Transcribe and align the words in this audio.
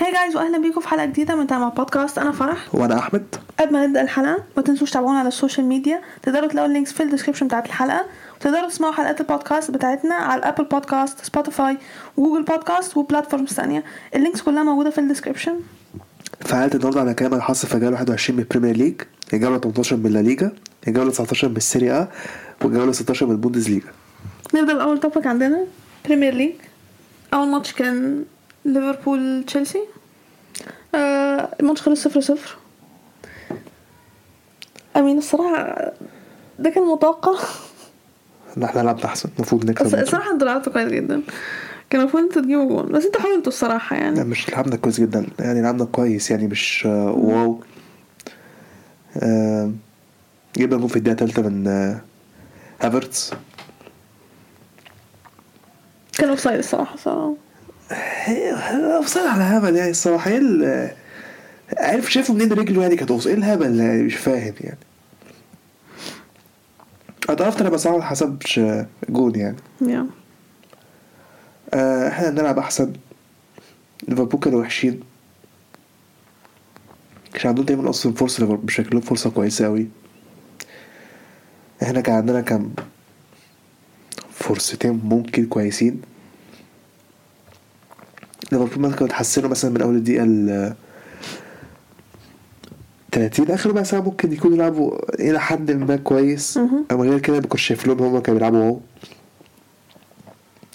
Hi 0.00 0.12
guys 0.12 0.36
واهلا 0.36 0.58
بيكم 0.58 0.80
في 0.80 0.88
حلقة 0.88 1.04
جديدة 1.06 1.34
من 1.34 1.46
تمام 1.46 1.70
بودكاست. 1.70 2.18
أنا 2.18 2.32
فرح. 2.32 2.74
وأنا 2.74 2.98
أحمد. 2.98 3.24
قبل 3.60 3.72
ما 3.72 3.86
نبدأ 3.86 4.02
الحلقة 4.02 4.44
ما 4.56 4.62
تنسوش 4.62 4.90
تتابعونا 4.90 5.18
على 5.18 5.28
ال 5.28 5.33
social 5.33 5.66
media. 5.66 6.00
تقدروا 6.22 6.48
تلاقوا 6.48 6.68
ال 6.68 6.72
links 6.72 6.92
في 6.92 7.02
ال 7.02 7.06
description 7.06 7.46
بتاعت 7.46 7.66
الحلقة. 7.66 8.04
وتقدروا 8.36 8.68
تسمعوا 8.68 8.92
حلقات 8.92 9.20
البودكاست 9.20 9.70
بتاعتنا 9.70 10.14
على 10.14 10.38
ال 10.38 10.42
Apple 10.42 10.64
Podcast 10.64 11.24
Spotify 11.24 11.76
و 12.16 12.20
Google 12.20 12.42
Podcast 12.42 12.96
و 12.96 13.01
platforms 13.01 13.48
ثانية 13.48 13.84
ال 14.14 14.19
links 14.19 14.42
كلها 14.42 14.62
موجودة 14.62 14.90
في 14.90 14.98
الديسكربشن 14.98 15.54
حلقة 16.40 16.74
النهارده 16.74 17.00
على 17.00 17.14
الكلام 17.14 17.34
اللي 17.34 17.51
حصل 17.51 17.68
في 17.68 17.78
جوله 17.78 17.92
21 17.92 18.36
من 18.36 18.42
ال 18.42 18.46
Premier 18.46 18.76
League 18.76 18.94
الجوله 19.32 19.58
18 19.58 19.96
من 19.96 20.10
لا 20.12 20.18
ليجا 20.18 20.52
الجوله 20.88 21.10
19 21.10 21.48
من 21.48 21.56
السيريا 21.56 22.00
ا 22.02 22.08
والجوله 22.64 22.92
16 22.92 23.26
من 23.26 23.32
البوندس 23.32 23.68
ليجا 23.68 23.86
نبدأ 24.54 24.74
باول 24.74 25.00
topic 25.00 25.26
عندنا. 25.26 25.64
Premier 26.06 26.34
League 26.34 26.52
أول 27.34 27.48
ماتش 27.48 27.72
كان 27.72 28.24
ليفربول 28.68 29.44
تشيلسي؟ 29.46 29.82
آه 30.94 31.48
الماتش 31.60 31.82
خلص 31.82 32.04
صفر 32.04 32.20
صفر. 32.20 32.56
أمين 34.96 35.18
الصراحة 35.18 35.92
ده 36.58 36.70
كان 36.70 36.82
متوقع. 36.82 37.38
ان 38.56 38.62
إحنا 38.62 38.80
لعبنا 38.80 39.04
أحسن. 39.04 39.28
المفروض 39.36 39.70
نكسب. 39.70 39.98
الصراحة 39.98 40.32
أنتوا 40.32 40.46
لعبتوا 40.46 40.72
كويس 40.72 40.92
جدا. 40.92 41.22
كان 41.90 42.00
المفروض 42.00 42.22
أنتوا 42.22 42.42
تجيبوا 42.42 42.68
جون 42.68 42.92
بس 42.92 43.04
أنتوا 43.04 43.20
حاولتوا 43.20 43.48
الصراحة 43.52 43.96
لا 43.96 44.02
يعني 44.02 44.24
مش 44.24 44.50
لعبنا 44.50 44.76
كويس 44.76 45.00
جدا. 45.00 45.26
يعني 45.38 45.62
لعبنا 45.62 45.84
كويس 45.84 46.30
يعني 46.30 46.46
مش 46.46 46.86
آه، 46.86 47.10
wow. 47.10 47.60
آه، 49.16 49.72
جبنا 50.56 50.76
جول 50.80 50.88
في 50.88 50.96
الدقيقة 50.96 51.24
الثالثه 51.24 51.48
من 51.48 51.66
آه، 51.68 52.00
هافرتز 52.80 53.32
كان 56.18 56.28
offside 56.28 56.58
الصراحة 56.58 56.96
صراحة. 56.96 57.34
افصل 59.00 59.28
على 59.28 59.42
هبل 59.42 59.76
يعني 59.76 59.90
الصراحة. 59.90 60.30
إيه 60.30 60.96
عارف 61.76 62.12
شايفه 62.12 62.34
منين 62.34 62.52
رجله 62.52 62.82
يعني 62.82 62.96
كانت 62.96 63.26
إيه 63.26 63.34
الهبل 63.34 63.80
يعني 63.80 64.02
مش 64.02 64.14
فاهم 64.14 64.54
يعني. 64.60 64.78
اتعرفت 67.28 67.60
أنا 67.60 67.70
بس 67.70 67.86
ما 67.86 68.02
حسبش 68.02 68.60
جون 69.08 69.34
يعني. 69.34 69.56
yeah. 69.80 70.06
آه، 71.74 72.08
إحنا 72.08 72.30
نلعب 72.30 72.58
أحسن. 72.58 72.92
ليفربول 74.08 74.40
كانوا 74.40 74.60
وحشين. 74.60 75.00
كانش 77.32 77.46
عندهم 77.46 77.64
دايما 77.64 77.90
أصلا 77.90 78.12
فرصة 78.12 78.56
مش 78.64 78.74
شكلهم 78.74 79.00
فرصة 79.00 79.30
كويسة 79.30 79.66
أوي. 79.66 79.88
إحنا 81.82 82.00
كان 82.00 82.14
عندنا 82.14 82.40
كام؟ 82.40 82.72
فرصتين 84.30 85.00
ممكن 85.04 85.46
كويسين. 85.46 86.02
ليفربول 88.52 88.78
مثلا 88.78 88.94
كانوا 88.96 89.06
اتحسنوا 89.06 89.48
مثلا 89.50 89.70
من 89.70 89.82
أول 89.82 89.96
الدقيقة 89.96 90.24
ال 90.24 90.74
30 93.12 93.50
آخر 93.50 93.70
ربع 93.70 93.82
ساعة 93.82 94.00
ممكن 94.00 94.32
يكونوا 94.32 94.56
يلعبوا 94.56 95.14
إلى 95.20 95.40
حد 95.40 95.70
ما 95.70 95.96
كويس. 95.96 96.56
أما 96.56 97.02
غير 97.04 97.18
كده 97.18 97.36
ما 97.36 97.42
كنتش 97.46 97.62
شايف 97.62 97.86
لهم 97.86 97.98
هما 98.02 98.20
كانوا 98.20 98.38
بيلعبوا 98.38 98.62
أهو. 98.68 98.78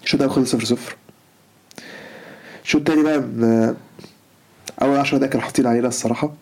الشوط 0.03 0.21
الأول 0.21 0.35
خلص 0.35 0.51
0 0.55 0.65
0 0.65 0.95
الشوط 2.63 2.81
التاني 2.89 3.03
بقى 3.03 3.19
م- 3.19 3.75
أول 4.81 4.97
10 4.97 5.17
دقايق 5.17 5.31
كانوا 5.33 5.45
حاطين 5.45 5.67
علينا 5.67 5.87
الصراحة. 5.87 6.33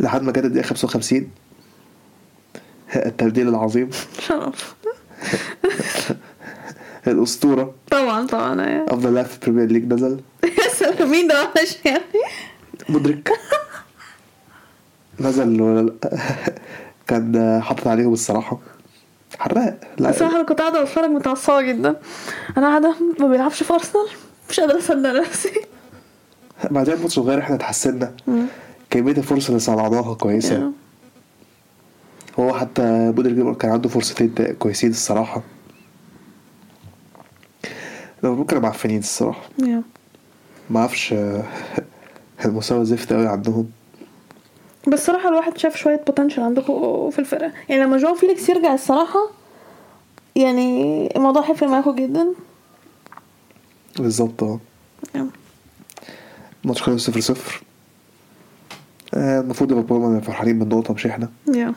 لحد 0.00 0.22
ما 0.22 0.32
جت 0.32 0.44
الدقيقة 0.44 0.66
55 0.66 1.30
التبديل 2.96 3.48
العظيم. 3.48 3.90
الأسطورة. 7.10 7.74
طبعا 7.90 8.26
طبعا 8.26 8.62
يا 8.62 8.84
أفضل 8.88 9.14
لاعب 9.14 9.26
في 9.26 9.48
ال 9.48 9.51
Premier 9.51 9.72
League 9.72 9.92
نزل 9.92 10.20
يا 10.44 10.68
سلام 10.68 11.10
مين 11.10 11.28
ده؟ 11.28 11.42
وحش 11.56 11.76
يعني. 11.84 12.02
مودريك 12.88 13.32
نزل 15.20 15.60
ولا 15.62 15.80
لا؟ 15.80 16.18
كان 17.08 17.60
حاطط 17.62 17.86
عليهم 17.86 18.12
الصراحة. 18.12 18.58
حراق. 19.38 19.80
لا. 19.98 20.10
الصراحه 20.10 20.36
أنا 20.36 20.42
كنت 20.42 20.60
قاعدة 20.60 20.82
بتفرج 20.82 21.10
متعصبة 21.10 21.62
جدا. 21.62 21.96
أنا 22.56 22.66
قاعدة 22.66 22.94
ما 23.20 23.26
بيلعبش 23.28 23.62
في 23.62 23.72
أرسنال. 23.74 24.06
مش 24.50 24.60
قادرة 24.60 24.78
أصدق 24.78 25.10
نفسي. 25.12 25.52
بعدين 26.70 26.94
الماتش 26.94 27.14
صغير 27.14 27.38
إحنا 27.38 27.56
اتحسنا 27.56 28.12
كمية 28.90 29.12
الفرصة 29.12 29.48
اللي 29.48 29.58
صنعناها 29.60 30.14
كويسة. 30.14 30.54
yeah. 30.54 30.72
هو 32.40 32.54
حتى 32.54 32.82
مودريك 33.16 33.56
كان 33.56 33.70
عنده 33.70 33.88
فرصتين 33.88 34.34
كويسين 34.58 34.90
الصراحة. 34.90 35.42
ليفربول 38.22 38.46
كانوا 38.46 38.62
معفنين 38.62 38.98
الصراحة. 38.98 39.42
yeah. 39.62 39.82
ما 40.70 40.80
أعرفش 40.80 41.14
المستوى 42.44 42.84
زفت 42.84 43.12
قوي 43.12 43.26
عندهم؟ 43.26 43.70
بس 44.88 45.06
صراحة 45.06 45.28
الواحد 45.28 45.58
شاف 45.58 45.76
شوية 45.76 46.00
potential 46.06 46.42
عندكم 46.42 47.10
في 47.10 47.18
الفرقة. 47.18 47.52
يعني 47.68 47.82
لما 47.82 47.96
جواو 47.96 48.14
فيليكس 48.14 48.48
يرجع 48.48 48.74
الصراحة 48.74 49.20
يعني 50.36 51.06
الموضوع 51.16 51.50
هيفرق 51.50 51.68
معاكم 51.68 51.94
جدا. 51.96 52.26
بالظبط 53.98 54.42
آه. 54.42 54.58
الماتش 56.64 56.82
خلص 56.82 57.06
صفر 57.06 57.20
صفر. 57.20 57.62
آه، 59.14 59.40
المفروض 59.40 59.72
ليفربول 59.72 60.22
فرحانين 60.22 60.58
بالنقطة 60.58 60.94
مش 60.94 61.06
إحنا. 61.06 61.28
يا 61.54 61.74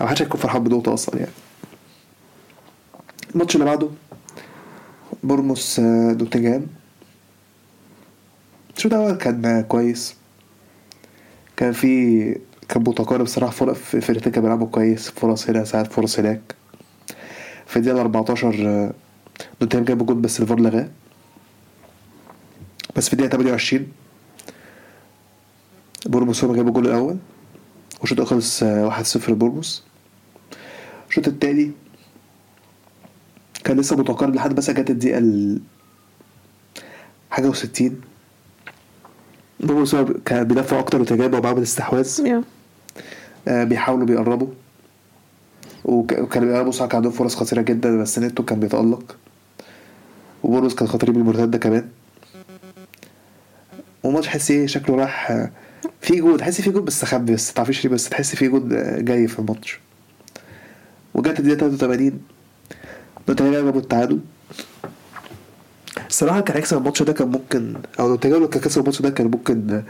أو 0.00 0.06
محدش 0.06 0.22
هيكون 0.22 0.40
فرحان 0.40 0.64
بنقطة 0.64 0.94
أصلا 0.94 1.16
يعني. 1.18 1.32
الماتش 3.34 3.54
اللي 3.54 3.66
بعده. 3.66 3.88
بورموس 5.22 5.80
نوتنجهام 5.80 6.66
الشوط 8.76 8.94
الأول 8.94 9.12
كان 9.14 9.62
كويس 9.62 10.14
كان 11.56 11.72
في 11.72 12.22
كان 12.68 12.82
متقارب 12.82 13.26
صراحة 13.26 13.52
فرق 13.52 13.72
في 13.72 14.00
فرقتين 14.00 14.32
كانوا 14.32 14.48
بيلعبوا 14.48 14.66
كويس 14.66 15.10
فرص 15.10 15.50
هنا 15.50 15.64
ساعات 15.64 15.92
فرص 15.92 16.18
هناك 16.18 16.54
في 17.66 17.76
الدقيقة 17.76 18.00
14 18.00 18.54
آه، 18.68 18.92
نوتنجهام 19.62 19.84
جاب 19.84 20.06
جول 20.06 20.16
بس 20.16 20.40
الفار 20.40 20.60
لغاه 20.60 20.88
بس 22.96 23.06
في 23.06 23.12
الدقيقة 23.12 23.30
28 23.32 23.86
بورنموث 26.06 26.44
هما 26.44 26.54
جابوا 26.56 26.68
الجول 26.68 26.86
الأول 26.86 27.16
والشوط 28.00 28.20
خلص 28.20 28.62
آه، 28.62 29.02
1-0 29.02 29.28
لبورنموث 29.30 29.82
الشوط 31.08 31.28
التاني 31.28 31.70
كان 33.68 33.80
لسه 33.80 33.96
متقارب 33.96 34.34
لحد 34.34 34.54
بس 34.54 34.70
جت 34.70 34.90
الدقيقة 34.90 35.18
ال 35.18 35.60
حاجة 37.30 37.48
وستين. 37.48 38.00
بورنموث 39.60 39.94
هو 39.94 40.04
كان 40.24 40.44
بيدافعوا 40.44 40.80
أكتر 40.80 41.00
وتجابوا 41.00 41.38
ومعاهم 41.38 41.56
الاستحواذ 41.58 42.20
yeah 42.26 42.42
آه، 43.48 43.64
بيحاولوا 43.64 44.06
بيقربوا. 44.06 44.48
وك- 45.84 46.18
وكانوا 46.18 46.48
بيقربوا 46.48 46.72
صح 46.72 46.86
كان 46.86 46.96
عندهم 46.96 47.12
فرص 47.12 47.36
خطيرة 47.36 47.62
جدا 47.62 47.96
بس 48.02 48.18
نيتو 48.18 48.44
كان 48.44 48.60
بيتألق. 48.60 49.16
وبورنموث 50.42 50.74
كان 50.74 50.88
خطير 50.88 51.10
بالمرتدة 51.10 51.58
كمان. 51.58 51.88
وماتش 54.02 54.26
تحس 54.26 54.50
إيه 54.50 54.66
شكله 54.66 54.96
راح 54.96 55.30
آه، 55.30 55.50
في 56.00 56.20
جول 56.20 56.38
تحس 56.40 56.60
في 56.60 56.70
جول 56.70 56.82
بس 56.82 57.04
خبي 57.04 57.32
بس 57.34 57.50
متعرفيش 57.50 57.84
ليه 57.86 57.92
بس 57.92 58.08
تحس 58.08 58.36
في 58.36 58.48
جول 58.48 58.72
آه، 58.76 59.00
جاي 59.00 59.28
في 59.28 59.38
الماتش. 59.38 59.80
وجت 61.14 61.40
الدقيقة 61.40 61.76
83 61.76 62.20
نوتنجهام 63.28 63.64
جابوا 63.64 63.80
التعادل 63.80 64.18
الصراحة 66.08 66.40
كان 66.40 66.56
هيكسب 66.56 66.76
الماتش 66.78 67.02
ده 67.02 67.12
كان 67.12 67.28
ممكن 67.28 67.74
أو 68.00 68.08
نوتنجهام 68.08 68.40
لو 68.40 68.48
كان 68.48 68.62
كسب 68.62 68.80
الماتش 68.80 69.02
ده 69.02 69.10
كان 69.10 69.26
ممكن 69.26 69.82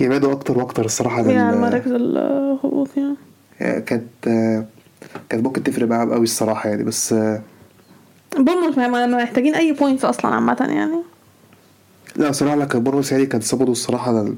يبعدوا 0.00 0.32
أكتر 0.32 0.58
وأكتر 0.58 0.84
الصراحة 0.84 1.16
عن 1.18 1.30
ال- 1.30 1.60
مراكز 1.60 1.92
الهبوط 1.92 2.88
yeah 2.96 3.16
آه، 3.62 3.78
كانت 3.78 4.04
آه، 4.26 4.64
كانت 5.28 5.44
ممكن 5.44 5.62
تفرق 5.62 5.88
معاهم 5.88 6.12
قوي 6.12 6.22
الصراحة 6.24 6.68
يعني 6.68 6.84
بس 6.84 7.12
آه، 7.12 7.42
بورنموث 8.36 8.78
محتاجين 8.78 9.54
أي 9.54 9.72
points 9.72 10.04
أصلا 10.04 10.34
عامة 10.34 10.56
يعني. 10.60 11.02
لا 12.16 12.32
صراحة 12.32 12.56
لا 12.56 12.64
كان 12.64 12.82
بورنموث 12.82 13.12
يعني 13.12 13.26
كان 13.26 13.40
صبروا 13.40 13.72
الصراحة 13.72 14.08
على 14.18 14.34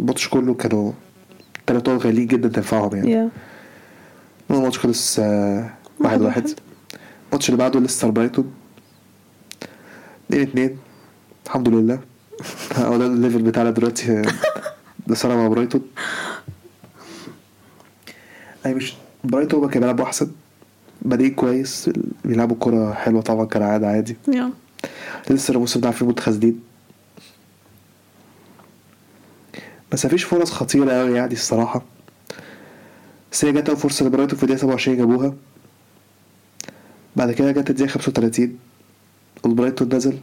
الماتش 0.00 0.28
كله 0.28 0.54
كانوا 0.54 0.92
تلات 1.66 1.88
نقط 1.88 2.06
غاليين 2.06 2.26
جدا 2.26 2.48
تنفعهم 2.48 2.96
يعني. 2.96 3.10
yeah 3.12 3.28
الماتش 4.50 4.78
خلص 4.78 5.18
واحد 6.00 6.22
واحد. 6.22 6.50
الماتش 7.34 7.48
اللي 7.48 7.58
بعده 7.58 7.80
ليستر 7.80 8.10
برايتون. 8.10 8.52
اتنين 10.30 10.42
اتنين. 10.42 10.78
الحمد 11.46 11.68
لله. 11.68 12.00
هو 12.76 12.96
ده 12.96 13.06
الليفل 13.06 13.42
بتاعنا 13.42 13.70
دلوقتي. 13.70 14.22
ده 15.06 15.14
صراحة 15.14 15.36
مع 15.38 15.48
برايتون. 15.48 15.82
أي 18.66 18.74
مش 18.74 18.94
برايتون 19.24 19.60
هما 19.60 19.68
كانوا 19.68 19.80
بيلعبوا 19.80 20.04
أحسن. 20.04 20.30
بادئين 21.02 21.34
كويس. 21.34 21.90
بيلعبوا 22.24 22.56
كرة 22.60 22.92
حلوة 22.92 23.22
طبعا 23.22 23.44
كالعادة 23.46 23.86
عادي. 23.88 24.16
yeah 24.28 24.50
لسه 25.30 25.54
الموسم 25.54 25.80
ده 25.80 25.86
عارفين 25.86 26.08
متخاذلين. 26.08 26.60
بس 29.92 30.06
مفيش 30.06 30.24
فرص 30.24 30.50
خطيرة 30.50 30.92
أوي 30.92 31.16
يعني 31.16 31.32
الصراحة. 31.32 31.82
بس 33.32 33.44
هي 33.44 33.52
جت 33.52 33.68
أول 33.68 33.78
فرصة 33.78 34.06
لبرايتون 34.06 34.36
في 34.38 34.42
الدقيقة 34.42 34.60
27 34.60 34.96
جابوها. 34.96 35.34
بعد 37.16 37.32
كده 37.32 37.52
جت 37.52 37.70
الدقيقة 37.70 37.88
35 37.90 38.58
البرايتون 39.46 39.94
نزل 39.94 40.18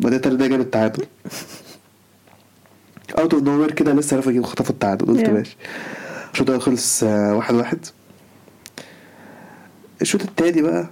بعدين 0.00 0.20
تاني 0.20 0.48
جاب 0.48 0.60
التعادل. 0.60 1.04
out 3.18 3.34
of 3.34 3.42
nowhere 3.42 3.70
كده 3.70 3.92
لسه 3.92 4.16
عرفوا 4.16 4.30
يجيبوا 4.30 4.48
خطفوا 4.48 4.74
التعادل. 4.74 5.06
قلت 5.06 5.26
Yeah. 5.26 5.30
ماشي. 5.30 5.56
الشوط 6.32 6.46
الأول 6.48 6.62
خلص 6.62 7.02
آه، 7.02 7.34
واحد 7.34 7.54
واحد. 7.54 7.78
الشوط 10.02 10.22
التاني 10.22 10.62
بقى 10.62 10.88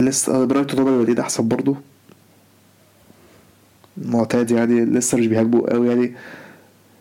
لسه 0.00 0.42
آه، 0.42 0.44
برايتون 0.44 0.80
هما 0.80 0.90
اللي 0.90 1.20
أحسن 1.20 1.48
برضو 1.48 1.76
معتاد 3.96 4.50
يعني 4.50 4.84
لسه 4.84 5.18
مش 5.18 5.26
بيهاجموا 5.26 5.72
قوي 5.72 5.88
يعني. 5.88 6.14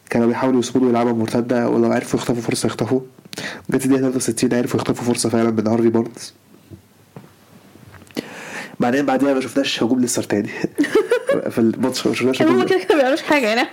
كانوا 0.10 0.28
بيحاولوا 0.28 0.60
يصمدوا 0.60 0.90
يلعبوا 0.90 1.14
مرتدة 1.14 1.70
ولو 1.70 1.92
عرفوا 1.92 2.20
يخطفوا 2.20 2.42
فرصة 2.42 2.68
يخطفوا. 2.68 3.02
جت 3.70 3.86
الدقيقة 3.86 4.12
63 4.12 4.54
عرفوا 4.54 4.80
يخطفوا 4.80 5.06
فرصة 5.06 5.30
فعلا 5.30 5.52
من 5.52 5.68
هارفي 5.68 5.90
بارنز 5.90 6.34
بعدين 8.80 9.06
بعديها 9.06 9.34
ما 9.34 9.42
شفناش 9.42 9.84
هجوم 9.84 10.00
لسه 10.00 10.22
تاني. 10.22 10.50
في 11.50 11.58
الماتش 11.58 12.08
ما 12.08 12.14
شفناش 12.14 12.42
هجوم. 12.42 12.66
كده 12.66 12.80
كده 12.80 12.96
ما 12.96 12.96
بيعملوش 12.96 13.22
حاجة 13.22 13.48
يعني. 13.48 13.70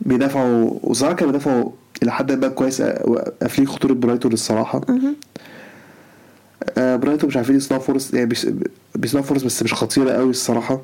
بيدافعوا 0.00 0.70
وصراحة 0.82 1.14
كانوا 1.14 1.32
بيدافعوا 1.32 1.70
إلى 2.02 2.12
حد 2.12 2.32
ما 2.32 2.48
كويس 2.48 2.82
قافلين 2.82 3.68
خطورة 3.68 3.92
برايتون 3.92 4.32
الصراحة. 4.32 4.80
آه، 6.78 6.96
برايتون 6.96 7.28
مش 7.28 7.36
عارفين 7.36 7.56
يصنعوا 7.56 7.82
فرص 7.82 8.14
يعني 8.14 8.34
بيصنعوا 8.94 9.26
فرص 9.26 9.42
بس 9.42 9.62
مش 9.62 9.74
خطيرة 9.74 10.10
قوي 10.12 10.30
الصراحة. 10.30 10.80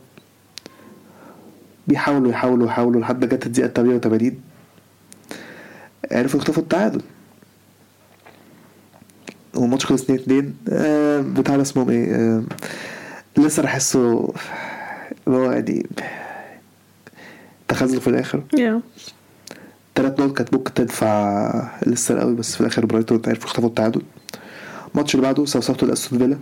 بيحاولوا 1.89 2.31
يحاولوا 2.31 2.67
يحاولوا 2.67 3.01
لحد 3.01 3.25
ما 3.25 3.31
جت 3.31 3.47
الدقيقة 3.47 3.69
88 3.69 4.41
عرفوا 6.13 6.41
يخطفوا 6.41 6.63
التعادل. 6.63 7.03
والماتش 9.55 9.87
خلص 9.87 10.03
2 10.03 10.19
2 10.19 10.55
آه 10.69 11.21
بتاع 11.21 11.61
اسمهم 11.61 11.91
إيه؟ 11.91 12.15
آه 12.15 12.43
لسه 13.39 13.65
احسه 13.65 14.33
اللي 15.27 15.39
هو 15.39 15.53
يعني 15.53 15.87
تخاذلوا 17.69 18.01
في 18.01 18.09
الآخر. 18.09 18.43
يا 18.59 18.81
تلات 19.95 20.21
نقط 20.21 20.37
كانت 20.37 20.55
ممكن 20.55 20.75
تدفع 20.75 21.53
لسه 21.87 22.21
قوي 22.21 22.35
بس 22.35 22.55
في 22.55 22.61
الآخر 22.61 22.87
برايتون 22.87 23.23
عرفوا 23.27 23.45
يخطفوا 23.51 23.69
التعادل. 23.69 24.03
الماتش 24.95 25.15
اللي 25.15 25.27
بعده 25.27 25.45
ساوثهامبتون 25.45 25.91
أستون 25.91 26.19
فيلا. 26.19 26.39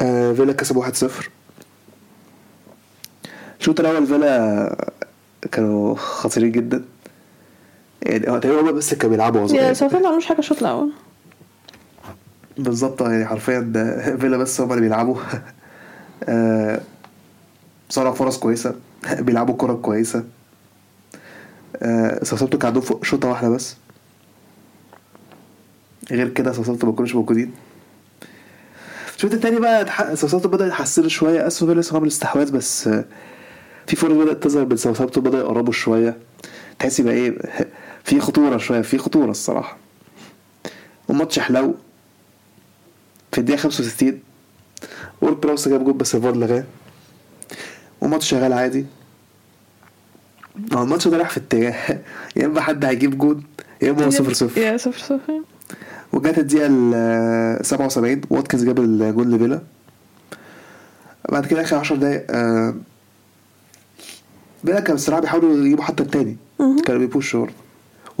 آه 0.00 0.32
فيلا 0.32 0.52
كسبوا 0.52 0.84
1-0 0.86 0.92
الشوط 3.60 3.80
الأول 3.80 4.06
فيلا 4.06 4.90
كانوا 5.52 5.94
خطيرين 5.94 6.52
جدا. 6.52 6.84
يعني 8.02 8.30
هو 8.30 8.38
تقريبا 8.38 8.70
بس 8.70 8.94
كانوا 8.94 9.10
بيلعبوا 9.16 9.40
يا 9.40 9.44
أصلاً. 9.44 9.58
ساوثهامبتون 9.72 10.02
ما 10.02 10.08
عملوش 10.08 10.26
حاجة 10.26 10.38
الشوط 10.38 10.58
الأول. 10.58 10.90
بالظبط 12.58 13.02
يعني 13.02 13.26
حرفيا 13.26 13.60
فيلا 14.20 14.36
بس 14.36 14.60
هما 14.60 14.74
اللي 14.74 14.82
بيلعبوا. 14.84 15.16
آه، 16.28 16.80
صنعوا 17.88 18.14
فرص 18.14 18.38
كويسة. 18.38 18.74
بيلعبوا 19.26 19.54
كرة 19.58 19.72
كويسة. 19.74 20.24
آه، 21.76 22.24
ساوثهامبتون 22.24 22.60
كان 22.60 22.74
عندهم 22.74 23.02
شوطة 23.02 23.28
واحدة 23.28 23.48
بس. 23.48 23.76
غير 26.10 26.28
كده 26.28 26.52
ساوثهامبتون 26.52 26.90
ما 26.90 26.96
كانوش 26.96 27.14
موجودين. 27.14 27.52
الشوط 29.16 29.32
التاني 29.34 29.60
بقى 29.60 29.86
ساوثهامبتون 30.16 30.52
بدأ 30.52 30.66
يحسنوا 30.66 31.08
شوية. 31.08 31.46
أستون 31.46 31.68
فيلا 31.68 31.80
لسه 31.80 31.94
عامل 31.94 32.06
استحواذ 32.08 32.52
بس 32.52 32.88
آه، 32.88 33.04
في 33.86 33.96
فرص 33.96 34.12
بدأت 34.12 34.42
تظهر 34.42 34.66
من 34.66 34.76
ساوثهامبتون 34.76 35.22
بدأ 35.24 35.38
يقربوا 35.38 35.72
شوية. 35.72 36.16
تحس 36.78 37.00
يبقى 37.00 37.14
إيه؟ 37.14 37.38
في 38.04 38.20
خطورة 38.20 38.56
شوية 38.58 38.80
في 38.80 38.98
خطورة 38.98 39.30
الصراحة. 39.30 39.76
والماتش 41.08 41.38
حلو. 41.38 41.74
في 43.32 43.38
الدقيقة 43.38 43.60
65 43.60 44.20
وورد 45.22 45.40
براوس 45.40 45.68
جاب 45.68 45.84
جول 45.84 45.92
بس 45.92 46.14
الفار 46.14 46.36
لغاه. 46.36 46.64
والماتش 48.00 48.28
شغال 48.28 48.52
عادي. 48.52 48.86
هو 50.72 50.82
الماتش 50.82 51.08
ده 51.08 51.16
راح 51.16 51.30
في 51.30 51.36
اتجاه. 51.36 51.74
يا 52.36 52.46
إما 52.46 52.60
حد 52.60 52.84
هيجيب 52.84 53.18
جول 53.18 53.42
يا 53.82 53.90
إما 53.90 54.04
هو 54.04 54.10
صفر 54.10 54.32
صفر. 54.32 54.60
يا 54.60 54.76
صفر 54.76 54.98
صفر. 54.98 55.40
وجت 56.12 56.38
الدقيقة 56.38 56.66
ال 56.70 57.66
77 57.66 58.20
واتكنز 58.30 58.64
جاب 58.64 58.78
الجول 58.80 59.30
لفيلا. 59.32 59.60
بعد 61.28 61.46
كده 61.46 61.60
آخر 61.62 61.76
10 61.76 61.96
دقايق 61.96 62.26
آه، 62.30 62.74
فيلا 64.66 64.80
كان 64.80 64.96
الصراحة 64.96 65.20
بيحاولوا 65.20 65.56
يجيبوا 65.66 65.84
حتى 65.84 66.02
التاني. 66.02 66.36
كانوا 66.86 67.00
بي 67.00 67.11
push 67.11 67.34
وا 67.34 67.40
برضه 67.40 67.54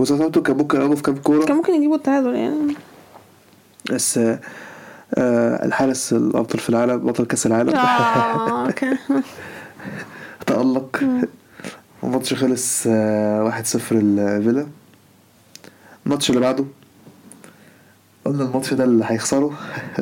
وساوثهامبتون 0.00 0.42
كان 0.42 0.56
ممكن 0.56 0.76
يلعبوا 0.78 0.96
في 0.96 1.02
كام 1.02 1.16
كورة. 1.16 1.44
كان 1.44 1.56
ممكن 1.56 1.74
يجيبوا 1.74 1.96
التعادل 1.96 2.34
يعني. 2.34 2.74
بس 3.92 4.18
آه، 4.18 4.40
آه، 5.14 5.66
الحارس 5.66 6.12
الأفضل 6.12 6.58
في 6.58 6.68
العالم 6.70 6.96
بطل 6.98 7.24
كأس 7.26 7.46
العالم. 7.46 7.74
آه 7.76 8.66
okay. 8.66 8.96
تألق. 10.46 11.00
الماتش 12.04 12.34
خلص 12.34 12.84
آه، 12.86 13.44
واحد 13.44 13.66
صفر 13.66 13.96
الفيلا 13.96 14.66
الماتش 16.06 16.30
اللي 16.30 16.40
بعده 16.40 16.64
قلنا 18.24 18.44
الماتش 18.44 18.74
ده 18.74 18.84
اللي 18.84 19.04
هيخسره. 19.08 19.52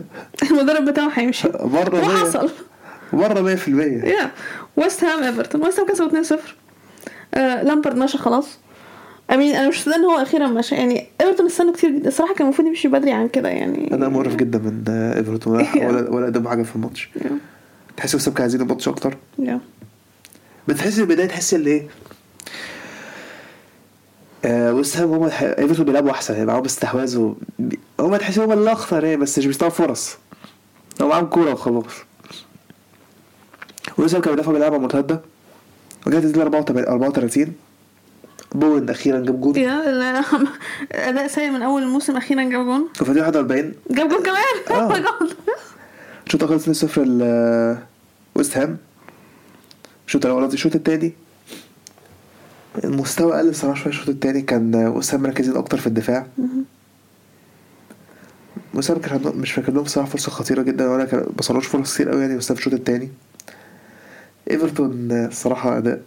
المدرب 0.50 0.84
بتاعه 0.84 1.10
هيمشي. 1.14 1.48
بره 1.48 2.00
وحصل 2.06 2.50
بره 3.12 3.56
100% 3.56 3.68
yeah 3.68 4.30
ويست 4.76 5.04
هام 5.04 5.22
ايفرتون 5.22 5.62
ويست 5.62 5.80
هام 5.80 5.86
كسبوا 5.88 6.22
2-0 6.22 6.40
آه 7.34 7.62
لامبرد 7.62 7.96
مشى 7.96 8.18
خلاص. 8.18 8.58
امين 9.32 9.54
أنا 9.54 9.68
مش 9.68 9.78
مصدق 9.78 9.94
إن 9.94 10.04
هو 10.04 10.22
أخيرا 10.22 10.46
مشى 10.46 10.74
يعني 10.74 11.06
إيفرتون 11.20 11.46
استنوا 11.46 11.72
كتير 11.72 11.90
جدا. 11.90 12.08
الصراحة 12.08 12.34
كان 12.34 12.46
المفروض 12.46 12.68
يمشي 12.68 12.88
بدري 12.88 13.12
عن 13.12 13.28
كده 13.28 13.48
يعني. 13.48 13.94
أنا 13.94 14.08
مقرف 14.08 14.36
جدا 14.36 14.58
من 14.58 14.84
إيفرتون. 14.88 15.56
ولا 15.56 16.10
ولا, 16.10 16.26
قدموا 16.26 16.50
حاجة 16.50 16.62
في 16.62 16.76
الماتش. 16.76 17.10
تحس 17.96 18.14
وسام 18.14 18.32
كانوا 18.34 18.42
عايزين 18.42 18.60
الماتش 18.60 18.88
أكتر. 18.88 19.16
بتحس 20.68 20.94
في 20.94 21.00
البداية 21.00 21.26
تحس 21.26 21.54
إن 21.54 21.66
إيه؟ 21.66 21.86
آه 24.44 24.74
وست 24.74 24.96
هام 24.96 25.12
هم 25.12 25.24
إيفرتون 25.42 25.84
بيلعبوا 25.84 26.10
أحسن 26.10 26.34
يعني 26.34 26.46
معاهم 26.46 26.64
استحواذ 26.64 27.18
و... 27.18 27.34
هم 28.00 28.16
تحس 28.16 28.38
هم 28.38 28.52
اللي 28.52 28.72
اخطر 28.72 29.04
يعني 29.04 29.16
بس 29.16 29.38
مش 29.38 29.46
بيستوعبوا 29.46 29.76
فرص. 29.76 30.16
هو 31.02 31.08
معاهم 31.08 31.26
كورة 31.26 31.52
وخلاص. 31.52 31.84
وست 33.98 34.14
هام 34.14 34.22
كان 34.22 34.34
بيدافع 34.34 34.52
بيلعبها 34.52 34.78
مرتده 34.78 35.20
وجت 36.06 36.24
الدقيقه 36.24 36.64
34 36.88 37.52
بوين 38.54 38.90
أخيرا 38.90 39.20
جاب 39.20 39.40
جول 39.40 39.58
yeah 39.58 40.22
أداء 40.92 41.26
سيء 41.26 41.50
من 41.50 41.62
أول 41.62 41.82
الموسم 41.82 42.16
أخيرا 42.16 42.42
جاب 42.42 42.64
جون. 42.64 42.88
وفي 43.00 43.10
الدقيقه 43.10 43.26
41 43.26 43.74
جاب 43.90 44.08
جون 44.08 44.22
كمان؟ 44.22 44.80
آه. 44.80 45.02
الشوط 46.26 46.42
الأول 46.42 46.60
2-0 46.60 46.98
ل 46.98 47.22
ويست 48.34 48.56
هام. 48.56 48.76
الشوط 50.06 50.26
الأول 50.26 50.42
قصدي 50.42 50.54
الشوط 50.54 50.74
التاني. 50.74 51.12
المستوى 52.84 53.32
قل 53.32 53.48
الصراحه 53.48 53.80
شوية. 53.80 53.92
الشوط 53.92 54.08
التاني 54.08 54.42
كان 54.42 54.74
ويست 54.74 55.14
هام 55.14 55.22
مركزين 55.22 55.56
أكتر 55.56 55.78
في 55.78 55.86
الدفاع. 55.86 56.26
ويست 58.74 58.90
هام 58.90 58.98
كان 58.98 59.32
مش 59.36 59.52
فاكر 59.52 59.72
لهم 59.72 59.84
صراحة 59.84 60.08
فرصة 60.08 60.30
خطيرة 60.30 60.62
جدا 60.62 60.88
ولا 60.90 61.04
كان 61.04 61.20
ما 61.20 61.42
صنعوش 61.42 61.66
فرص 61.66 61.94
كتير 61.94 62.10
قوي 62.10 62.20
يعني 62.20 62.34
هام 62.34 62.54
في 62.56 62.60
الشوط 62.60 62.74
التاني. 62.74 63.08
إيفرتون 64.50 65.12
الصراحه 65.12 65.78
أداء 65.78 66.00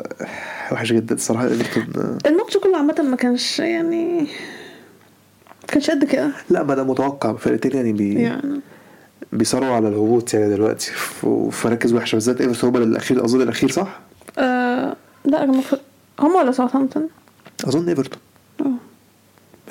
وحش 0.72 0.94
جدا 0.94 1.16
الصراحه 1.16 1.48
ايفرتون 1.48 2.18
الماتش 2.26 2.58
كله 2.58 2.78
عامة 2.78 3.02
ما 3.10 3.16
كانش 3.16 3.60
يعني 3.60 4.20
ما 4.22 5.68
كانش 5.68 5.90
قد 5.92 6.04
كده. 6.06 6.32
لا 6.50 6.64
ما 6.64 6.76
ده 6.76 6.84
متوقع 6.84 7.34
فرقتين 7.34 7.72
يعني 7.72 7.94
بي... 7.94 8.14
يعني. 8.14 8.62
بيصارعوا 9.34 9.76
على 9.76 9.88
الهبوط 9.88 10.34
يعني 10.34 10.50
دلوقتي. 10.50 10.92
في 11.52 11.52
مراكز 11.66 11.94
وحشة. 11.94 12.16
بالذات 12.16 12.42
إيفرتون 12.42 12.76
هم 12.76 12.84
الاخير 12.84 13.26
أظن 13.26 13.42
الأخير 13.42 13.72
صح؟ 13.72 14.00
آه 14.38 14.96
لا 15.26 15.44
هم 16.20 16.36
ولا 16.36 16.52
ساوثهامبتون 16.52 17.10
أظن 17.66 17.90
إيفرتون. 17.90 18.20
آه. 18.62 18.66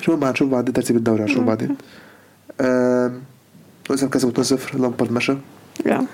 مش 0.01 0.09
مهم 0.09 0.23
هنشوف 0.23 0.49
بعدين 0.49 0.73
ترتيب 0.73 0.95
الدوري 0.95 1.23
هنشوف 1.23 1.37
okay. 1.37 1.47
بعدين. 1.47 1.75
آم، 2.61 3.21
ويست 3.89 4.03
هام 4.03 4.09
كسبوا 4.09 4.43
2-0 4.43 4.75
لامبارد 4.75 5.11
مشى. 5.11 5.35
yeah. 5.85 6.05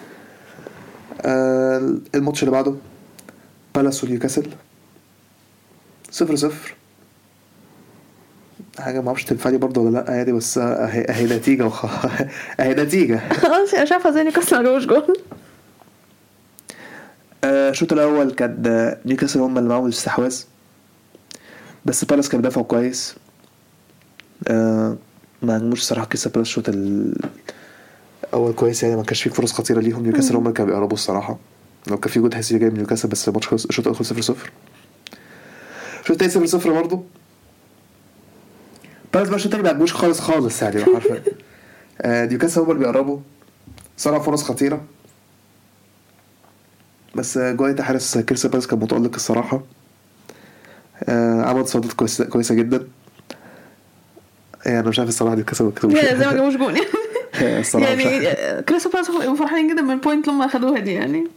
آه، 1.22 1.94
الماتش 2.16 2.44
اللي 2.44 2.52
بعده 2.52 2.76
بالاس 3.76 4.04
ونيوكاسل. 4.04 4.48
0 6.18 6.36
0 6.36 6.76
حاجة 8.80 9.02
ما 9.02 9.08
أعرفش 9.08 9.24
تنفع 9.24 9.50
لي 9.50 9.58
برضه 9.58 9.82
ولا 9.82 9.98
لأ 10.00 10.16
يعني 10.16 10.32
بس 10.32 10.58
اهي 10.58 11.02
اهي 11.10 11.26
نتيجة 11.26 11.66
وخ... 11.66 11.86
اهي 12.60 12.74
نتيجة. 12.74 13.34
خلاص 13.34 13.74
أنا 13.76 13.86
شايفه 13.86 14.12
زي 14.12 14.24
نيوكاسل 14.24 14.58
ما 14.58 14.64
جابوش 14.64 14.86
جون 14.86 15.04
آه، 17.44 17.70
الشوط 17.70 17.94
الأول 17.94 18.32
كان 18.32 18.96
نيوكاسل 19.06 19.40
هم 19.40 19.58
اللي 19.58 19.70
معاهم 19.70 19.86
الاستحواذ. 19.86 20.42
بس 21.86 22.06
بالاس 22.06 22.30
كان 22.30 22.42
بيدافعوا 22.42 22.66
كويس. 22.66 23.16
آه، 24.48 24.98
ما 25.42 25.58
هجموش 25.58 25.80
الصراحة 25.80 26.06
كسب 26.08 26.32
بالاس 26.32 26.48
الشوط 26.48 26.70
الأول 28.30 28.54
كويس 28.54 28.84
يعني 28.84 28.96
ما 28.96 29.04
كانش 29.04 29.24
فيه 29.24 29.30
فرص 29.30 29.52
خطيرة 29.54 29.80
ليهم. 29.80 30.04
نيوكاسل 30.04 30.36
هم 30.36 30.42
اللي 30.44 30.54
كانوا 30.54 30.72
بيقربوا 30.72 30.94
الصراحة. 30.98 31.38
لو 31.88 31.98
كان 31.98 32.12
في 32.12 32.20
جول 32.20 32.30
تحس 32.30 32.54
جاي 32.54 32.70
من 32.70 32.76
نيوكاسل 32.78 33.10
بس 33.10 33.28
الماتش 33.28 33.48
خلص 33.48 33.66
الشوط 33.66 33.86
الأول 33.88 33.98
خلص 33.98 34.10
0 34.10 34.22
0 34.22 34.52
الشوط 36.08 36.24
التاني 36.24 36.48
0 36.48 36.60
0 36.60 36.72
برضه؟ 36.72 37.04
بالاس 39.14 39.28
بقى 39.28 39.36
الشوط 39.36 39.46
التاني 39.54 39.64
ما 39.64 39.70
عجبوش 39.70 39.94
خالص 39.94 40.20
خالص 40.20 40.62
يعني 40.62 40.86
حرفيا. 40.86 41.24
آه، 42.02 42.26
نيوكاسل 42.26 42.62
هم 42.62 42.72
اللي 42.72 42.80
بيقربوا. 42.80 43.20
صنع 43.98 44.20
فرص 44.20 44.44
خطيرة. 44.44 44.82
بس 47.16 47.38
جوايتا 47.38 47.84
حارس 47.84 48.18
كريستال 48.18 48.50
بالاس 48.52 48.68
كان 48.68 48.80
متألق 48.80 49.16
الصراحة. 49.16 49.62
آه، 51.04 51.42
عمل 51.42 51.66
تصديات 51.66 51.94
كويسة 51.94 52.26
كويسة 52.26 52.56
جدا. 52.56 52.88
يعني 54.66 54.80
أنا 54.80 54.90
مش 54.90 55.00
عارف 55.00 55.10
الصراحة 55.10 55.36
دي 55.36 55.44
كسبوا 55.44 55.72
كسبوا 55.72 55.98
يعني 55.98 56.20
زي 56.20 56.26
ما 56.26 56.34
جابوش 56.34 56.56
جون. 56.56 56.76
عارف. 57.42 57.76
يعني 57.76 58.04
كريستال 58.62 58.92
بالاس 58.92 59.12
فرحانين 59.40 59.74
جدا 59.74 59.82
من 59.82 59.92
ال 59.92 59.98
point 59.98 60.28
لما 60.28 60.46
أخدوها 60.46 60.80
دي 60.80 60.94
يعني. 60.94 61.28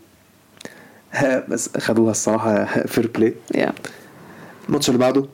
ها، 1.13 1.45
بس 1.49 1.71
خدوها 1.79 2.11
الصراحة 2.11 2.65
fair 2.87 3.07
play 3.07 3.35
yeah 3.55 3.73
الماتش 4.71 4.89
اللي 4.89 4.99
بعده 4.99 5.25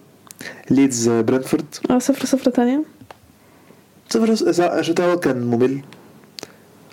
ليدز 0.71 1.09
برنتفورد. 1.09 1.64
آه، 1.90 1.99
صفر 1.99 2.26
صفر 2.26 2.50
تانية. 2.50 2.83
صفر 4.09 4.33
الشوط 4.78 5.00
الأول 5.00 5.16
كان 5.19 5.43
ممل. 5.47 5.81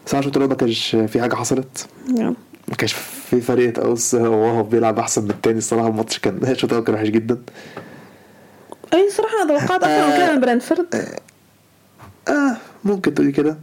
صراحة 0.05 0.19
الشوط 0.19 0.35
الأول 0.38 0.50
ما 0.50 0.55
كانش 0.55 0.95
في 0.95 1.21
حاجة 1.21 1.35
حصلت. 1.35 1.88
yeah 2.17 2.33
ما 2.67 2.75
كانش 2.77 2.93
في 2.93 3.41
فريق 3.41 3.73
تقص 3.73 4.13
وهو 4.13 4.63
بيلعب 4.63 5.00
أحسن 5.00 5.23
من 5.23 5.29
التاني. 5.29 5.57
الصراحة 5.57 5.88
الماتش 5.88 6.19
كان 6.19 6.38
الشوط 6.51 6.69
الأول 6.71 6.85
كان 6.85 6.95
وحش 6.95 7.07
جدا. 7.07 7.41
أي 8.93 9.09
صراحة 9.09 9.33
أنا 9.43 9.59
توقعت 9.59 9.83
أكتر 9.83 10.07
من 10.07 10.17
كده 10.17 10.31
من 10.35 10.41
برنتفورد. 10.41 11.05
آه 12.27 12.57
ممكن 12.83 13.13
تقولي 13.13 13.31
كده. 13.31 13.57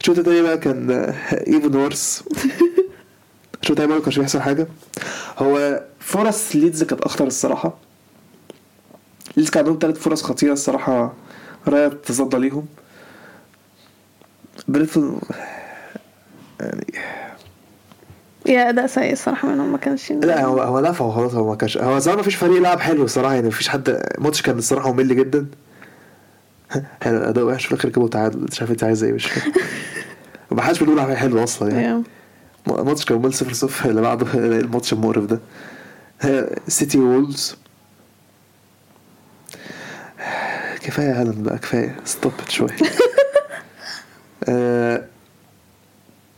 الشوط 0.00 0.18
التاني 0.18 0.42
بقى 0.42 0.58
كان 0.58 0.90
even 1.46 1.76
worse 1.76 2.24
الشوط 3.62 3.80
بقى 3.80 3.86
ما 3.88 4.00
كانش 4.00 4.18
بيحصل 4.18 4.40
حاجة. 4.40 4.66
هو 5.38 5.82
فرص 6.00 6.56
ليدز 6.56 6.84
كانت 6.84 7.00
أخطر 7.02 7.26
الصراحة. 7.26 7.74
ليدز 9.36 9.50
كان 9.50 9.58
عندهم 9.64 9.78
تلات 9.78 9.96
فرص 9.96 10.22
خطيرة 10.22 10.52
الصراحة 10.52 11.12
رايا 11.68 11.88
تصدى 11.88 12.36
ليهم. 12.36 12.66
برنتفورد 14.68 15.18
يعني 16.60 16.86
yeah 18.46 18.68
أداء 18.68 18.86
سيء 18.86 19.12
الصراحة 19.12 19.48
منهم 19.48 19.72
ما 19.72 19.78
كانش 19.78 20.12
لا 20.12 20.44
هو 20.44 20.62
هو 20.62 20.78
لا 20.78 20.90
هو 20.90 21.10
خلاص 21.12 21.34
هو 21.34 21.48
ما 21.48 21.54
كانش 21.54 21.78
هو 21.78 21.98
زمان 21.98 22.16
ما 22.16 22.22
فيش 22.22 22.34
فريق 22.34 22.60
لعب 22.62 22.80
حلو 22.80 23.04
الصراحة 23.04 23.34
يعني 23.34 23.46
ما 23.46 23.52
فيش 23.52 23.68
حد 23.68 23.88
الماتش 24.18 24.42
كان 24.42 24.58
الصراحة 24.58 24.92
ممل 24.92 25.16
جدا. 25.16 25.46
حلو 27.02 27.18
أداء 27.18 27.44
وحش 27.44 27.66
في 27.66 27.72
الآخر 27.72 27.88
جابوا 27.88 28.08
تعادل. 28.08 28.46
مش 28.50 28.60
عارف 28.60 28.70
أنت 28.70 28.84
عايز 28.84 29.04
إيه؟ 29.04 29.12
مش 29.12 29.26
فاهم. 29.26 29.52
ما 30.50 30.62
حدش 30.62 30.82
بيقول 30.82 31.16
حلو 31.16 31.44
أصلا 31.44 31.70
يعني. 31.70 32.02
كان 32.66 33.18
ممل 33.18 33.34
صفر 33.34 33.52
صفر 33.52 33.90
اللي 33.90 34.00
بعده 34.00 34.26
الماتش 34.60 34.92
المقرف 34.92 35.24
ده. 35.24 35.40
سيتي 36.68 36.98
وولفز 36.98 37.56
كفاية 40.80 41.20
هالاند 41.20 41.44
بقى 41.44 41.58
كفاية. 41.58 41.96
stop 42.04 42.32
شوية. 42.48 42.76
آه، 44.48 45.04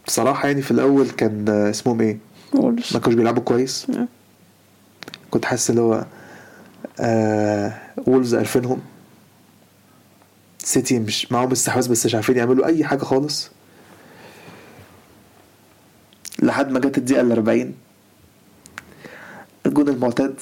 بصراحة 0.07 0.49
يعني 0.49 0.63
في 0.63 0.71
الأول 0.71 1.11
كان 1.11 1.49
اسمهم 1.49 2.01
إيه؟ 2.01 2.19
وولفز 2.55 2.95
ما 2.95 3.01
كانوش 3.01 3.15
بيلعبوا 3.15 3.43
كويس. 3.43 3.91
نعم. 3.91 4.09
كنت 5.31 5.45
حاسس 5.45 5.71
اللي 5.71 5.81
هو 5.81 6.05
آه 7.01 7.75
وولفز 8.07 8.35
قرفينهم. 8.35 8.81
سيتي 10.59 10.99
مش 10.99 11.33
معاهم 11.33 11.51
استحواذ 11.53 11.91
بس 11.91 12.07
مش 12.07 12.15
عارفين 12.15 12.37
يعملوا 12.37 12.67
أي 12.67 12.85
حاجة 12.85 13.05
خالص. 13.05 13.51
لحد 16.43 16.71
ما 16.73 16.81
جت 16.81 16.99
الدقيقة 16.99 17.21
ال 17.21 17.33
40 17.33 17.75
الجون 19.67 19.89
المعتاد. 19.89 20.35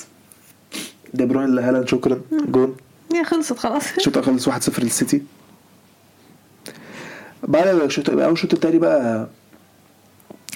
دي 1.14 1.24
بروين 1.24 1.54
لهالاند 1.54 1.88
شكرا 1.88 2.20
جون. 2.32 2.76
yeah 3.14 3.22
خلصت 3.22 3.58
خلاص. 3.58 3.92
الشوط 3.96 4.18
خلص 4.18 4.48
1-0 4.48 4.80
للسيتي. 4.80 5.22
بعد 7.42 7.66
الشوط 7.66 8.10
أول 8.10 8.32
الشوط 8.32 8.54
التاني 8.54 8.78
بقى 8.78 9.28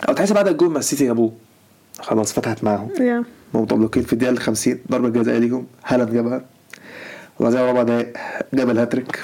أو 0.08 0.14
تحس 0.14 0.32
بعد 0.32 0.48
الجون 0.48 0.70
ما 0.70 0.78
السيتي 0.78 1.06
جابوه. 1.06 1.32
خلاص 2.00 2.32
فتحت 2.32 2.64
معاهم. 2.64 2.90
yeah 3.00 3.24
متألقين 3.54 4.02
في 4.02 4.12
الدقيقة 4.12 4.32
ال 4.32 4.38
50 4.38 4.78
ضربة 4.90 5.08
جزاء 5.08 5.38
ليهم. 5.38 5.66
هالاند 5.86 6.12
جابها. 6.12 6.44
وبعدين 7.40 7.60
أربع 7.60 7.82
دقايق 7.82 8.12
جاب 8.54 8.70
الهاتريك. 8.70 9.20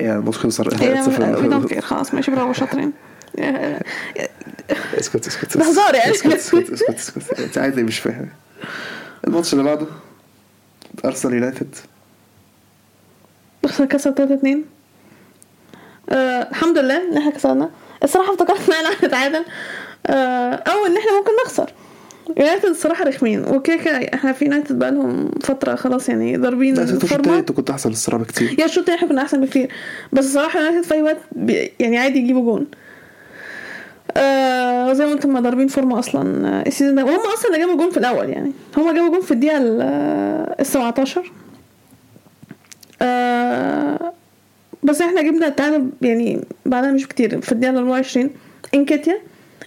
يعني 0.00 0.18
الماتش 0.18 0.38
خلص 0.38 0.60
1-0 0.60 0.66
we 1.20 1.48
don't 1.48 1.66
care 1.68 1.80
خلاص 1.80 2.14
ماشي 2.14 2.30
برافو 2.30 2.52
شاطرين. 2.52 2.92
اسكت 4.98 5.26
اسكت 5.26 5.56
ده 5.58 5.64
هزار 5.64 5.94
يعني. 5.94 6.10
اسكت 6.10 6.32
اسكت 6.32 6.70
اسكت 6.72 7.18
اسكت 7.18 7.40
انت 7.58 7.58
إيه 7.78 7.84
مش 7.84 7.98
فاهم 7.98 8.28
الماتش 9.26 9.52
اللي 9.52 9.64
بعده 9.64 9.86
ارسنال 11.04 11.34
يونايتد 11.34 11.74
خسر 13.66 13.84
كسب 13.84 14.10
3 14.12 14.34
2 14.34 14.64
آه 16.10 16.14
الحمد 16.50 16.78
لله 16.78 16.96
ان 17.10 17.16
إحنا 17.16 17.30
كسرنا 17.30 17.70
الصراحه 18.04 18.32
افتكرت 18.34 18.68
ان 18.70 18.74
إحنا 18.86 19.06
هنتعادل 19.06 19.44
أو 20.66 20.86
ان 20.86 20.96
إحنا 20.96 21.18
ممكن 21.18 21.30
نخسر 21.46 21.72
يونايتد 22.36 22.64
الصراحه 22.68 23.04
رخمين 23.04 23.44
وكده 23.44 23.76
كده 23.76 23.96
إحنا 24.14 24.32
في 24.32 24.44
يونايتد 24.44 24.78
بقالهم 24.78 25.30
فتره 25.42 25.74
خلاص 25.74 26.08
يعني 26.08 26.36
ضاربين 26.36 26.74
لا 26.74 26.82
انت 26.82 26.90
الشوط 26.90 27.02
التاني 27.04 27.22
فورمه 27.24 27.38
انت 27.38 27.52
كنت 27.52 27.70
احسن 27.70 27.90
الصراحة 27.90 28.24
بكتير 28.24 28.60
يا 28.60 28.64
الشوط 28.64 28.90
إحنا 28.90 29.08
كنا 29.08 29.22
احسن 29.22 29.40
بكتير 29.44 29.72
بس 30.12 30.24
الصراحه 30.24 30.60
يونايتد 30.60 30.84
في 30.88 30.94
اي 30.94 31.02
وقت 31.02 31.16
يعني 31.80 31.98
عادي 31.98 32.18
يجيبوا 32.18 32.42
جون 32.42 32.66
آه 34.16 34.92
زي 34.92 35.04
ما 35.06 35.10
قلت 35.12 35.26
هم 35.26 35.40
ضاربين 35.40 35.68
فورمة 35.68 35.98
أصلا 35.98 36.48
آه، 36.48 36.62
ال 36.68 36.72
season 36.72 36.94
ده. 36.94 37.04
وهم 37.04 37.20
أصلا 37.34 37.46
اللي 37.54 37.58
جابوا 37.66 37.76
جون 37.82 37.90
في 37.90 37.96
الأول 37.96 38.28
يعني. 38.30 38.52
هم 38.76 38.94
جابوا 38.94 39.08
جون 39.10 39.20
في 39.20 39.30
الدقيقة 39.30 39.56
ال 39.58 39.78
آه، 39.82 40.56
ال 40.60 40.66
17 40.66 41.32
آه 43.02 44.12
بس 44.82 45.00
إحنا 45.02 45.22
جبنا 45.22 45.46
التعادل 45.46 45.90
يعني 46.02 46.40
بعدها 46.66 46.90
مش 46.92 47.08
كتير 47.08 47.40
في 47.40 47.52
الدقيقة 47.52 47.70
ال 47.72 47.76
24 47.78 48.30
إنكيتيا 48.74 49.18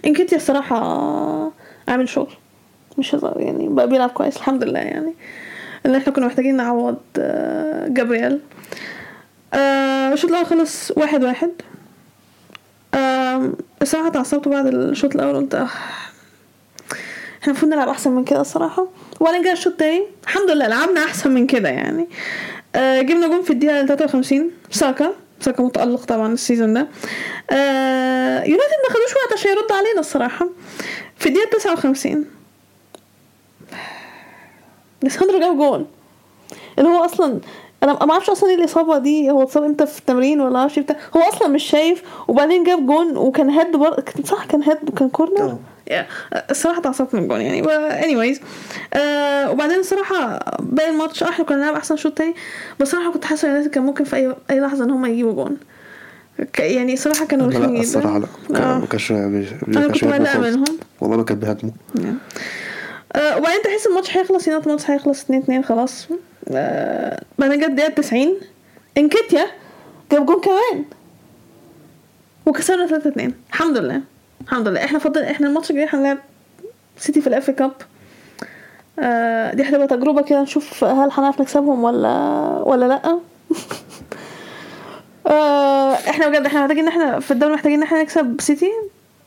إنكيتيا 0.06 0.36
الصراحة 0.36 0.76
عامل 1.88 2.08
شغل 2.08 2.32
مش 2.98 3.14
هزار 3.14 3.40
يعني 3.40 3.68
بقى 3.68 3.88
بيلعب 3.88 4.10
كويس 4.10 4.36
الحمد 4.36 4.64
لله 4.64 4.78
يعني. 4.78 5.14
اللي 5.86 5.98
إحنا 5.98 6.12
كنا 6.12 6.26
محتاجين 6.26 6.56
نعوض 6.56 6.96
آه، 7.18 7.88
جابرييل. 7.88 8.40
آه، 9.54 10.12
الشوط 10.12 10.30
الأول 10.30 10.46
خلص 10.46 10.90
واحد 10.96 11.24
واحد. 11.24 11.50
آم، 13.38 13.54
الصراحة 13.82 14.06
اتعصبت 14.08 14.48
بعد 14.48 14.66
الشوط 14.66 15.14
الأول 15.14 15.36
قلت 15.36 15.54
آه، 15.54 15.64
إحنا 17.42 17.46
المفروض 17.52 17.72
نلعب 17.72 17.88
أحسن 17.88 18.10
من 18.10 18.24
كده 18.24 18.40
الصراحة 18.40 18.86
وبعدين 19.20 19.42
جه 19.42 19.52
الشوط 19.52 19.72
التاني 19.72 20.02
الحمد 20.24 20.50
لله 20.50 20.66
لعبنا 20.66 21.04
أحسن 21.04 21.30
من 21.30 21.46
كده 21.46 21.68
يعني. 21.68 22.08
آه، 22.74 23.00
جبنا 23.02 23.28
جون 23.28 23.42
في 23.42 23.50
الدقيقة 23.50 23.86
53 23.86 24.50
ساكا 24.70 25.12
ساكا 25.40 25.62
متألق 25.62 26.04
طبعا 26.04 26.32
ال 26.32 26.38
season 26.38 26.74
ده. 26.74 26.88
آه، 27.50 28.38
يونايتد 28.44 28.74
ما 28.88 28.94
خدوش 28.94 29.14
وقت 29.24 29.32
عشان 29.38 29.50
يرد 29.50 29.72
علينا 29.72 30.00
الصراحة. 30.00 30.48
في 31.16 31.28
الدقيقة 31.28 31.50
59 31.58 32.24
ليساندرو 35.02 35.38
جاب 35.40 35.56
جون. 35.56 35.86
اللي 36.78 36.88
هو 36.90 37.04
أصلا 37.04 37.40
أنا 37.82 37.92
ما 38.04 38.12
أعرفش 38.12 38.30
أصلا 38.30 38.50
إيه 38.50 38.56
الإصابة 38.56 38.98
دي. 38.98 39.30
هو 39.30 39.42
اتصاب 39.42 39.62
إمتى 39.64 39.86
في 39.86 39.98
التمرين 39.98 40.40
ولا 40.40 40.50
معرفش 40.50 40.78
بتاع. 40.78 40.96
هو 41.16 41.20
أصلا 41.20 41.48
مش 41.48 41.62
شايف. 41.64 42.02
وبعدين 42.28 42.64
جاب 42.64 42.86
جون 42.86 43.16
وكان 43.16 43.50
head 43.50 43.76
بر... 43.76 44.00
كان- 44.00 44.24
صح 44.24 44.44
كان 44.44 44.62
head 44.62 44.76
وكان 44.88 45.08
corner؟ 45.08 45.56
آه. 45.90 46.06
الصراحة 46.50 46.78
اتعصبت 46.80 47.14
من 47.14 47.22
الجون 47.22 47.40
يعني. 47.40 47.60
اني 48.04 48.40
آه 48.94 49.50
وبعدين 49.50 49.78
الصراحة 49.78 50.38
باقي 50.58 50.90
الماتش 50.90 51.22
آه 51.22 51.28
إحنا 51.28 51.44
كنا 51.44 51.56
بنلعب 51.56 51.74
أحسن 51.74 51.96
شوط 51.96 52.12
تاني. 52.18 52.34
بس 52.80 52.86
الصراحه 52.88 53.12
كنت 53.12 53.24
حاسة 53.24 53.46
اليونايتد 53.48 53.70
كان 53.74 53.82
ممكن 53.82 54.04
في 54.04 54.16
أي 54.16 54.34
أي 54.50 54.60
لحظة 54.60 54.84
إن 54.84 54.90
هم 54.90 55.06
يجيبوا 55.06 55.32
جون. 55.32 55.56
يعني 56.58 56.96
صراحة 56.96 57.26
كانوا 57.26 57.46
رخمين 57.46 57.70
جدا. 57.72 57.80
الصراحة 57.80 58.18
لا. 58.18 58.26
كان- 58.48 58.62
آه. 58.62 58.78
ما 58.78 58.86
كانش 58.86 59.12
أنا 59.12 59.88
كنت 59.88 60.04
مقلقة. 60.04 60.38
منهم. 60.40 60.64
والله 61.00 61.16
ما 61.16 61.22
كان 61.24 61.38
بيهاجموا. 61.38 61.72
آه 63.12 63.36
وبعدين 63.36 63.62
تحس 63.64 63.86
الماتش 63.86 64.16
هيخلص 64.16 64.46
يونايتد 64.48 64.66
الماتش 64.68 64.90
هيخلص 64.90 65.22
2 65.22 65.40
2 65.42 65.64
خلاص. 65.64 66.08
آه 66.54 67.22
بعدين 67.38 67.58
جت 67.60 67.66
الدقيقة 67.68 67.92
90 67.92 68.34
إنكيتيا 68.98 69.46
جاب 70.12 70.26
جون 70.26 70.40
كمان. 70.40 70.84
وكسبنا 72.46 72.86
3 72.86 73.08
2 73.10 73.34
الحمد 73.50 73.78
لله. 73.78 74.00
الحمد 74.44 74.68
لله. 74.68 74.84
إحنا 74.84 74.98
فضل 74.98 75.22
إحنا 75.22 75.46
الماتش 75.48 75.70
الجاي 75.70 75.86
هنلعب 75.90 76.18
سيتي 76.96 77.20
في 77.20 77.26
ال 77.26 77.34
FA 77.34 77.50
Cup. 77.50 77.72
آه 78.98 79.54
دي 79.54 79.62
هتبقى 79.62 79.86
تجربة 79.86 80.22
كده 80.22 80.42
نشوف 80.42 80.84
هل 80.84 81.10
هنعرف 81.12 81.40
نكسبهم 81.40 81.84
ولا 81.84 82.08
ولا 82.66 82.86
لأ. 82.86 83.02
آه 85.26 85.94
إحنا 85.94 86.28
بجد 86.28 86.46
إحنا 86.46 86.60
محتاجين 86.60 86.82
إن 86.82 86.88
إحنا 86.88 87.20
في 87.20 87.30
الدوري 87.30 87.54
محتاجين 87.54 87.78
إن 87.78 87.82
إحنا 87.82 88.02
نكسب 88.02 88.36
سيتي 88.40 88.70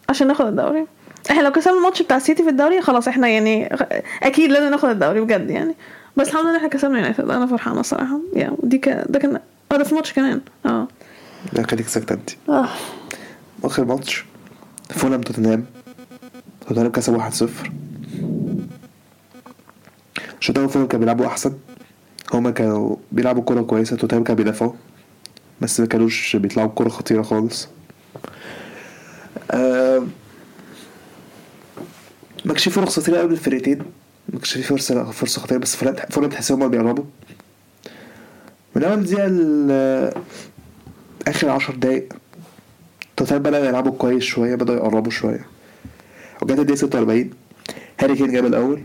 عشان 0.10 0.28
ناخد 0.28 0.46
الدوري. 0.46 0.86
إحنا 1.32 1.42
لو 1.42 1.51
كسبنا 1.51 1.78
الماتش 1.78 2.01
بتاع 2.01 2.18
السيتي 2.18 2.44
في 2.44 2.50
الدوري 2.50 2.82
خلاص 2.82 3.08
إحنا 3.08 3.28
يعني 3.28 3.75
أكيد 4.24 4.51
لازم 4.51 4.70
ناخد 4.72 4.90
الدوري 4.90 5.22
بجد 5.22 5.50
يعني. 5.50 5.75
بس 6.18 6.27
الحمد 6.27 6.46
لله 6.46 6.58
إحنا 6.58 6.68
كسبنا 6.68 6.98
يونايتد 6.98 7.30
أنا 7.30 7.46
فرحانة 7.48 7.80
الصراحة. 7.80 8.20
يا 8.36 8.58
دي 8.63 8.77
ك... 8.77 8.89
ده 9.10 9.20
كان 9.20 9.39
آه 9.72 9.84
في 9.84 9.96
ماتش 9.96 10.13
كمان. 10.13 10.41
آه. 10.65 10.88
لا 11.53 11.68
خليك 11.68 11.88
ساكتة 11.88 12.13
انت 12.13 12.30
آه. 12.50 12.68
آخر 13.63 13.86
ماتش 13.86 14.25
فولهام 14.89 15.22
توتنهام. 15.22 15.65
توتنهام 16.68 16.91
كسب 16.91 17.18
1-0 17.18 17.24
الشوط 20.39 20.58
الأول 20.58 20.70
فولهام 20.70 20.88
كانوا 20.88 21.00
بيلعبوا 21.00 21.25
أحسن. 21.25 21.53
هما 22.34 22.51
كانوا 22.51 22.96
بيلعبوا 23.12 23.44
كورة 23.44 23.62
كويسة. 23.62 23.96
توتنهام 23.96 24.24
كانوا 24.24 24.38
بيدافعوا 24.38 24.72
بس 25.62 25.80
ما 25.80 25.86
كانوش 25.86 26.36
بيطلعوا 26.36 26.68
بكورة 26.68 26.89
خطيرة 26.89 27.22
خالص. 27.22 27.68
آه. 29.51 30.00
ما 32.46 32.53
كانش 32.53 32.63
في 32.63 32.70
فرص 32.70 33.00
خطيرة 33.00 33.18
قوي 33.18 33.30
للفرقتين. 33.30 33.80
ما 34.32 34.38
كانش 34.40 34.54
في 34.54 34.64
فرصة 34.64 35.12
فرصة 35.12 35.42
خطيرة 35.42 35.58
بس 35.58 35.76
فلان 35.76 36.30
تحس 36.30 36.52
هما 36.52 36.68
بيقربوا 36.68 37.04
من 38.76 38.84
أول 38.84 39.04
دقيقه 39.04 40.22
آخر 41.28 41.50
عشر 41.50 41.76
دقايق 41.76 42.14
توتال 43.18 43.40
بدأوا 43.40 43.66
يلعبوا 43.66 43.92
كويس 43.92 44.24
شوية 44.24 44.56
بدأوا 44.56 44.78
يقربوا 44.78 45.12
شوية. 45.12 45.46
وجت 46.42 46.60
الدقيقة 46.60 46.76
46 46.76 47.30
هاري 48.00 48.16
كين 48.16 48.32
جاب 48.32 48.46
الأول. 48.46 48.84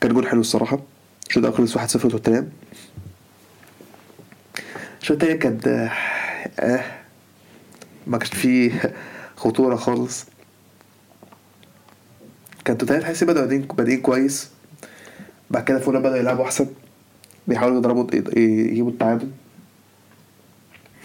كان 0.00 0.12
جول 0.14 0.28
حلو 0.28 0.40
الصراحة. 0.40 0.78
الشوط 1.28 1.44
الأول 1.44 1.56
خلص 1.68 1.78
1-0 1.78 2.10
توتنهام. 2.10 2.50
الشوط 5.02 5.22
التاني 5.22 5.38
كان 5.38 5.60
آه، 5.66 5.90
آه 6.60 6.84
ما 8.06 8.18
كانش 8.18 8.34
فيه 8.34 8.94
خطورة 9.36 9.76
خالص. 9.76 10.26
كان 12.64 12.78
توتنهام 12.78 13.02
تحس 13.02 13.24
بدأوا 13.24 13.46
بادئين 13.46 13.62
بادئين 13.62 14.00
كويس. 14.00 14.50
بعد 15.50 15.64
كده 15.64 15.78
فولا 15.78 15.98
بدأوا 15.98 16.16
يلعبوا 16.16 16.44
أحسن. 16.44 16.66
بيحاولوا 17.48 17.78
يضربوا 17.78 18.06
يجيبوا 18.38 18.90
التعادل. 18.90 19.30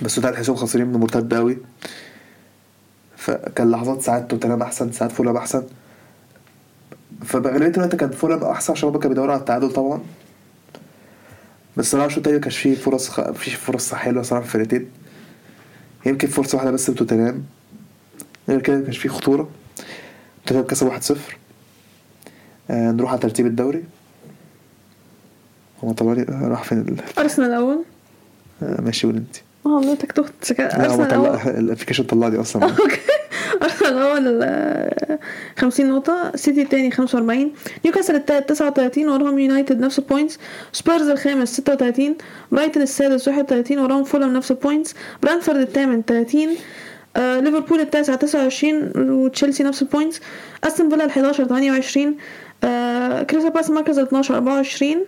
بس 0.01 0.15
توتنهام 0.15 0.35
تحسهم 0.35 0.55
خاسرين 0.55 0.87
من 0.87 0.99
مرتد 0.99 1.33
أوي. 1.33 1.57
فكان 3.17 3.71
لحظات 3.71 4.01
ساعات 4.01 4.31
توتنهام 4.31 4.61
أحسن 4.61 4.91
ساعات 4.91 5.11
فولهام 5.11 5.37
أحسن. 5.37 5.63
فبأغلبية 7.25 7.77
الوقت 7.77 7.95
كان 7.95 8.11
فولهام 8.11 8.43
أحسن 8.43 8.73
عشان 8.73 8.89
هما 8.89 8.99
كانوا 8.99 9.09
بيدوروا 9.09 9.33
على 9.33 9.39
التعادل 9.39 9.71
طبعا. 9.71 10.01
بس 11.77 11.91
صراحة 11.91 12.05
الشوط 12.05 12.17
التاني 12.17 12.37
مكانش 12.37 12.57
فيه 12.57 12.75
فرص 12.75 13.09
خ... 13.09 13.31
فيه 13.31 13.51
فرص 13.51 13.93
حلوة 13.93 14.23
صراحة 14.23 14.45
في 14.45 14.55
الفرقتين. 14.55 14.89
يمكن 16.05 16.27
فرصة 16.27 16.55
واحدة 16.55 16.71
بس 16.71 16.89
لتوتنهام 16.89 17.43
غير 18.49 18.61
كده 18.61 18.77
مكانش 18.77 18.97
فيه 18.97 19.09
خطورة. 19.09 19.49
توتنهام 20.45 20.67
كسب 20.67 21.15
1-0 21.17 21.17
آه 22.69 22.91
نروح 22.91 23.11
على 23.11 23.19
ترتيب 23.19 23.45
الدوري. 23.45 23.83
هو 25.83 25.91
طلعني 25.91 26.21
آه، 26.29 26.47
راح 26.47 26.63
فين 26.63 26.77
ال... 26.79 26.95
أرسنال 27.19 27.49
الأول 27.49 27.79
آه 28.63 28.81
ماشي 28.81 29.07
قول 29.07 29.15
أنت. 29.15 29.35
آه 29.65 29.81
لا 30.59 30.87
هو 30.87 31.01
أرسنال 31.01 31.07
الأول 31.07 31.07
طلع 31.07 31.43
ال 31.43 31.48
application 31.48 32.03
طلعني 32.03 32.41
أصلا؟ 32.41 32.63
okay. 32.79 32.99
أرسنال 33.63 33.93
الأول 33.93 34.39
آه، 34.43 35.19
50 35.59 35.89
نقطة. 35.89 36.31
سيتي 36.35 36.61
التاني 36.61 36.91
45 36.91 37.51
نيوكاسل 37.85 38.15
التالت 38.15 38.49
39 38.49 39.09
وراهم 39.09 39.39
يونايتد 39.39 39.79
نفس 39.79 39.99
ال 39.99 40.05
points 40.05 40.39
سبيرز 40.73 41.07
الخامس 41.07 41.53
36 41.53 42.15
برايتون 42.51 42.83
السادس 42.83 43.27
31 43.27 43.79
وراهم 43.79 44.03
فولهام 44.03 44.33
نفس 44.33 44.51
ال 44.51 44.58
points 44.58 44.95
برينتفورد 45.23 45.59
الثامن 45.59 46.01
30 46.07 46.47
آه، 47.17 47.39
ليفربول 47.39 47.79
التاسع 47.79 48.15
29 48.15 48.91
وتشيلسي 48.95 49.63
نفس 49.63 49.81
ال 49.81 49.87
points 49.87 50.21
أستون 50.63 50.89
فيلا 50.89 51.05
ال 51.05 51.09
11 51.09 51.45
28 51.45 52.15
آه، 52.63 53.23
كريستال 53.23 53.51
بالاس 53.51 53.69
المركز 53.69 53.99
ال 53.99 54.05
12 54.05 54.35
24 54.35 55.05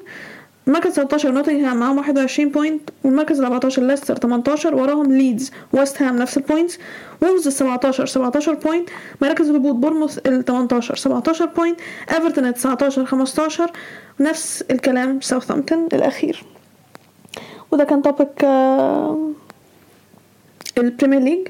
المركز 0.67 0.91
13 0.91 1.31
نوتنغهام 1.31 1.77
معاهم 1.77 1.97
21 1.97 2.49
point 2.49 2.89
والمركز 3.03 3.39
ال 3.39 3.45
14 3.45 3.81
ليستر 3.81 4.15
18 4.15 4.75
وراهم 4.75 5.11
ليدز 5.11 5.51
ويست 5.73 6.01
هام 6.01 6.17
نفس 6.17 6.37
ال 6.37 6.43
points 6.43 6.79
وولفز 7.21 7.47
ال 7.47 7.53
17 7.53 8.05
17 8.05 8.53
point 8.53 8.89
مراكز 9.21 9.49
الهبوط 9.49 9.75
بورنموث 9.75 10.17
ال 10.27 10.45
18 10.45 10.95
17 10.95 11.45
point 11.45 11.79
إيفرتون 12.11 12.45
ال 12.45 12.53
19 12.53 13.05
15 13.05 13.71
نفس 14.19 14.63
الكلام 14.71 15.21
ساوثهامبتون 15.21 15.87
الأخير. 15.93 16.43
وده 17.71 17.83
كان 17.83 18.01
topic 18.01 18.45
ال 20.77 20.82
Premier 20.83 21.19
League 21.19 21.47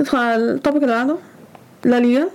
ندخل 0.00 0.18
على 0.18 0.36
ال 0.36 0.44
topic 0.44 0.82
اللي 0.82 0.94
بعده 0.94 1.16
لا 1.84 2.00
ليغا 2.00 2.28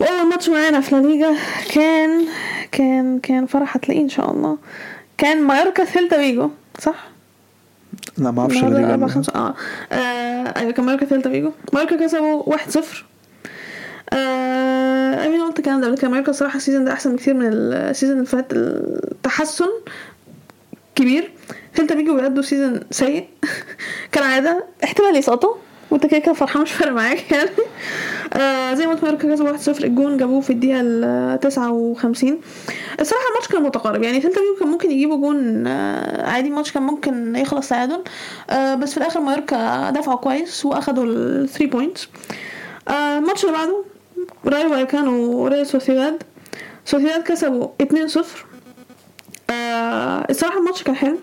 واول 0.00 0.28
ماتش 0.28 0.48
معانا 0.48 0.80
في 0.80 0.94
لا 0.94 1.00
ليغا 1.06 1.36
كان 1.74 2.24
كان 2.72 3.18
كان 3.18 3.46
فرح 3.46 3.76
هتلاقيه 3.76 4.00
إن 4.00 4.08
شاء 4.08 4.30
الله. 4.30 4.58
كان 5.18 5.42
مايوركا 5.42 5.84
سيلتا 5.84 6.16
فيجو 6.16 6.50
صح؟ 6.80 7.08
لا 8.18 8.30
ما 8.30 8.40
أعرفش 8.40 8.56
اللي 8.56 8.92
أربعة 8.92 9.08
خمسة 9.08 9.32
آه. 9.34 9.54
آه، 9.92 10.58
أيوه 10.58 10.72
كان 10.72 10.84
مايوركا 10.84 11.06
سيلتا 11.06 11.30
فيجو. 11.30 11.52
مايوركا 11.72 11.96
كسبوا 11.96 12.42
واحد 12.46 12.70
صفر. 12.70 13.04
آه 14.12 15.26
I 15.26 15.29
mean 15.29 15.42
قلت 15.42 15.58
الكلام 15.58 15.80
ده 15.80 15.86
قبل 15.86 15.98
كده. 15.98 16.08
مايوركا 16.10 16.30
الصراحه 16.30 16.56
ال 16.56 16.60
season 16.60 16.84
ده 16.84 16.92
أحسن 16.92 17.16
بكتير 17.16 17.34
من 17.34 17.46
ال 17.52 17.61
season 17.61 18.16
اللي 18.16 18.26
فات. 18.26 18.46
التحسن 18.52 19.68
كبير. 20.94 21.30
سيلتا 21.76 21.94
فيجو 21.94 22.14
بيأدوا 22.16 22.42
season 22.42 22.80
سيء. 22.90 23.26
كالعادة 24.12 24.64
احتمال 24.84 25.16
يسقطوا. 25.16 25.54
وانت 25.90 26.06
كده 26.06 26.18
كده 26.20 26.32
فرحان 26.32 26.62
مش 26.62 26.72
فارق 26.72 26.92
معاك 26.92 27.32
يعني. 27.32 27.50
آه 28.32 28.74
زي 28.74 28.86
ما 28.86 28.92
قلت 28.92 29.02
مايوركا 29.04 29.32
كسبوا 29.34 29.76
1-0 29.78 29.84
الجون 29.84 30.16
جابوه 30.16 30.40
في 30.40 30.50
الدقيقة 30.50 30.80
ال 30.80 31.40
59 31.40 32.40
الصراحة 33.00 33.24
الماتش 33.30 33.48
كان 33.48 33.62
متقارب 33.62 34.02
يعني 34.02 34.20
سيلتا 34.20 34.40
فيجو 34.40 34.56
كان 34.60 34.68
ممكن 34.68 34.90
يجيبوا 34.90 35.16
جون 35.16 35.66
آه 35.66 36.26
عادي 36.30 36.48
الماتش 36.48 36.72
كان 36.72 36.82
ممكن 36.82 37.36
يخلص 37.36 37.68
تعادل 37.68 38.04
آه 38.50 38.74
بس 38.74 38.90
في 38.92 38.96
الآخر 38.98 39.20
مايوركا 39.20 39.90
دافعوا 39.90 40.16
كويس 40.18 40.64
وأخدوا 40.66 41.04
ال 41.04 41.48
3 41.48 41.66
بوينتس 41.66 42.08
آه 42.88 43.18
الماتش 43.18 43.44
اللي 43.44 43.56
بعده 43.56 43.84
رايو 44.46 44.68
فايكانو 44.70 45.32
وريال 45.32 45.66
سوسيداد. 45.66 46.22
سوسيداد 46.84 47.22
كسبوا 47.22 47.68
2-0 47.82 48.18
آه 49.50 50.26
الصراحة 50.30 50.58
الماتش 50.58 50.82
كان 50.82 50.96
حلو. 50.96 51.18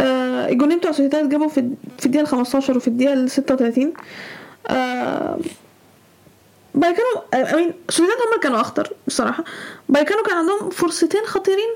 آه 0.00 0.48
الجونين 0.48 0.78
بتوع 0.78 0.90
سوسيداد 0.92 1.28
جابوا 1.28 1.48
في 1.48 1.70
في 1.98 2.06
الدقيقة 2.06 2.26
15 2.26 2.76
وفي 2.76 2.88
الدقيقة 2.88 3.26
36 3.26 3.92
آه 4.68 5.38
بايكانو 6.74 7.08
I 7.34 7.42
mean 7.42 7.72
سوسيداد 7.88 8.16
هم 8.34 8.40
كانوا 8.40 8.60
أخطر 8.60 8.90
بصراحة. 9.06 9.44
بايكانو 9.88 10.22
كان 10.22 10.36
عندهم 10.36 10.70
فرصتين 10.70 11.20
خطيرين. 11.26 11.70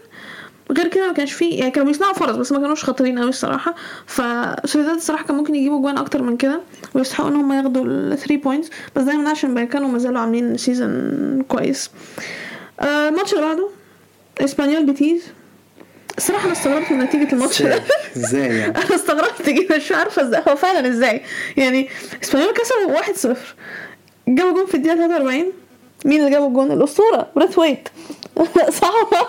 غير 0.73 0.89
كده 0.89 1.07
ما 1.09 1.13
كانش 1.15 1.33
فيه 1.33 1.59
يعني 1.59 1.71
كانوا 1.71 1.89
بيصنعوا 1.89 2.13
فرص 2.15 2.37
بس 2.37 2.53
ما 2.53 2.59
كانوش 2.61 2.85
خطيرين 2.85 3.19
قوي 3.19 3.29
الصراحة. 3.29 3.75
فسوسيداد 4.07 4.95
الصراحة 4.95 5.25
كان 5.25 5.37
ممكن 5.37 5.55
يجيبوا 5.55 5.81
جوان 5.81 5.99
أكتر 5.99 6.23
من 6.23 6.37
كده 6.37 6.61
ويستحقوا 6.95 7.29
إن 7.31 7.35
هم 7.35 7.53
ياخدوا 7.53 7.85
ال 7.85 8.19
3 8.19 8.37
points 8.37 8.71
بس 8.97 9.03
ده 9.03 9.13
يمنعش 9.13 9.45
إن 9.45 9.55
بايكانو 9.55 9.89
ما 9.89 9.99
زالوا 9.99 10.21
عاملين 10.21 10.57
season 10.57 11.43
كويس. 11.49 11.91
آه، 12.81 13.09
الماتش 13.09 13.33
اللي 13.35 13.45
بعده 13.45 13.69
إسبانيول 14.41 14.87
بيتيز 14.87 15.23
الصراحه 16.19 16.45
أنا 16.45 16.53
استغربت 16.53 16.91
من 16.93 16.99
نتيجة 16.99 17.33
الماتش 17.33 17.63
ده. 17.63 17.83
إزاي 18.17 18.57
يعني؟ 18.59 18.77
أنا 18.85 18.95
استغربت 18.95 19.49
جدا 19.51 19.77
مش 19.77 19.93
عارفة 19.93 20.23
إزاي. 20.23 20.43
هو 20.49 20.57
فعلا 20.57 20.89
إزاي؟ 20.89 21.23
يعني 21.57 21.89
إسبانيول 22.25 22.53
كسبوا 22.55 23.35
1-0 23.35 23.39
جابوا 24.29 24.53
جون 24.55 24.67
في 24.67 24.75
الدقيقة 24.75 24.97
43 24.97 25.53
مين 26.05 26.21
اللي 26.21 26.31
جاب 26.31 26.45
الجون؟ 26.49 26.73
الأسطورة 26.73 27.27
بريث 27.37 27.59
ويت. 27.59 27.89
صعبة. 28.81 29.27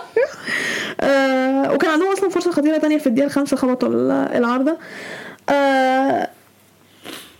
آه 1.00 1.72
وكان 1.72 1.90
عندهم 1.90 2.12
أصلا 2.12 2.30
فرصة 2.30 2.50
خطيرة 2.52 2.78
تانية 2.78 2.98
في 2.98 3.06
الدقيقة 3.06 3.26
الخامسة 3.26 3.56
خبطوا 3.56 3.88
ال- 3.88 4.10
العارضة. 4.10 4.78
آه 5.48 6.28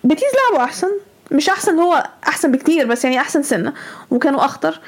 بيتيز 0.04 0.28
لعبوا 0.50 0.64
أحسن. 0.64 0.88
مش 1.30 1.48
أحسن 1.48 1.78
هو 1.78 2.06
أحسن 2.28 2.52
بكتير 2.52 2.86
بس 2.86 3.04
يعني 3.04 3.20
أحسن 3.20 3.42
سنة. 3.42 3.72
وكانوا 4.10 4.44
أخطر. 4.44 4.80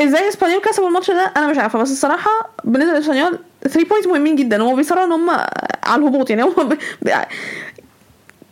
إزاي 0.00 0.28
إسبانيول 0.28 0.60
كسبوا 0.60 0.88
الماتش 0.88 1.10
ده؟ 1.10 1.32
أنا 1.36 1.46
مش 1.46 1.58
عارفة 1.58 1.78
بس 1.78 1.90
الصراحة 1.92 2.30
بالنسبة 2.64 2.92
لإسبانيول 2.92 3.38
3 3.62 3.88
points 3.88 4.06
مهمين 4.08 4.36
جدا. 4.36 4.62
هم 4.62 4.76
بيصارعوا 4.76 5.04
إن 5.04 5.12
هم 5.12 5.30
على 5.84 6.02
الهبوط 6.02 6.30
يعني. 6.30 6.42
هم. 6.42 6.78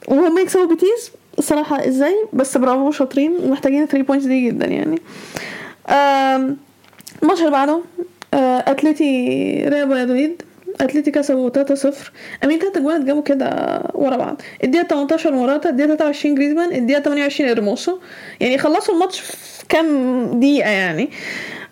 وهم 0.09 0.39
يكسبوا 0.39 0.67
بيتيز 0.67 1.11
الصراحة 1.39 1.89
إزاي؟ 1.89 2.15
بس 2.33 2.57
برافو 2.57 2.91
شاطرين. 2.91 3.33
ومحتاجين 3.43 3.87
3 3.87 4.07
points 4.07 4.27
دي 4.27 4.47
جدا 4.49 4.67
يعني. 4.67 5.03
الماتش 7.23 7.41
اللي 7.41 7.51
بعده 7.51 7.81
آه، 8.35 8.65
أتلتي 8.67 9.05
ريال 9.69 9.89
فالادوليد 9.89 10.45
اتلتي 10.81 11.11
كسبوا 11.11 11.51
3-0 11.51 11.95
I 12.45 12.48
mean 12.48 12.59
تلات 12.59 12.77
أجوان 12.77 13.01
اتجابوا 13.01 13.23
كده 13.23 13.81
ورا 13.95 14.17
بعض. 14.17 14.43
الدقيقة 14.65 14.87
18 14.87 15.33
موراتا 15.33 15.69
الدقيقة 15.71 15.95
23 15.97 16.35
جريزمان 16.35 16.73
الدقيقة 16.73 17.01
28 17.01 17.51
إرموسو. 17.51 17.99
يعني 18.41 18.59
خلصوا 18.59 18.95
الماتش 18.95 19.21
في 19.21 19.37
كام 19.69 20.25
دقيقة 20.41 20.71
يعني؟ 20.71 21.11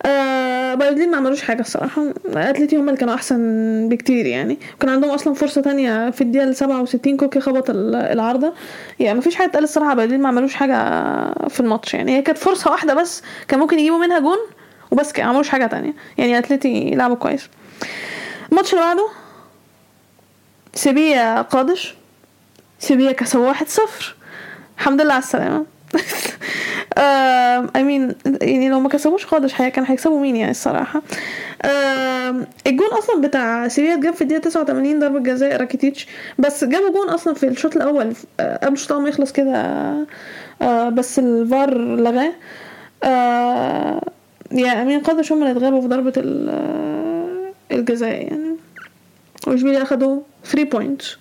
آه 0.06 0.74
بايودين 0.74 1.10
ما 1.10 1.16
عملوش 1.16 1.42
حاجة 1.42 1.60
الصراحة. 1.60 2.02
أتلتي 2.34 2.76
هم 2.76 2.88
اللي 2.88 3.00
كانوا 3.00 3.14
أحسن 3.14 3.88
بكتير 3.88 4.26
يعني. 4.26 4.58
كان 4.80 4.90
عندهم 4.90 5.10
أصلا 5.10 5.34
فرصة 5.34 5.60
تانية 5.60 6.10
في 6.10 6.20
الدقيقة 6.20 6.52
67 6.52 7.16
كوكي 7.16 7.40
خبط 7.40 7.70
ال- 7.70 7.94
العارضة. 7.94 8.52
يعني 9.00 9.14
ما 9.14 9.20
فيش 9.20 9.34
حاجة 9.34 9.48
اتقال 9.48 9.64
الصراحة. 9.64 9.94
بايودين 9.94 10.20
ما 10.22 10.28
عملوش 10.28 10.54
حاجة 10.54 10.74
في 11.48 11.60
الماتش 11.60 11.94
يعني. 11.94 12.16
هي 12.16 12.22
كانت 12.22 12.38
فرصة 12.38 12.70
واحدة 12.70 12.94
بس 12.94 13.22
كان 13.48 13.60
ممكن 13.60 13.78
يجيبوا 13.78 13.98
منها 13.98 14.18
جون 14.18 14.38
وبس 14.90 15.12
كده 15.12 15.26
عملوش 15.26 15.48
حاجة 15.48 15.66
تانية. 15.66 15.92
يعني 16.18 16.38
أتلتي 16.38 16.90
لعبوا 16.90 17.16
كويس. 17.16 17.48
الماتش 18.52 18.72
اللي 18.74 18.84
بعده 18.84 19.08
سيبيا 20.74 21.42
قادش؟ 21.42 21.94
سيبيا 22.78 23.12
كسبوا 23.12 23.48
واحد 23.48 23.68
صفر. 23.68 24.14
الحمد 24.78 25.00
لله 25.00 25.12
على 25.12 25.22
السلامة. 25.22 25.64
امين 27.76 28.14
يعني 28.42 28.68
لو 28.68 28.80
ما 28.80 28.88
كسبوش 28.88 29.26
قادش 29.26 29.52
حقيقة 29.52 29.68
كان 29.68 29.84
هيكسبوا 29.84 30.20
مين 30.20 30.36
يعني 30.36 30.50
الصراحة؟ 30.50 31.02
الجون 32.66 32.88
أصلا 32.98 33.20
بتاع 33.20 33.68
سيبيا 33.68 33.94
اتجاب 33.94 34.14
في 34.14 34.22
الدقيقة 34.22 34.40
89 34.42 34.98
ضربة 35.00 35.18
جزاء 35.20 35.56
راكيتيتش 35.56 36.06
بس 36.38 36.64
جابوا 36.64 36.90
جون 36.90 37.08
أصلا 37.08 37.34
في 37.34 37.48
الشوط 37.48 37.76
الأول. 37.76 38.12
آه، 38.40 38.56
قبل 38.56 38.72
الشوط 38.72 38.90
الأول 38.90 39.02
ما 39.04 39.08
يخلص 39.08 39.32
كده 39.32 39.54
آه 40.62 40.88
بس 40.88 41.18
الفار 41.18 41.74
لغاه. 41.78 42.32
آه 43.04 44.00
يعني 44.52 44.82
أمين 44.82 45.00
قدش 45.00 45.32
هم 45.32 45.42
اللي 45.42 45.50
اتغابوا 45.52 45.80
في 45.80 45.88
ضربة 45.88 46.12
ال- 46.16 47.09
الجزاء 47.72 48.10
يعني 48.22 48.56
واشبيليا 49.46 49.82
اخدوا 49.82 50.20
3 50.44 50.64
points 50.70 51.16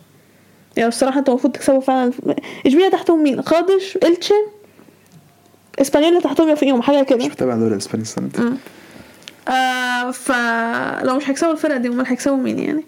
يعني 0.78 0.90
الصراحه 0.90 1.20
أنتوا 1.20 1.34
المفروض 1.34 1.54
تكسبوا 1.54 1.82
فعلا 1.82 2.12
اشبيليا 2.66 2.90
تحتهم 2.90 3.24
مين 3.24 3.42
قادش 3.42 3.98
التشي 4.04 4.34
اسبانيولا 5.82 6.20
تحتهم 6.20 6.56
فيهم 6.56 6.82
حاجة 6.82 7.04
كده 7.04 7.18
مش 7.18 7.26
متابع 7.26 7.54
الدوري 7.54 7.72
الاسباني 7.74 8.02
السنة 8.02 8.28
دي 8.28 8.40
آه 9.52 10.12
فلو 10.12 11.16
مش 11.16 11.30
هيكسبوا 11.30 11.52
الفرقه 11.52 11.78
دي 11.78 11.88
امال 11.88 12.08
هيكسبوا 12.08 12.38
مين 12.38 12.60
يعني 12.60 12.84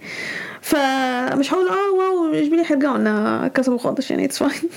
فمش 0.61 1.53
هقول 1.53 1.67
آه 1.69 1.91
wow 1.91 2.33
اشبيليا 2.33 2.63
هيرجعوا 2.67 2.95
ان 2.97 3.47
كسبوا 3.47 3.77
خالص 3.77 4.11
يعني 4.11 4.25
it's 4.25 4.37
fine 4.43 4.69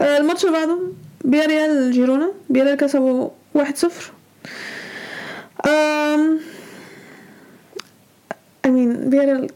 الماتش 0.00 0.44
اللي 0.44 0.56
بعده 0.58 0.78
بياريال 1.24 1.90
جيرونا 1.92 2.32
بياريال 2.50 2.76
كسبوا 2.76 3.28
1-0 3.58 3.62
امم 5.68 6.38
I 8.68 8.70
mean 8.70 9.08
بياريال 9.08 9.46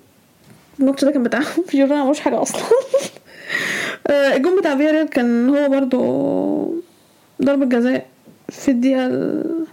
الماتش 0.80 1.04
ده 1.04 1.10
كان 1.10 1.22
بتاعهم 1.22 1.64
جيرونا 1.70 2.04
مش 2.04 2.20
حاجة 2.20 2.42
أصلا. 2.42 2.62
آه، 4.06 4.12
الجون 4.36 4.58
بتاع 4.60 4.74
بياريال 4.74 5.08
كان 5.08 5.48
هو 5.48 5.68
برضو 5.68 6.82
ضربة 7.42 7.66
جزاء 7.66 8.06
في 8.48 8.70
الدقيقة 8.70 9.06
ال- 9.06 9.64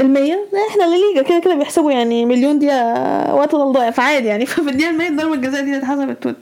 المية. 0.00 0.44
إحنا 0.70 0.84
الليجا 0.84 1.22
كده 1.28 1.38
كده 1.40 1.54
بيحسبوا 1.54 1.92
يعني 1.92 2.24
مليون 2.26 2.58
دقيقة 2.58 3.34
وقت 3.34 3.54
ضايع 3.54 3.90
فعادي 3.90 4.26
يعني. 4.28 4.46
ففي 4.52 4.70
الدقيقة 4.70 4.90
المية 4.90 5.10
ضربة 5.10 5.34
الجزاء 5.34 5.64
دي 5.64 5.76
اتحسبت 5.76 6.26
وت... 6.26 6.36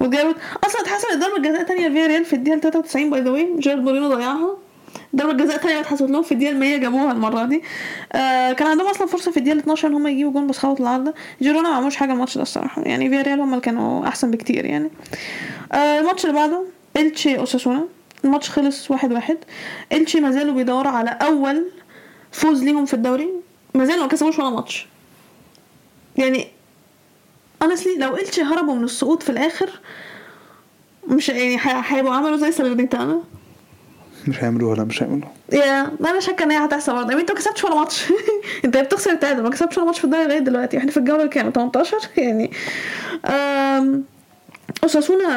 واتجابت. 0.00 0.36
أصلا 0.66 0.80
اتحسبت 0.82 1.12
ضربة 1.16 1.48
جزاء 1.48 1.62
تانية 1.62 1.88
فياريال 1.88 2.24
في 2.24 2.32
الدقيقة 2.36 2.58
93 2.60 3.10
by 3.10 3.20
the 3.20 3.30
way 3.30 3.48
جيرارد 3.58 3.82
مورينو 3.82 4.14
ضيعها. 4.14 4.56
ضربة 5.16 5.32
جزاء 5.44 5.56
تانية 5.56 5.80
اتحسبت 5.80 6.10
لهم 6.10 6.22
في 6.22 6.32
الدقيقة 6.32 6.52
المية 6.52 6.76
جابوها 6.76 7.12
المرة 7.12 7.44
دي. 7.44 7.62
آه 8.12 8.52
كان 8.52 8.68
عندهم 8.68 8.86
أصلا 8.86 9.06
فرصة 9.06 9.30
في 9.30 9.36
الدقيقة 9.36 9.58
12 9.58 9.88
إن 9.88 9.94
هم 9.94 10.06
يجيبوا 10.06 10.32
جون 10.32 10.46
بس 10.46 10.58
خبطوا 10.58 10.84
العارضة. 10.86 11.14
جيرونا 11.42 11.68
ما 11.70 11.76
عملوش 11.76 11.96
حاجة 11.96 12.12
الماتش 12.12 12.36
ده 12.36 12.42
الصراحة. 12.42 12.82
يعني 12.82 13.08
فياريال 13.10 13.40
هم 13.40 13.50
اللي 13.50 13.60
كانوا 13.60 14.08
أحسن 14.08 14.30
بكتير 14.30 14.64
يعني. 14.64 14.90
آه 15.72 15.98
الماتش 16.00 16.24
اللي 16.26 16.36
بعده 16.36 16.62
إلتشي 16.96 17.38
أوساسونا. 17.38 17.84
الماتش 18.24 18.50
خلص 18.50 18.90
واحد 18.90 19.12
واحد. 19.12 19.38
إلتشي 19.92 20.20
ما 20.20 20.30
زالوا 20.30 20.54
بيدوروا 20.54 20.92
على 20.92 21.10
أول 21.10 21.64
فوز 22.32 22.64
ليهم 22.64 22.84
في 22.86 22.94
الدوري. 22.94 23.28
ما 23.74 23.84
زالوا 23.84 24.02
ما 24.02 24.08
كسبوش 24.08 24.38
ولا 24.38 24.50
ماتش. 24.50 24.86
يعني 26.16 26.46
honestly 27.64 27.98
لو 27.98 28.16
إلتشي 28.16 28.42
هربوا 28.42 28.74
من 28.74 28.84
السقوط 28.84 29.22
في 29.22 29.30
الآخر 29.30 29.70
مش 31.08 31.28
يعني 31.28 31.58
هيبقوا 31.62 32.14
عملوا 32.14 32.36
زي 32.36 32.52
سالرنيتانا 32.52 33.20
مش 34.28 34.42
هيعملوها 34.44 34.76
لا 34.76 34.84
مش 34.84 35.02
هيعملوها. 35.02 35.32
يا 35.52 35.90
أنا 36.00 36.20
شاكة 36.20 36.42
إن 36.44 36.50
هي 36.50 36.64
هتحصل 36.64 36.92
برضه. 36.94 37.08
يعني 37.08 37.20
انت 37.20 37.30
ما 37.30 37.36
كسبتش 37.36 37.64
ولا 37.64 37.74
ماتش. 37.74 38.12
انت 38.64 38.76
بتخسر 38.76 39.10
التعادل 39.10 39.42
ما 39.42 39.50
كسبتش 39.50 39.76
ولا 39.78 39.86
ماتش 39.86 39.98
في 39.98 40.04
الدوري 40.04 40.24
لغاية 40.24 40.38
دلوقتي. 40.38 40.78
إحنا 40.78 40.90
في 40.90 40.96
الجولة 40.96 41.22
الكام؟ 41.22 41.50
18 41.50 41.96
يعني 42.16 42.50
أوساسونا 44.84 45.28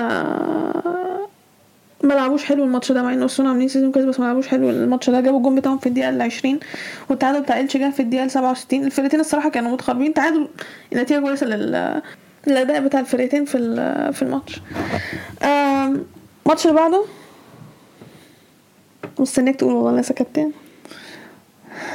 ما 2.04 2.14
لعبوش 2.14 2.44
حلو 2.44 2.64
الماتش 2.64 2.92
ده 2.92 3.04
مع 3.04 3.14
إن 3.14 3.22
أوساسونا 3.22 3.50
عاملين 3.50 3.68
season 3.68 3.92
كويس 3.92 4.06
بس 4.06 4.20
ما 4.20 4.26
لعبوش 4.26 4.48
حلو 4.48 4.70
الماتش 4.70 5.10
ده. 5.10 5.22
جابوا 5.22 5.38
الجون 5.38 5.56
بتاعهم 5.56 5.78
في 5.78 5.88
الدقيقة 5.90 6.10
ال 6.10 6.22
20 6.22 6.60
والتعادل 7.10 7.42
بتاع 7.42 7.60
إلتشي 7.60 7.80
جه 7.80 7.90
في 7.90 8.00
الدقيقة 8.00 8.24
ال 8.24 8.32
67 8.32 8.84
الفرقتين 8.84 9.20
الصراحة 9.20 9.50
كانوا 9.50 9.72
متقاربين. 9.72 10.14
تعادل 10.14 10.48
نتيجة 10.94 11.20
كويسة 11.20 11.46
لل 11.48 12.02
الاداء 12.48 12.80
بتاع 12.82 13.00
الفرقتين 13.00 13.46
في 13.46 13.58
في 14.14 14.22
الماتش. 14.22 14.62
الماتش 16.46 16.66
اللي 16.68 16.76
بعده؟ 16.78 17.04
مستنيك 19.20 19.56
تقول 19.56 19.74
والله 19.74 19.90
أنا 19.92 20.02
سكت 20.02 20.38
يعني 20.38 20.52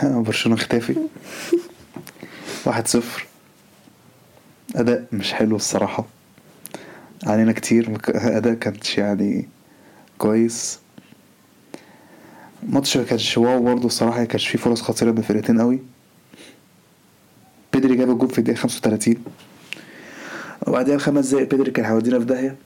برشلونة 0.02 0.60
اختافي 0.60 0.96
واحد 2.66 2.88
صفر. 2.88 3.26
أداء 4.76 5.04
مش 5.12 5.32
حلو 5.32 5.56
الصراحة. 5.56 6.04
علينا 7.26 7.52
كتير. 7.52 7.98
أداء 8.08 8.54
كانش 8.54 8.98
يعني 8.98 9.48
كويس. 10.18 10.78
ماتش 12.68 12.96
ما 12.96 13.04
كانش 13.04 13.38
واو 13.38 13.62
برضه 13.62 13.86
الصراحة. 13.86 14.18
ما 14.18 14.24
كانش 14.24 14.48
فيه 14.48 14.58
فرص 14.58 14.82
خطيرة 14.82 15.10
من 15.10 15.18
الفرقتين 15.18 15.60
قوي. 15.60 15.80
بيدري 17.72 17.96
جاب 17.96 18.10
الجول 18.10 18.30
في 18.30 18.38
الدقيقة 18.38 18.58
35 18.58 19.14
وبعدها 20.66 20.96
بخمس 20.96 21.28
دقايق 21.28 21.50
بيدري 21.50 21.70
كان 21.70 21.84
هيودينا 21.84 22.18
في 22.18 22.24
داهية. 22.24 22.56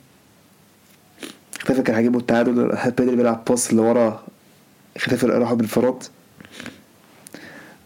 اختفى 1.57 1.83
كان 1.83 1.97
هيجيبوا 1.97 2.21
التعادل؟ 2.21 2.79
بيدري 2.99 3.17
بيلعب 3.17 3.45
باص 3.45 3.71
اللي 3.71 3.83
اختفى 4.99 5.27
راحوا 5.27 5.57
بالانفراد 5.57 6.03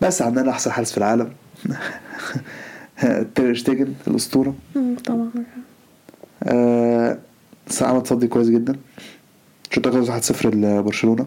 بس 0.00 0.22
عندنا 0.22 0.50
أحسن 0.50 0.72
حارس 0.72 0.92
في 0.92 0.98
العالم. 0.98 1.32
تير 3.34 3.54
شتيجن 3.54 3.94
الأسطورة. 4.06 4.54
طبعا. 5.04 5.30
آه 6.42 7.18
عمل 7.80 8.02
تصدي 8.02 8.26
كويس 8.26 8.48
جدا. 8.48 8.76
الشوط 9.70 9.86
الأول 9.86 10.22
1-0 10.22 10.46
لبرشلونة. 10.46 11.26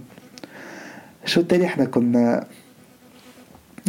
الشوط 1.26 1.44
التاني 1.44 1.66
إحنا 1.66 1.86
كنا 1.86 2.48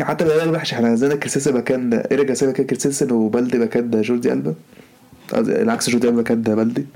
حتى 0.00 0.24
الاداء 0.24 0.48
وحش 0.48 0.74
إحنا 0.74 0.88
نزلنا 0.88 1.14
كريستنسن 1.14 1.54
مكان 1.54 1.94
إيريك 1.94 2.26
جاسيه 2.26 2.46
مكان 2.46 2.66
كريستنسن 2.66 3.12
وبلدي 3.12 3.58
مكان 3.58 4.02
جوردي 4.02 4.32
ألبا. 4.32 4.54
العكس 5.34 5.90
جوردي 5.90 6.08
ألبا 6.08 6.20
مكان 6.20 6.42
بلدي 6.42 6.86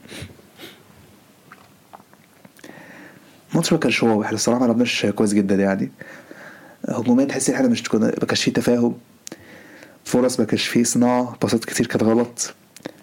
الماتش 3.50 3.72
ما 3.72 3.78
كانش 3.78 4.02
واو. 4.02 4.22
إحنا 4.22 4.34
الصراحة 4.34 4.60
ما 4.60 4.66
لعبناش 4.66 5.06
كويس 5.06 5.32
جدا 5.34 5.54
يعني. 5.54 5.90
هجوميا 6.88 7.24
تحس 7.24 7.48
إن 7.50 7.54
إحنا 7.56 7.68
مش 7.68 7.88
كنا 7.88 8.06
ما 8.06 8.26
كانش 8.26 8.42
فيه 8.42 8.52
تفاهم. 8.52 8.94
فرص 10.04 10.40
ما 10.40 10.46
كانش 10.46 10.66
فيه 10.66 10.84
صناعة. 10.84 11.36
باصات 11.42 11.64
كتير 11.64 11.86
كانت 11.86 12.02
غلط. 12.02 12.54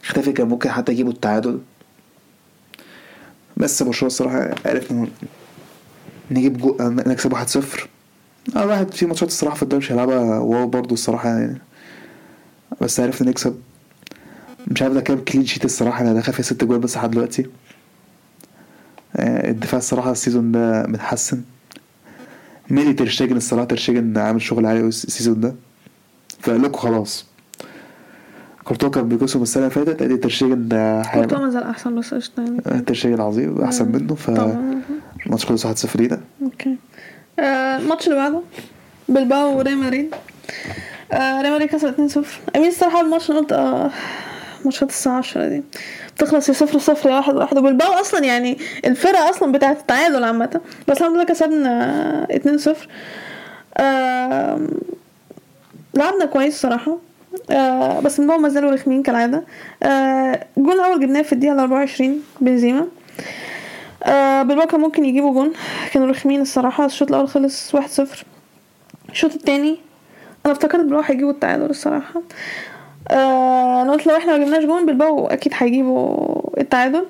اختفي 0.05 0.31
كان 0.31 0.47
ممكن 0.47 0.69
حتى 0.71 0.91
يجيبوا 0.91 1.11
التعادل. 1.11 1.59
بس 3.57 3.83
برشلونة 3.83 4.07
الصراحة 4.07 4.55
عرفنا 4.65 5.07
نجيب 6.31 6.57
جو... 6.57 6.75
نكسب 6.81 7.33
1-0 7.35 7.37
آه 8.55 8.63
الواحد 8.63 8.93
في 8.93 9.05
ماتشات 9.05 9.29
الصراحة 9.29 9.55
في 9.55 9.63
الدوري 9.63 9.83
مش 9.85 9.91
هيلعبها 9.91 10.39
wow 10.39 10.67
برضه 10.67 10.93
الصراحة 10.93 11.29
يعني. 11.29 11.61
بس 12.81 12.99
عرفنا 12.99 13.29
نكسب. 13.29 13.61
مش 14.67 14.81
عارف 14.81 14.93
ده 14.93 15.01
كام 15.01 15.17
clean 15.23 15.45
sheet 15.45 15.65
الصراحة. 15.65 16.01
أنا 16.01 16.13
دخل 16.13 16.33
فيها 16.33 16.43
ست 16.43 16.63
جوان 16.63 16.79
بس 16.79 16.97
لحد 16.97 17.11
دلوقتي. 17.11 17.45
الدفاع 19.19 19.77
الصراحة 19.77 20.11
ال 20.11 20.17
season 20.17 20.51
ده 20.51 20.85
متحسن. 20.87 21.41
ميلي 22.69 22.93
ترشيجن 22.93 23.37
الصراحة 23.37 23.65
ترشيجن 23.65 24.17
عامل 24.17 24.41
شغل 24.41 24.65
عالي 24.65 24.79
ال 24.79 24.88
season 24.88 25.39
ده. 25.41 25.55
فقال 26.39 26.61
لكم 26.61 26.77
خلاص. 26.77 27.25
كورتوا 28.63 28.89
كان 28.89 29.09
بيكسب 29.09 29.41
السنة 29.41 29.63
اللي 29.63 29.75
فاتت 29.75 30.01
ادي 30.01 30.17
ترشيجن 30.17 30.67
ده 30.67 31.01
كورتوا 31.01 31.21
هيبقى 31.21 31.39
ما 31.41 31.49
زال 31.49 31.63
أحسن 31.63 31.99
بس 31.99 32.13
قشطة 32.13 32.43
يعني. 32.43 32.81
ترشيجن 32.81 33.21
عظيم 33.21 33.61
أحسن 33.61 33.91
منه. 33.91 34.15
طبعا. 34.27 34.81
فالماتش 35.23 35.45
خلص 35.45 35.65
1-0 35.67 35.95
لينا. 35.95 36.19
okay. 36.41 36.75
آه، 37.39 37.77
الماتش 37.77 38.05
اللي 38.07 38.15
بعده 38.17 38.41
بلباو 39.09 39.57
وريال 39.57 39.77
مدريد. 39.77 40.15
آه، 41.11 41.41
ريال 41.41 41.53
مدريد 41.53 41.69
كسب 41.69 41.87
2-0 41.87 42.25
I 42.55 42.58
mean 42.58 42.67
الصراحة 42.67 43.01
الماتش 43.01 43.31
أنا 43.31 43.39
قلت 43.39 43.51
آه 43.51 43.91
ماتشات 44.65 44.89
الساعة 44.89 45.17
10 45.17 45.47
دي. 45.49 45.63
بتخلص 46.17 46.49
يا 46.49 46.53
صفر 46.53 46.79
صفر 46.79 47.09
واحد 47.09 47.35
واحد. 47.35 47.57
وبالباو 47.57 47.93
أصلا 47.93 48.25
يعني 48.25 48.57
الفرقة 48.85 49.29
أصلا 49.29 49.51
بتاعت 49.51 49.79
التعادل 49.79 50.23
عامة. 50.23 50.61
بس 50.87 50.97
الحمد 50.97 51.15
لله 51.15 51.23
كسبنا 51.23 52.27
2 52.31 52.57
0 52.57 52.87
آه 53.77 54.67
لعبنا 55.93 56.25
كويس 56.25 56.61
صراحة. 56.61 56.97
آه 57.51 57.99
بس 57.99 58.19
الباو 58.19 58.37
ما 58.37 58.49
زالوا 58.49 58.71
رخمين 58.71 59.03
كالعادة. 59.03 59.43
آه 59.83 60.45
الجون 60.57 60.73
الأول 60.73 60.99
جبناه 60.99 61.21
في 61.21 61.33
الدقيقة 61.33 61.61
24 61.61 62.23
بنزيما. 62.41 62.87
آه 64.03 64.43
بالباو 64.43 64.67
كان 64.67 64.79
ممكن 64.79 65.05
يجيبوا 65.05 65.33
جون. 65.33 65.53
كانوا 65.93 66.07
رخمين 66.07 66.41
الصراحة. 66.41 66.85
الشوط 66.85 67.09
الأول 67.09 67.27
خلص 67.27 67.75
1 67.75 67.89
0 67.89 68.25
الشوط 69.09 69.33
التاني 69.33 69.77
أنا 70.45 70.53
افتكرت 70.53 70.81
بالباو 70.81 71.01
هيجيبوا 71.01 71.31
التعادل 71.31 71.69
الصراحة. 71.69 72.21
آه 73.07 73.91
قلت 73.91 74.07
لو 74.07 74.17
إحنا 74.17 74.37
ما 74.37 74.43
جبناش 74.45 74.63
جون 74.63 74.85
بالباو 74.85 75.27
أكيد 75.27 75.53
هيجيبوا 75.55 76.59
التعادل. 76.61 77.05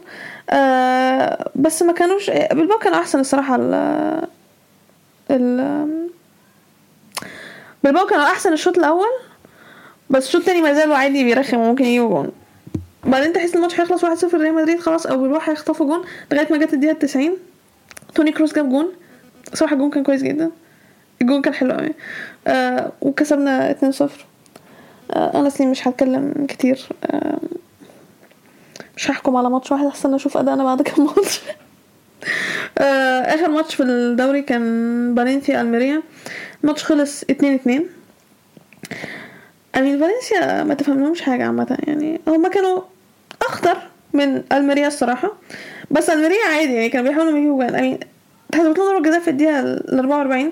آه 0.50 1.50
بس 1.56 1.82
ما 1.84 1.94
كانوش 1.94 2.30
بالباو 2.30 2.78
كانوا 2.80 2.98
أحسن 2.98 3.20
الصراحة 3.20 3.56
ال 3.56 3.74
ال 5.32 5.88
بالباو 7.84 8.06
كانوا 8.06 8.24
أحسن 8.26 8.54
الشوط 8.54 8.78
الأول 8.78 9.08
بس 10.10 10.28
الشوط 10.28 10.42
التاني 10.42 10.62
ما 10.62 10.74
زالوا 10.74 10.96
عادي 10.96 11.24
بيرخم 11.24 11.58
وممكن 11.58 11.86
يجيبوا 11.86 12.10
جون. 12.10 12.32
بعدين 13.04 13.34
تحس 13.34 13.56
الماتش 13.56 13.80
هيخلص 13.80 14.06
1-0 14.06 14.34
ريال 14.34 14.54
مدريد 14.54 14.80
خلاص 14.80 15.06
أو 15.08 15.18
بالباو 15.18 15.40
هيخطفوا 15.40 15.86
جون 15.86 16.06
لغاية 16.32 16.48
ما 16.52 16.58
جت 16.58 16.74
الدقيقة 16.74 16.94
90 17.00 17.38
توني 18.16 18.32
كروس 18.32 18.54
جاب 18.54 18.70
جون. 18.70 18.92
صراحة 19.54 19.74
الجون 19.74 19.90
كان 19.90 20.04
كويس 20.04 20.24
جدا. 20.24 20.52
الجون 21.22 21.42
كان 21.42 21.54
حلو 21.54 21.72
قوي 21.72 21.94
آه 22.48 22.92
وكسبنا 23.02 23.76
2-0 23.92 24.04
أنا 25.16 25.48
أصلي 25.48 25.68
مش 25.68 25.88
هتكلم 25.88 26.46
كتير 26.50 26.88
آه، 27.06 27.38
مش 28.98 29.12
هحكم 29.12 29.36
على 29.36 29.50
ماتش 29.50 29.72
واحد 29.72 29.86
أحسن 29.86 30.14
أشوف 30.14 30.38
ادائنا 30.38 30.64
بعد 30.64 30.82
كام 30.88 31.06
ماتش. 31.06 31.42
آخر 32.78 33.50
ماتش 33.50 33.76
في 33.76 33.84
الدوري 33.84 34.42
كان 34.42 35.16
فالنسيا 35.18 35.62
ألميريا 35.62 36.02
الماتش 36.64 36.84
خلص 36.84 37.24
2 37.24 37.54
2 37.56 37.86
امين 39.78 40.00
فالنسيا 40.00 40.64
ما 40.64 40.74
تفهملهمش 40.74 41.22
حاجة 41.22 41.46
عامة 41.46 41.78
يعني 41.88 42.20
هما 42.28 42.50
كانوا 42.50 42.82
أخطر 43.50 43.78
من 44.14 44.44
ألميريا 44.52 44.88
الصراحة. 44.88 45.32
بس 45.92 46.10
ألميريا 46.10 46.46
عادي 46.56 46.74
يعني 46.74 46.90
كانوا 46.90 47.10
بيحاولوا 47.10 47.38
يجيبوا 47.38 47.56
جوان. 47.64 47.76
امين 47.76 48.00
اتحسبت 48.50 48.78
لهم 48.78 48.88
ضربة 48.88 49.04
جزاء 49.10 49.20
في 49.20 49.30
الدقيقة 49.30 49.60
ال 49.60 50.00
44 50.00 50.52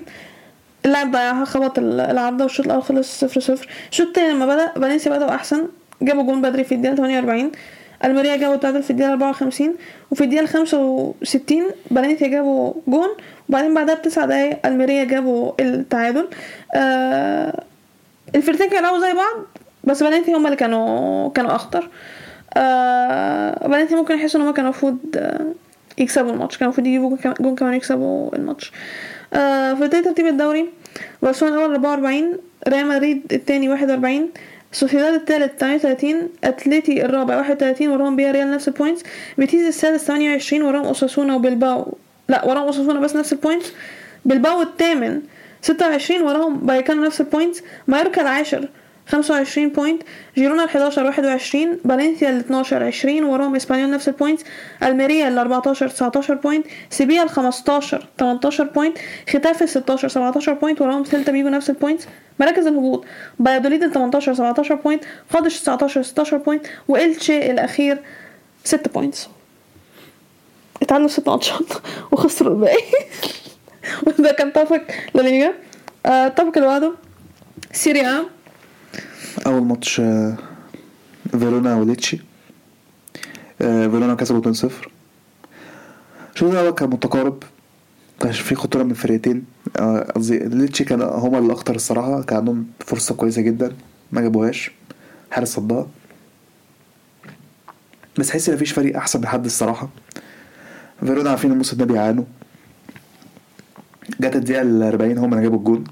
اللاعب 0.86 1.10
ضيعها 1.12 1.44
خبط 1.44 1.78
ال- 1.78 2.00
العارضه 2.00 2.44
والشوط 2.44 2.66
الأول 2.66 2.82
خلص 2.82 3.20
0 3.24 3.40
0 3.40 3.66
الشوط 3.90 4.06
التاني 4.06 4.30
لما 4.32 4.46
بدأ 4.46 4.66
فالنسيا 4.74 5.12
بدأوا 5.16 5.34
أحسن. 5.34 5.66
جابوا 6.02 6.22
جون 6.22 6.42
بدري 6.42 6.64
في 6.64 6.74
الدقيقة 6.74 6.96
48 6.96 7.52
ألميريا 8.04 8.36
جابوا 8.36 8.54
التعادل 8.54 8.82
في 8.82 8.90
الدقيقة 8.90 9.10
54 9.12 9.74
وفي 10.10 10.24
الدقيقة 10.24 10.46
65 10.46 11.62
فالنسيا 11.94 12.28
جابوا 12.28 12.72
جون. 12.88 13.08
وبعدين 13.48 13.74
بعدها 13.74 13.94
بتسع 13.94 14.24
دقايق 14.24 14.66
ألميريا 14.66 15.04
جابوا 15.04 15.52
التعادل. 15.60 16.28
آه 16.74 17.62
الفرقتين 18.34 18.68
كانوا 18.70 18.98
زي 19.00 19.12
بعض 19.12 19.46
بس 19.84 20.02
فالنسيا 20.02 20.36
هم 20.36 20.46
اللي 20.46 20.56
كانوا 20.56 21.30
كانوا 21.30 21.54
أخطر. 21.54 21.88
آه 22.56 23.68
فالنسيا 23.68 23.96
ممكن 23.96 24.14
يحسوا 24.14 24.40
إن 24.40 24.46
هم 24.46 24.52
كانوا 24.52 24.70
المفروض 24.70 24.98
آه 25.16 25.46
يكسبوا 25.98 26.32
الماتش 26.32 26.56
كانوا 26.58 26.72
المفروض 26.72 26.86
يجيبوا 26.86 27.16
جون 27.40 27.54
كمان 27.56 27.74
يكسبوا 27.74 28.36
الماتش. 28.36 28.72
آه 28.72 28.76
في 29.32 29.76
بداية 29.80 30.02
ترتيب 30.02 30.26
الدوري 30.26 30.66
برشلونة 31.22 31.54
الأول 31.54 31.70
44 31.74 32.36
ريال 32.68 32.86
مدريد 32.86 33.22
التاني 33.32 33.68
41 33.68 34.28
سوسيداد 34.72 35.14
التالت 35.14 35.60
38 35.60 36.28
اتلتي 36.44 37.04
الرابع 37.04 37.36
31 37.36 37.88
وراهم 37.88 38.16
بيا 38.16 38.32
ريال 38.32 38.50
نفس 38.50 38.68
ال 38.68 38.73
points 38.73 39.02
بيتيز 39.38 39.66
السادس 39.66 40.04
28 40.04 40.62
وراهم 40.62 40.84
أوساسونا 40.84 41.34
وبلباو 41.34 41.94
لا 42.28 42.44
وراهم 42.44 42.66
أوساسونا 42.66 43.00
بس 43.00 43.16
نفس 43.16 43.32
ال 43.32 43.38
points 43.38 43.72
بلباو 44.24 44.62
الثامن 44.62 45.22
26 45.62 46.22
وراهم 46.22 46.56
بايكانو 46.56 47.04
نفس 47.04 47.20
ال 47.20 47.26
points 47.26 47.62
مايوركا 47.88 48.22
العاشر 48.22 48.68
25 49.06 49.68
point 49.68 50.02
جيرونا 50.36 50.64
ال 50.64 50.68
11 50.68 51.04
21 51.04 51.78
فالنسيا 51.88 52.30
ال 52.30 52.38
12 52.38 52.84
20 52.84 53.24
وراهم 53.24 53.56
إسبانيول 53.56 53.90
نفس 53.90 54.08
ال 54.08 54.13
points 54.13 54.44
ألميريا 54.82 55.28
ال 55.28 55.38
14 55.38 55.88
19 55.88 56.34
point 56.34 56.66
سيبيا 56.90 57.22
ال 57.22 57.28
15 57.28 58.08
18 58.18 58.64
point 58.64 58.98
ختاف 59.28 59.62
ال 59.62 59.68
16 59.68 60.08
17 60.08 60.52
point 60.52 60.80
وراهم 60.80 61.04
سيلتا 61.04 61.32
بيجو 61.32 61.48
نفس 61.48 61.70
ال 61.70 61.75
points 61.75 62.06
مراكز 62.40 62.66
الهبوط 62.66 63.04
بايادوليد 63.38 63.82
ال 63.82 63.92
18 63.92 64.34
17 64.34 64.74
point 64.74 65.04
قادش 65.30 65.60
19 65.60 66.02
16 66.02 66.36
point 66.36 66.66
وإلتشي 66.88 67.50
الأخير 67.50 67.98
6 68.64 68.90
points 68.90 69.28
اتعادلوا 70.82 71.08
ست 71.08 71.28
ماتشات 71.28 71.72
وخسروا 72.12 72.54
الباقي. 72.54 72.82
وده 74.06 74.32
كان 74.32 74.52
topic 74.52 75.10
الليجا 75.14 75.52
آه، 76.06 76.26
ال 76.26 76.31
topic 76.31 76.56
اللي 76.56 76.68
بعده 76.68 76.92
سيريا 77.72 78.35
أول 79.46 79.62
ماتش 79.62 80.00
آه، 80.00 80.36
فيرونا 81.30 81.74
وليتشي 81.76 82.20
آه، 83.62 83.86
فيرونا 83.88 84.14
كسبوا 84.14 84.40
2-0 84.40 84.88
الشوط 86.34 86.50
الأول 86.52 86.70
كان 86.70 86.90
متقارب. 86.90 87.42
كانش 88.20 88.40
في 88.40 88.54
خطورة 88.54 88.82
من 88.82 88.90
الفرقتين 88.90 89.44
آه، 89.76 90.00
قصدي 90.14 90.38
ليتشي 90.38 90.84
كان 90.84 91.02
هما 91.02 91.38
اللي 91.38 91.52
اخطر 91.52 91.74
الصراحة. 91.74 92.22
كان 92.22 92.38
عندهم 92.38 92.66
فرصة 92.80 93.14
كويسة 93.14 93.42
جدا. 93.42 93.76
ما 94.12 94.20
جابوهاش. 94.20 94.70
حارس 95.30 95.48
صدها. 95.54 95.86
بس 98.18 98.30
حس 98.30 98.48
إن 98.48 98.54
مفيش 98.54 98.72
فريق 98.72 98.96
أحسن 98.96 99.20
من 99.20 99.26
حد 99.26 99.44
الصراحة. 99.44 99.88
فيرونا 101.00 101.30
عارفين 101.30 101.52
الموسم 101.52 101.76
ده 101.76 101.84
بيعانوا. 101.84 102.24
جت 104.20 104.36
الدقيقة 104.36 104.62
ال 104.62 104.82
40 104.82 105.18
هما 105.18 105.32
اللي 105.32 105.42
جابوا 105.42 105.58
الجون. 105.58 105.84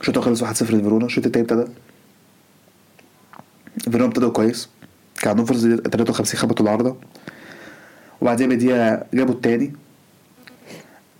الشوط 0.00 0.18
خلص 0.18 0.44
1-0 0.44 0.46
لفيرونا 0.62 1.06
الشوط 1.06 1.26
التاني 1.26 1.44
ابتدى 1.44 1.64
فيرونا 3.84 4.04
ابتدوا 4.06 4.30
كويس. 4.30 4.68
كان 5.22 5.30
عندهم 5.30 5.46
فرصة 5.46 5.76
53 5.76 6.40
خبطوا 6.40 6.64
العارضة. 6.66 6.96
وبعدين 8.20 8.48
بدقيقة 8.48 9.02
جابوا 9.14 9.34
التاني. 9.34 9.72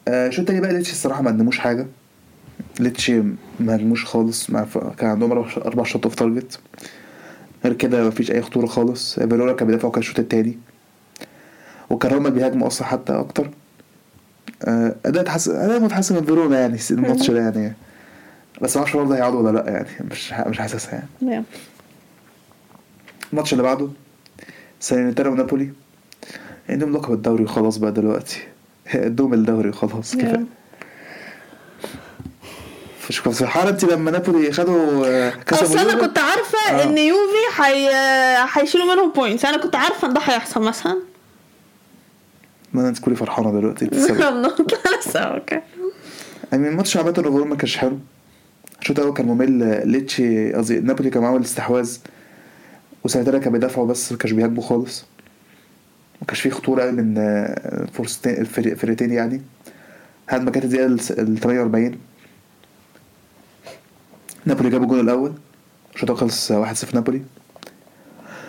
آه، 0.08 0.26
الشوط 0.26 0.40
التاني 0.40 0.60
بقى 0.60 0.72
ليتشي 0.72 0.92
الصراحة 0.92 1.22
ما 1.22 1.30
قدموش 1.30 1.58
حاجة. 1.58 1.86
ليتشي 2.80 3.22
ما 3.60 3.76
هجموش 3.76 4.04
خالص 4.04 4.50
مع 4.50 4.64
ف... 4.64 4.78
كان 4.78 5.10
عندهم 5.10 5.32
أربع 5.56 5.84
shot 5.84 6.06
off 6.06 6.14
target 6.14 6.58
غير 7.64 7.72
كده 7.72 8.04
مفيش 8.08 8.30
أي 8.30 8.42
خطورة 8.42 8.66
خالص. 8.66 9.14
فيرونا 9.20 9.52
كان 9.52 9.66
بيدافعوا 9.66 9.92
كان 9.92 10.00
الشوط 10.00 10.18
التاني. 10.18 10.58
وكان 11.90 12.12
هما 12.14 12.28
بيهاجموا 12.28 12.66
أصلا 12.66 12.86
حتى 12.86 13.12
أكتر. 13.12 13.50
آه، 14.62 14.94
أداء 15.06 15.24
تحسن 15.24 15.56
أداء 15.56 15.80
متحسن 15.80 16.14
من 16.14 16.24
فيرونا 16.24 16.60
يعني 16.60 16.78
الماتش 16.90 17.30
ده 17.30 17.40
يعني. 17.40 17.74
بس 18.62 18.76
معرفش 18.76 18.96
برضه 18.96 19.16
هيقعدوا 19.16 19.40
ولا 19.40 19.58
لأ 19.58 19.70
يعني؟ 19.70 19.88
مش 20.10 20.32
مش 20.32 20.58
حاسسها 20.58 21.02
يعني. 21.22 21.44
الماتش 23.32 23.52
اللي 23.52 23.62
بعده 23.62 23.88
سالرنيتانا 24.80 25.28
ونابولي 25.28 25.70
عندهم 26.68 26.92
لقب 26.92 27.12
الدوري 27.12 27.46
خلاص 27.46 27.76
بقى 27.76 27.92
دلوقتي. 27.92 28.38
ادوهم 28.94 29.34
الدوري 29.34 29.72
خلاص 29.72 30.16
كفايه 30.16 30.44
مش 33.08 33.22
كنت 33.22 33.34
فرحانه 33.34 33.70
انت 33.70 33.84
لما 33.84 34.10
نابولي 34.10 34.52
خدوا 34.52 35.06
آه، 35.06 35.30
كسبوا 35.30 35.66
أصل 35.66 35.78
أنا؟ 35.78 36.00
كنت 36.06 36.18
عارفة 36.18 36.58
آه. 36.70 36.82
إن 36.84 36.98
يوفي 36.98 37.52
حي... 37.52 37.88
هيشيلوا 38.60 38.94
منهم 38.94 39.12
points 39.12 39.44
أنا 39.44 39.56
كنت 39.56 39.76
عارفة 39.76 40.08
إن 40.08 40.14
ده 40.14 40.20
هيحصل 40.20 40.62
مثلا. 40.62 40.98
ما 42.72 42.88
انت 42.88 42.98
تكوني 42.98 43.16
فرحانة 43.16 43.60
دلوقتي. 43.60 43.84
لسه 44.98 45.20
okay. 45.20 45.60
يعني 46.52 46.68
الماتش 46.68 46.96
عامة 46.96 47.14
الغرور 47.18 47.44
ما 47.44 47.56
كانش 47.56 47.76
حلو. 47.76 47.98
الشوط 48.80 48.98
الأول 48.98 49.14
كان 49.14 49.26
ممل 49.26 49.82
ليتشي 49.88 50.52
قصدي 50.52 50.80
نابولي 50.80 51.10
كان 51.10 51.22
معاهم 51.22 51.36
الاستحواذ 51.36 51.98
وسنتين 53.04 53.38
كانوا 53.38 53.52
بيدافعوا 53.52 53.86
بس 53.86 54.12
ما 54.12 54.18
كانش 54.18 54.32
بيهاجموا 54.32 54.62
خالص. 54.62 55.04
ما 56.20 56.26
كانش 56.26 56.40
فيه 56.40 56.50
خطورة 56.50 56.82
أوي 56.82 56.92
من 56.92 57.18
آه، 57.18 57.86
فرصتين 57.92 58.34
الفرقتين 58.58 59.10
يعني. 59.12 59.42
لحد 60.28 60.42
ما 60.42 60.50
كانت 60.50 60.64
الدقيقة 60.64 60.86
ال 60.86 61.38
48 61.38 61.98
نابولي 64.46 64.70
جابوا 64.70 64.84
الجول 64.86 65.00
الأول. 65.00 65.32
الشوط 65.94 66.10
الأول 66.10 66.20
خلص 66.20 66.52
1-0 66.52 66.94
نابولي. 66.94 67.22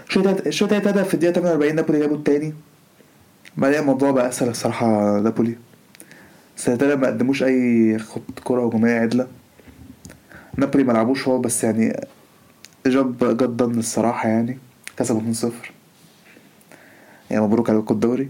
الشوط 0.08 0.28
التالت 0.74 0.88
ابتدى 0.88 1.04
في 1.04 1.14
الدقيقة 1.14 1.34
48 1.34 1.76
نابولي 1.76 2.00
جابوا 2.00 2.18
التاني. 2.18 2.54
بعدين 3.58 3.80
الموضوع 3.80 4.12
بقى 4.12 4.30
أسهل 4.30 4.50
الصراحة 4.50 5.20
نابولي. 5.20 5.56
سنتين 6.56 6.94
ما 6.94 7.08
قدموش 7.08 7.44
أي 7.44 8.00
خط 8.00 8.22
كرة 8.44 8.66
هجومية 8.68 9.00
عدلة. 9.00 9.28
نابولي 10.58 10.84
ما 10.84 10.94
لعبوش 10.94 11.28
هو 11.28 11.40
بس 11.40 11.64
يعني 11.64 12.02
جاب 12.86 13.18
جد 13.38 13.44
ضمن 13.44 13.80
الصراحة 13.80 14.30
يعني 14.30 14.58
كسبوا 14.98 15.34
2-0 15.34 15.46
يعني 17.32 17.44
مبروك 17.44 17.70
عليكم 17.70 17.94
الدوري. 17.94 18.30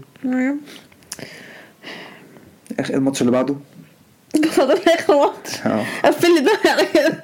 آخر 2.80 2.94
الماتش 2.94 3.20
اللي 3.20 3.32
بعده؟ 3.32 3.56
فاضل 4.50 4.78
آخر 4.88 5.16
ماتش؟ 5.18 5.66
آه. 5.66 5.84
قفل 6.04 6.34
لي 6.34 6.40
ده 6.40 6.70
على 6.70 6.86
كده. 6.94 7.22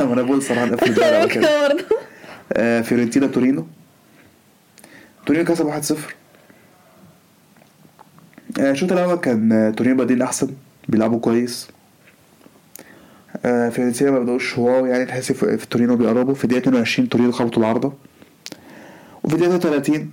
أنا 0.12 0.22
بقول 0.22 0.42
صراحة 0.42 0.64
نقفل 0.64 0.88
الدوري 0.90 1.16
على 1.16 1.28
كده. 1.28 1.76
آه، 2.52 2.80
فيورنتينا 2.80 3.26
تورينو. 3.26 3.66
تورينو 5.26 5.44
كسب 5.44 5.66
1-0 5.66 5.94
آه، 8.60 8.70
الشوط 8.70 8.92
الأول 8.92 9.16
كان 9.16 9.52
آه، 9.52 9.70
تورينو 9.70 9.96
بادئين 9.96 10.22
أحسن 10.22 10.50
بيلعبوا 10.88 11.20
كويس. 11.20 11.68
آه، 13.44 13.68
فيورنتينا 13.68 14.10
ما 14.10 14.18
بدأوش 14.18 14.58
wow 14.58 14.86
يعني 14.86 15.04
تحس 15.04 15.32
في 15.32 15.66
تورينو 15.70 15.96
بيقربوا. 15.96 16.34
في 16.34 16.44
الدقيقة 16.44 16.62
22 16.62 17.08
تورينو 17.08 17.32
خبطوا 17.32 17.62
العارضة. 17.62 17.92
وفي 19.24 19.34
الدقيقة 19.34 19.58
30 19.58 20.10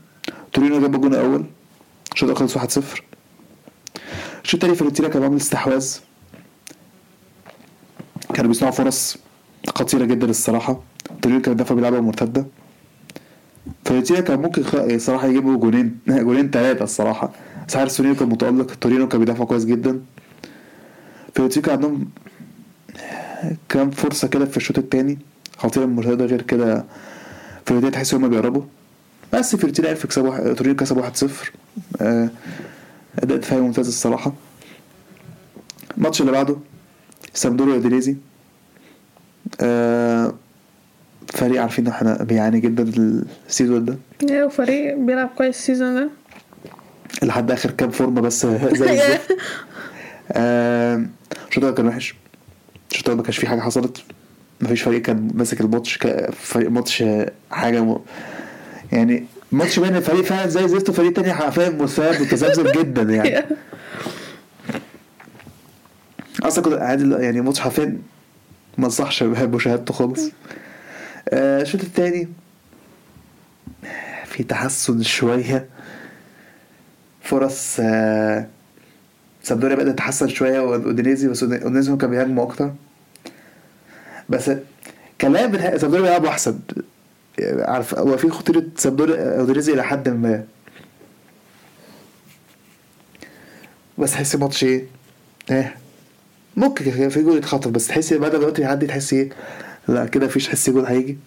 تورينو 0.53 0.79
جاب 0.81 0.95
الجون 0.95 1.13
الأول. 1.13 1.45
الشوط 2.13 2.29
الأول 2.29 2.39
خلص 2.49 2.57
1-0 2.57 3.01
الشوط 4.43 4.53
التاني 4.53 4.75
فيورنتينا 4.75 5.07
كان 5.09 5.23
عامل 5.23 5.37
استحواذ. 5.37 5.95
كانوا 8.33 8.47
بيصنعوا 8.47 8.73
فرص 8.73 9.17
خطيرة 9.75 10.05
جدا 10.05 10.29
الصراحة. 10.29 10.81
تورينو 11.21 11.41
كان 11.41 11.53
بيدافع 11.53 11.75
بيلعبها 11.75 11.99
مرتدة. 12.01 12.45
فيورنتينا 13.85 14.19
كان 14.19 14.41
ممكن 14.41 14.63
خ- 14.63 14.97
صراحة 14.97 15.27
يجيبوا 15.27 15.57
جونين 15.57 15.97
جونين 16.07 16.49
ثلاثة 16.51 16.83
الصراحة. 16.83 17.31
بس 17.67 17.75
حارس 17.77 17.97
تورينو 17.97 18.15
كان 18.15 18.29
متألق. 18.29 18.75
تورينو 18.75 19.07
كان 19.07 19.19
بيدافع 19.19 19.43
كويس 19.45 19.65
جدا. 19.65 20.01
فيورنتينا 21.35 21.65
كان 21.65 21.75
عندهم 21.75 22.09
كام 23.69 23.91
فرصة 23.91 24.27
كده 24.27 24.45
في 24.45 24.58
الشوط 24.58 24.77
التاني 24.77 25.17
خطيرة 25.58 25.86
من 25.86 25.95
مرتدة 25.95 26.25
غير 26.25 26.41
كده 26.41 26.86
فيورنتينا 27.65 27.91
تحس 27.93 28.13
هما 28.13 28.27
بيقربوا. 28.27 28.62
بس 29.34 29.56
فيورنتينا 29.56 29.89
عرف 29.89 30.17
واحد- 30.17 30.56
تورينو 30.56 30.75
كسب 30.75 30.97
1-0 30.97 31.51
آه، 32.01 32.30
أداء 33.19 33.38
دفاعي 33.38 33.62
ممتاز 33.62 33.88
الصراحة. 33.88 34.34
الماتش 35.97 36.21
اللي 36.21 36.32
بعده 36.32 36.58
سامبدوريا 37.34 37.75
واودينيزي 37.75 38.15
آه، 39.62 40.34
فريق 41.34 41.62
عارفين 41.62 41.88
إن 41.88 41.91
إحنا 41.93 42.23
بيعاني 42.23 42.60
جدا 42.60 42.84
ال 43.49 43.55
season 43.55 43.86
ده. 43.86 43.97
أيوه 44.30 44.49
فريق 44.49 44.97
بيلعب 44.97 45.30
كويس 45.38 45.58
السيزون 45.58 45.95
ده. 45.95 46.10
لحد 47.23 47.51
آخر 47.51 47.71
كام 47.71 47.89
فورمة 47.89 48.21
بس 48.21 48.45
زي 48.80 48.93
الزفت. 48.93 49.38
آه، 50.32 51.06
الشوط 51.49 51.63
الأول 51.63 51.75
كان 51.77 51.88
وحش. 51.88 52.15
الشوط 52.91 53.10
ما 53.10 53.23
كانش 53.23 53.38
فيه 53.38 53.47
حاجة 53.47 53.60
حصلت؟ 53.60 54.04
مفيش 54.62 54.82
فريق 54.82 55.01
كان 55.01 55.32
ماسك 55.34 55.62
الماتش 55.62 55.99
فريق 56.34 56.69
ماتش 56.69 57.01
آه، 57.01 57.32
حاجة 57.51 57.84
م... 57.84 57.99
يعني 58.91 59.25
ماتش 59.51 59.80
بين 59.80 59.95
الفريق 59.95 60.21
فعلا 60.21 60.47
زي 60.47 60.67
زفت 60.67 60.89
وفريق 60.89 61.13
تاني 61.13 61.34
حرفيا 61.34 61.69
مستوى 61.69 62.19
متذبذب 62.19 62.71
جدا 62.80 63.01
يعني. 63.01 63.45
أصلا 66.43 66.63
كنت 66.63 66.73
قاعد 66.73 67.01
يعني 67.19 67.41
ماتش 67.41 67.60
حرفيا 67.60 67.97
ما 68.77 68.86
انصحش 68.86 69.23
بمشاهدته 69.23 69.93
خالص. 69.93 70.32
آه، 71.30 71.62
الشوط 71.62 71.82
التاني 71.82 72.27
في 74.25 74.43
تحسن 74.43 75.04
شوية. 75.04 75.69
فرص 77.21 77.77
آه، 77.80 78.47
سامبدوريا 79.43 79.75
بدأت 79.75 79.93
تتحسن 79.95 80.27
شوية 80.27 80.60
واودينيزي 80.60 81.27
بس 81.27 81.43
اودينيزي 81.43 81.91
هم 81.91 81.97
كانوا 81.97 82.15
بيهاجموا 82.15 82.43
أكتر. 82.43 82.71
بس 84.30 84.51
كلام 85.21 85.51
بتها- 85.51 85.77
سامبدوريا 85.77 86.03
بيلعبوا 86.06 86.30
أحسن. 86.30 86.60
يعني 87.38 87.62
عارف 87.62 87.95
هو 87.95 88.17
في 88.17 88.30
خطوره 88.30 88.63
سامبدوريا 88.77 89.39
اودينيزي 89.39 89.73
إلى 89.73 89.84
حد 89.84 90.10
ما. 90.10 90.43
بس 93.97 94.12
تحس 94.12 94.36
الماتش 94.36 94.63
إيه؟ 94.63 94.86
إيه. 95.51 95.75
ممكن 96.58 96.86
كان 96.91 97.10
في 97.10 97.21
جول 97.23 97.38
يتخطف 97.38 97.71
بس 97.71 97.88
تحس 97.88 98.13
بعد 98.13 98.32
ما 98.32 98.38
الوقت 98.38 98.60
يعدي 98.60 98.88
تحس 98.88 99.13
إيه؟ 99.13 99.30
لا 99.88 100.06
كده 100.06 100.25
مفيش 100.25 100.49
حس 100.49 100.69
جول 100.69 100.86
هيجي. 100.86 101.17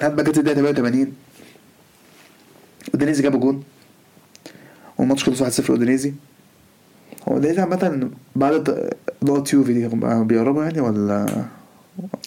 لحد 0.00 0.16
ما 0.16 0.22
جت 0.22 0.38
الدقيقة 0.38 0.54
88 0.60 1.12
اودينيزي 2.94 3.22
جاب 3.22 3.40
جون. 3.40 3.64
والماتش 4.98 5.24
خلص 5.24 5.42
1-0 5.60 5.70
اودينيزي 5.70 6.12
هو 7.28 7.32
اودينيزي 7.34 7.60
عامة 7.60 8.10
بعد 8.36 8.90
نقط 9.22 9.52
يوفي 9.52 9.72
دي 9.72 9.88
بيقربوا 10.24 10.64
يعني 10.64 10.80
ولا؟ 10.80 11.26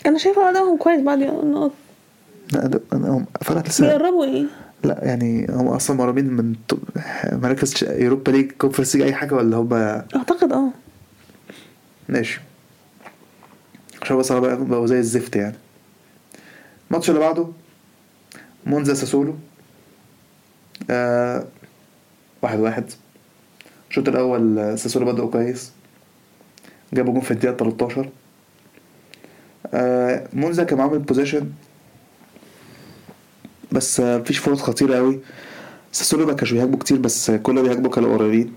أنا 0.05 0.17
شايفة 0.17 0.49
ادائهم 0.49 0.77
كويس 0.77 1.01
بعد 1.01 1.21
النقط 1.21 1.71
لا 2.53 2.67
ده 2.67 2.81
هم 2.93 3.25
فرق 3.41 3.67
لسه. 3.67 3.87
بيقربوا 3.87 4.25
إيه 4.25 4.45
لا 4.83 4.99
يعني 5.05 5.47
هم 5.49 5.67
أصلا 5.67 5.97
مقربين 5.97 6.25
من 6.25 6.55
مراكز 7.31 7.83
Europa 7.84 8.32
League 8.32 8.51
Conference 8.51 8.95
League 8.95 9.05
أي 9.05 9.13
حاجة 9.13 9.33
ولا 9.35 9.57
هم؟ 9.57 9.73
أعتقد 10.15 10.51
آه. 10.53 10.69
ماشي. 12.09 12.41
عشان 14.01 14.17
بس 14.17 14.31
بقى- 14.31 14.35
بقوا 14.69 14.85
زي 14.87 14.99
الزفت 14.99 15.35
يعني. 15.35 15.55
الماتش 16.89 17.09
اللي 17.09 17.19
بعده 17.19 17.47
مونزا 18.65 18.93
ساسولو 18.93 19.35
آه 20.89 21.43
واحد 22.41 22.59
واحد. 22.59 22.85
الشوط 23.89 24.08
الأول 24.10 24.60
آه، 24.60 24.75
ساسولو 24.75 25.06
بدأوا 25.12 25.30
كويس. 25.32 25.71
جابوا 26.93 27.13
جون 27.13 27.21
في 27.21 27.32
الدقيقة 27.32 27.56
13 27.58 28.10
آه 29.73 30.28
مونزا 30.34 30.63
كان 30.63 30.78
معاهم 30.78 30.93
ال 30.93 30.99
possession 30.99 31.49
بس 33.71 33.99
آه 33.99 34.17
مفيش 34.17 34.38
فرص 34.38 34.62
خطيرة 34.62 34.97
أوي. 34.97 35.19
ساسولو 35.91 36.25
ما 36.25 36.34
كانش 36.34 36.52
بيهاجموا 36.54 36.80
كتير 36.80 36.97
بس 36.97 37.32
كل 37.32 37.62
بيهاجموا 37.63 37.89
كانوا 37.91 38.17
قريبين. 38.17 38.54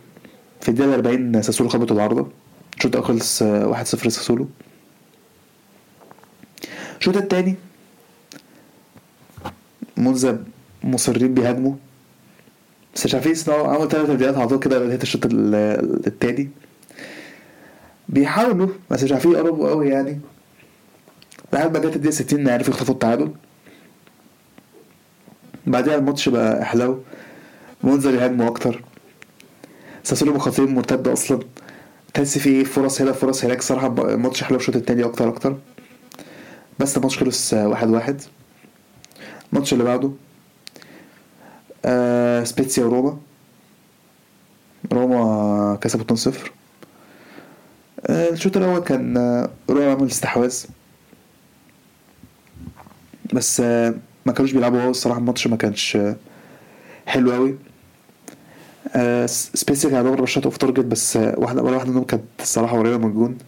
في 0.61 0.69
الدقيقة 0.69 0.95
40 0.95 1.43
ساسولو 1.43 1.71
خبطوا 1.71 1.97
العارضة. 1.97 2.29
الشوط 2.79 2.97
الأول 2.97 3.07
خلص 3.09 3.43
آه، 3.43 3.67
1-0 3.85 3.85
ساسولو 4.09 4.49
الشوط 7.01 7.17
التاني 7.17 7.55
مونزا 9.97 10.45
مصرين 10.85 11.35
بيهاجموا. 11.35 11.75
بس 12.95 13.07
مش 13.07 13.15
عارفين 13.15 13.33
يصنعوا 13.33 13.69
عملوا 13.69 13.87
تلات 13.87 14.07
تبديلات 14.07 14.37
على 14.37 14.49
طول 14.49 14.59
كده 14.59 14.79
لغاية 14.79 15.03
الشوط 15.03 15.27
ال- 15.27 16.07
التاني. 16.07 16.51
بيحاولوا 18.09 18.69
بس 18.91 19.03
مش 19.05 19.13
عارفين 19.13 19.33
يقربوا 19.33 19.69
قوي 19.71 19.89
يعني. 19.89 20.21
لحد 21.53 21.73
ما 21.73 21.79
جت 21.79 21.97
الدقيقة 21.97 22.11
60 22.15 22.49
عرفوا 22.49 22.75
يخطفوا 22.75 22.95
التعادل. 22.95 23.31
بعدها 25.67 25.95
الماتش 25.97 26.29
بقى 26.29 26.63
أحلو. 26.63 27.03
مونزا 27.85 28.11
بيهاجموا 28.11 28.49
أكتر. 28.49 28.83
ساسولو 30.05 30.35
مخاطرين 30.35 30.75
مرتدة 30.75 31.13
أصلا. 31.13 31.41
تحس 32.15 32.39
في 32.39 32.65
فرص 32.65 33.01
هنا 33.01 33.13
فرص 33.13 33.45
هناك. 33.45 33.63
صراحة 33.63 33.87
الماتش 33.87 34.43
حلو 34.45 34.57
الشوط 34.57 34.77
التاني 34.77 35.05
أكتر 35.05 35.29
أكتر. 35.29 35.57
بس 36.79 36.97
الماتش 36.97 37.19
خلص 37.19 37.53
واحد 37.55 37.91
واحد. 37.91 38.23
الماتش 39.53 39.73
اللي 39.73 39.85
بعده. 39.85 40.11
آه 41.85 42.45
سبيتسيا 42.45 42.85
وروما. 42.85 43.19
روما 44.93 45.79
كسبوا 45.81 46.05
2-0 46.17 46.31
آه 48.07 48.29
الشوط 48.31 48.57
الأول 48.57 48.81
كان 48.81 49.17
آه، 49.17 49.51
روما 49.71 49.93
عمل 49.93 50.07
استحواذ. 50.07 50.65
بس 53.35 53.61
ما 54.27 54.33
كانوش 54.37 54.53
بيلعبوا 54.53 54.81
قوي 54.83 54.91
الصراحة 54.91 55.19
الماتش 55.19 55.47
ما 55.47 55.57
كانش 55.57 55.99
حلو 57.07 57.33
قوي 57.33 57.55
س- 59.27 59.51
سبيسيا 59.55 59.91
كان 59.91 60.07
يعتبر 60.07 60.27
shot 60.27 60.45
off 60.45 60.57
target 60.57 60.81
بس 60.85 61.17
واحدة 61.17 61.63
ولا 61.63 61.75
واحدة 61.77 61.91
منهم 61.91 62.05
كانت 62.05 62.23
الصراحة 62.41 62.79
قريبة 62.79 62.97
من 62.97 63.07
الجون. 63.11 63.39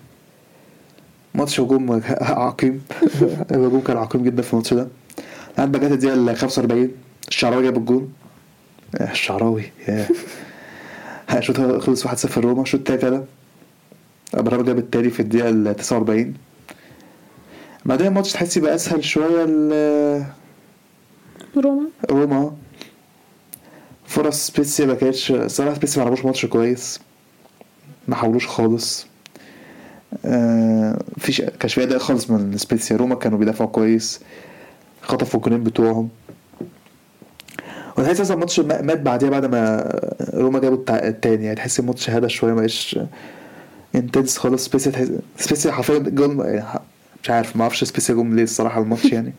ماتش 1.35 1.61
هجوم 1.61 1.93
عقيم. 2.21 2.83
الهجوم 3.53 3.81
كان 3.81 3.97
عقيم 3.97 4.23
جدا 4.25 4.43
في 4.43 4.53
الماتش 4.53 4.75
ده. 4.75 4.89
لحد 5.59 5.77
ما 5.77 5.83
جت 5.87 5.93
الدقيقة 5.93 6.15
ال 6.15 6.37
45 6.37 6.91
الشعراوي 7.29 7.63
جاب 7.63 7.77
الجون. 7.77 8.13
الشعراوي 9.01 9.63
ياه 9.89 10.09
الشوط 11.35 11.61
خلص 11.83 12.07
1-0 12.07 12.39
روما 12.39 12.63
الشوط 12.63 12.91
التاني 12.91 13.17
ابتدى 13.17 13.25
إبراهيم 14.35 14.65
جاب 14.65 14.79
التاني 14.79 15.11
في 15.11 15.21
الدقيقة 15.21 15.49
ال 15.49 15.77
49 15.77 16.35
بعدين 17.85 18.07
الماتش 18.07 18.33
تحس 18.33 18.57
يبقى 18.57 18.75
أسهل 18.75 19.05
شوية 19.05 19.45
ل- 19.45 20.25
روما؟ 21.57 21.87
روما. 22.11 22.53
فرص 24.07 24.47
سبيسيا 24.47 24.87
ما 24.87 24.95
كانتش 24.95 25.31
الصراحة 25.31 25.75
سبيسيا 25.75 25.99
ما 25.99 26.05
لعبوش 26.05 26.25
ماتش 26.25 26.47
كويس. 26.47 27.01
ما 28.09 28.17
حاولوش 28.17 28.47
خالص. 28.47 29.07
آه 30.25 30.99
فيش 31.19 31.41
كانش 31.41 31.75
في 31.75 31.83
أداء 31.83 31.99
خالص 31.99 32.31
من 32.31 32.57
سبيسيا 32.59 32.97
روما 32.97 33.15
كانوا 33.15 33.39
بيدافعوا 33.39 33.71
كويس. 33.71 34.21
خطفوا 35.03 35.41
الجولين 35.41 35.65
بتوعهم. 35.65 36.09
وتحس 37.99 38.21
أصلا 38.21 38.35
الماتش 38.35 38.61
ما- 38.61 38.83
مات 38.83 39.01
بعديها 39.01 39.31
بعد 39.31 39.45
ما 39.47 39.91
روما 40.35 40.59
جابوا 40.59 40.85
التاني. 40.91 41.45
يعني 41.45 41.57
تحس 41.57 41.81
الماتش 41.81 42.11
هدى 42.11 42.29
شوية 42.29 42.51
ما 42.53 42.57
بقاش 42.59 42.99
intense 43.95 44.39
خالص. 44.39 44.65
سبيسيا 44.65 44.93
تحس 44.93 45.11
سبيسيا 45.39 45.73
حرفيا 45.73 45.99
جول 45.99 46.41
يعني 46.47 46.65
مش 47.23 47.31
عارف 47.31 47.57
ما 47.57 47.63
أعرفش 47.63 47.85
سبيسيا 47.85 48.15
جم 48.15 48.37
ليه 48.37 48.43
الصراحة 48.43 48.81
الماتش 48.83 49.05
يعني. 49.05 49.33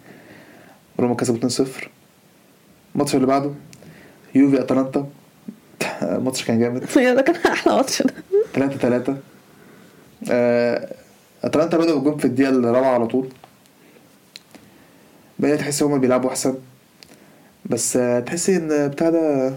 روما 0.99 1.15
كسبوا 1.15 1.49
2-0 1.49 1.61
الماتش 2.95 3.15
اللي 3.15 3.27
بعده 3.27 3.51
يوفي 4.35 4.61
أتلانتا. 4.61 5.07
الماتش 6.01 6.43
كان 6.45 6.59
جامد. 6.59 6.79
ده 7.15 7.21
كان 7.21 7.35
أحلى 7.51 7.75
ماتش 7.75 8.01
ده. 8.01 8.13
3 8.53 8.77
3 8.77 9.17
آه، 10.31 10.93
أتلانتا 11.43 11.77
بدأوا 11.77 11.97
الجون 11.99 12.17
في 12.17 12.25
الدقيقة 12.25 12.49
الرابعة 12.49 12.89
على 12.93 13.07
طول. 13.07 13.29
بدأت 15.39 15.59
تحس 15.59 15.83
هما 15.83 15.97
بيلعبوا 15.97 16.29
أحسن. 16.29 16.55
بس 17.69 17.93
تحسي 18.25 18.55
إن 18.57 18.87
بتاع 18.87 19.09
ده 19.09 19.53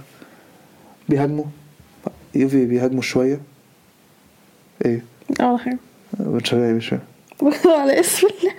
بيهاجموا 1.09 1.44
يوفي 2.35 2.66
بيهاجموا 2.66 3.03
شوية. 3.03 3.40
إيه؟ 4.85 5.05
اول 5.40 5.61
حاجة 5.61 5.79
مش 6.21 6.49
فاهم 6.51 6.77
مش 6.77 6.88
فاهم. 6.90 7.01
على 7.81 8.01
اسم 8.01 8.27
الله. 8.27 8.55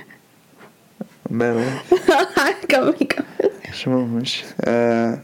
ماله؟ 1.29 1.81
كمل 2.69 2.91
كمل. 2.93 3.51
مش 3.71 3.87
مهم 3.87 4.13
مش. 4.13 4.43
آه 4.61 5.19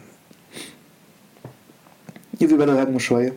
يوفي 2.42 2.56
بدأوا 2.56 2.78
يهاجموا 2.78 3.00
شوية. 3.00 3.34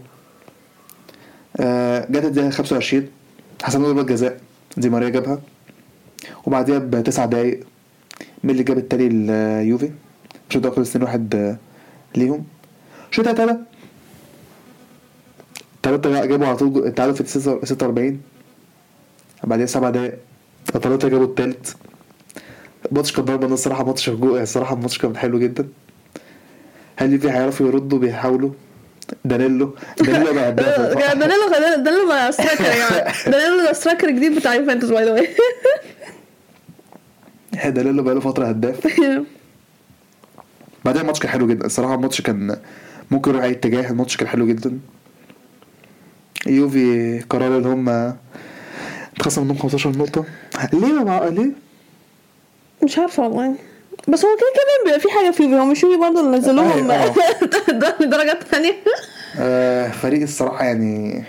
آه 1.60 2.06
جت 2.10 2.24
الدقيقة 2.24 2.50
25 2.50 3.08
حسبوا 3.62 3.86
ضربة 3.86 4.02
جزاء. 4.02 4.40
دي 4.76 4.88
ماريا 4.90 5.08
جابها. 5.08 5.40
وبعديها 6.46 6.78
بتسع 6.78 7.24
دقايق 7.26 7.60
مين 8.44 8.50
اللي 8.52 8.62
جاب 8.62 8.78
التاني 8.78 9.06
اليوفي 9.06 9.90
الشوط 10.48 10.62
ده 10.62 10.70
خلص 10.70 10.88
2 10.96 11.02
1 11.04 11.56
ليهم. 12.16 12.44
الشوط 13.10 13.28
التالت 13.28 13.60
تلاتة؟ 15.82 16.24
جابوا 16.26 16.46
على 16.46 16.56
طول 16.56 16.86
التعادل 16.86 17.14
في 17.14 17.24
46 17.64 18.20
بعدين 19.44 19.66
سبع 19.66 19.90
دقايق 19.90 20.14
اتلانتا 20.74 21.08
جابوا 21.08 21.26
التالت. 21.26 21.76
الماتش 22.92 23.12
كان 23.12 23.24
ضربة 23.24 23.46
الصراحة 23.46 23.84
ماتش 23.84 24.08
هجوم 24.08 24.36
الصراحة 24.36 24.74
الماتش 24.74 24.98
كان 24.98 25.16
حلو 25.16 25.38
جدا. 25.38 25.68
هل 26.96 27.12
يوفي 27.12 27.30
هيعرفوا 27.30 27.66
يردوا؟ 27.68 27.98
بيحاولوا. 27.98 28.50
دانيلو. 29.24 29.74
دانيلو 30.00 30.34
بقى 30.34 30.48
هداف 30.48 30.96
دانيلو 31.20 31.48
دانيلو 31.84 32.08
بقى 32.08 32.32
striker 32.32 32.64
يا 32.64 32.74
جماعة. 32.74 33.14
دانيلو 33.32 33.64
ده 33.66 33.72
striker 33.72 34.10
جديد 34.10 34.34
بتاع 34.38 34.54
يوفنتوس 34.54 34.90
by 34.90 35.04
the 35.04 35.12
way 35.12 35.28
دانيلو 37.70 38.02
بقى 38.02 38.14
له 38.14 38.20
فترة 38.20 38.46
هداف. 38.46 38.86
بعدين 40.84 41.00
الماتش 41.02 41.20
كان 41.20 41.30
حلو 41.30 41.46
جدا. 41.46 41.66
الصراحة 41.66 41.94
الماتش 41.94 42.20
كان 42.20 42.56
ممكن 43.10 43.30
يروح 43.30 43.42
أي 43.44 43.50
اتجاه 43.50 43.90
الماتش 43.90 44.16
كان 44.16 44.28
حلو 44.28 44.46
جدا. 44.46 44.78
يوفي 46.46 47.20
قرر 47.30 47.58
إن 47.58 47.64
هم 47.66 48.14
اتخصم 49.16 49.44
منهم 49.44 49.58
15 49.58 49.90
نقطة. 49.90 50.24
ليه 50.72 51.04
مع... 51.04 51.24
ليه؟ 51.24 51.50
مش 52.84 52.98
عارفة 52.98 53.22
والله. 53.22 53.54
بس 54.08 54.24
هو 54.24 54.36
كده 54.36 54.46
كده 54.54 54.84
بيبقى 54.84 55.00
في 55.00 55.08
حاجة 55.10 55.30
فيه 55.30 55.60
هو 55.60 55.64
مش 55.64 55.82
يوفي 55.82 55.96
برضه 55.96 56.20
اللي 56.20 56.38
نزلوهم 56.38 56.90
أيوة. 56.90 57.14
درجات 58.10 58.42
ثانية 58.42 58.74
آه 59.38 59.88
فريق 59.90 60.22
الصراحة 60.22 60.64
يعني 60.64 61.24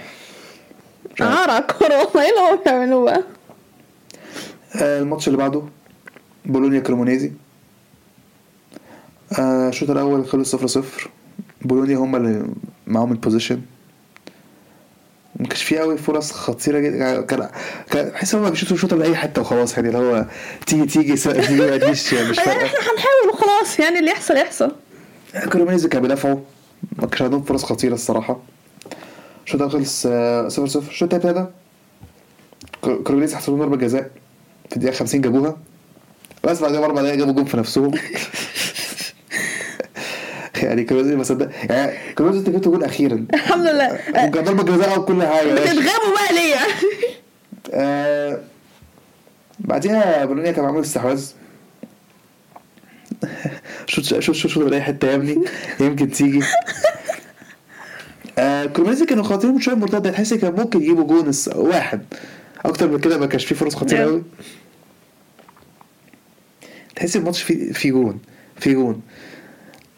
مش 1.16 1.22
عارف. 1.22 1.38
عار 1.40 1.50
على 1.50 1.62
الكورة 1.62 1.98
والله. 1.98 2.22
إيه 2.24 2.30
اللي 2.30 2.42
هو 2.42 2.58
بيعملوه 2.66 3.04
بقى؟ 3.06 3.24
آه 4.82 5.00
الماتش 5.00 5.28
اللي 5.28 5.38
بعده 5.38 5.64
بولونيا 6.46 6.80
كريمونيزي 6.80 7.32
آه 9.40 9.70
الشوط 9.70 9.90
الأول 9.90 10.26
خلص 10.28 10.52
صفر 10.52 10.68
صفر. 10.68 11.10
بولونيا 11.62 11.98
هم 11.98 12.16
اللي 12.16 12.46
معاهم 12.88 13.12
ال 13.12 13.16
possession 13.16 13.62
ما 15.40 15.48
كانش 15.48 15.64
فيه 15.64 15.80
قوي 15.80 15.98
فرص 15.98 16.32
خطيرة 16.32 16.80
جدا. 16.80 17.22
كان 17.22 17.50
كان 17.92 18.10
بحس 18.10 18.36
إن 18.36 18.44
هم 18.44 18.50
بيشوطوا 18.50 18.78
شوطة 18.78 18.96
لأي 18.98 19.16
حتة 19.16 19.42
وخلاص 19.42 19.74
يعني 19.78 19.88
اللي 19.88 19.98
هو 20.00 20.26
تيجي 20.66 20.86
تيجي 20.86 21.16
تيجي 21.16 21.54
ما 21.62 21.78
تجيش 21.78 22.14
يعني 22.14 22.30
مش 22.30 22.40
فارقة. 22.40 22.66
إحنا 22.66 22.80
هنحاول 22.80 23.30
وخلاص. 23.34 23.80
يعني 23.80 24.00
اللي 24.00 24.12
يحصل 24.12 24.38
يحصل. 24.38 24.72
كريمونيزي 25.54 25.88
كانوا 25.90 26.02
بيدافعوا. 26.08 26.40
ما 26.98 27.08
كانش 27.08 27.22
عندهم 27.22 27.44
فرص 27.44 27.64
خطيرة 27.64 27.94
الصراحة. 27.94 28.40
الشوط 29.46 29.62
الأول 29.62 29.72
خلص 29.72 30.06
آه، 30.10 30.48
صفر 30.48 30.68
صفر. 30.68 30.92
الشوط 30.92 31.14
التاني 31.14 31.32
ابتدى. 31.40 31.46
كر- 32.82 33.02
كريمونيزي 33.04 33.36
حصلوا 33.38 33.58
ضربة 33.58 33.78
جزاء 33.78 34.12
في 34.70 34.76
الدقيقة 34.76 34.96
50 34.96 35.22
جابوها. 35.22 35.58
بس 36.44 36.60
بعدها 36.62 36.80
بأربع 36.80 37.02
دقايق 37.02 37.16
جابوا 37.18 37.34
جون 37.34 37.46
في 37.46 37.58
نفسهم. 37.58 37.92
يعني 40.64 40.84
كريمونيزي 40.84 41.16
ما 41.16 41.24
صدق 41.24 41.50
يعني 41.70 41.92
كريمونيزي 42.16 42.48
انت 42.48 42.56
جبتوا 42.56 42.72
جون 42.72 42.84
أخيرا. 42.84 43.26
الحمد 43.34 43.66
لله. 43.68 44.00
وكان 44.10 44.44
ضربة 44.44 44.64
جزاء 44.64 45.00
وكل 45.00 45.14
ماشي. 45.14 45.52
بتتغابوا 45.54 46.14
بقى 46.14 46.34
ليه؟ 46.34 46.56
آه 47.74 48.40
بعديها 49.60 50.26
بولونيا 50.26 50.52
كان 50.52 50.66
معمول 50.66 50.82
استحواذ. 50.82 51.26
شوت 53.88 54.06
شوت 54.06 54.36
شوت 54.36 54.52
شوت 54.52 54.74
اي 54.74 54.82
حتة 54.82 55.08
يا 55.08 55.16
ابني. 55.16 55.46
يمكن 55.80 56.12
تيجي. 56.12 56.42
آه 58.38 58.66
كريمونيزي 58.66 59.06
كانوا 59.06 59.24
خطيرين 59.24 59.60
شوية 59.60 59.76
مرتدة. 59.76 60.12
تحس 60.12 60.34
كان 60.34 60.54
ممكن 60.54 60.82
يجيبوا 60.82 61.04
جون 61.04 61.32
واحد. 61.56 62.02
أكتر 62.66 62.88
من 62.92 63.00
كده 63.00 63.18
ما 63.18 63.26
كانش 63.26 63.46
فيه 63.46 63.56
فرص 63.56 63.76
خطيرة 63.76 64.00
نعم. 64.00 64.08
قوي 64.10 64.24
تحس 66.96 67.16
الماتش 67.16 67.42
فيه 67.42 67.72
فيه 67.72 67.92
جون 67.92 68.20
فيه 68.60 68.74
جون. 68.74 69.02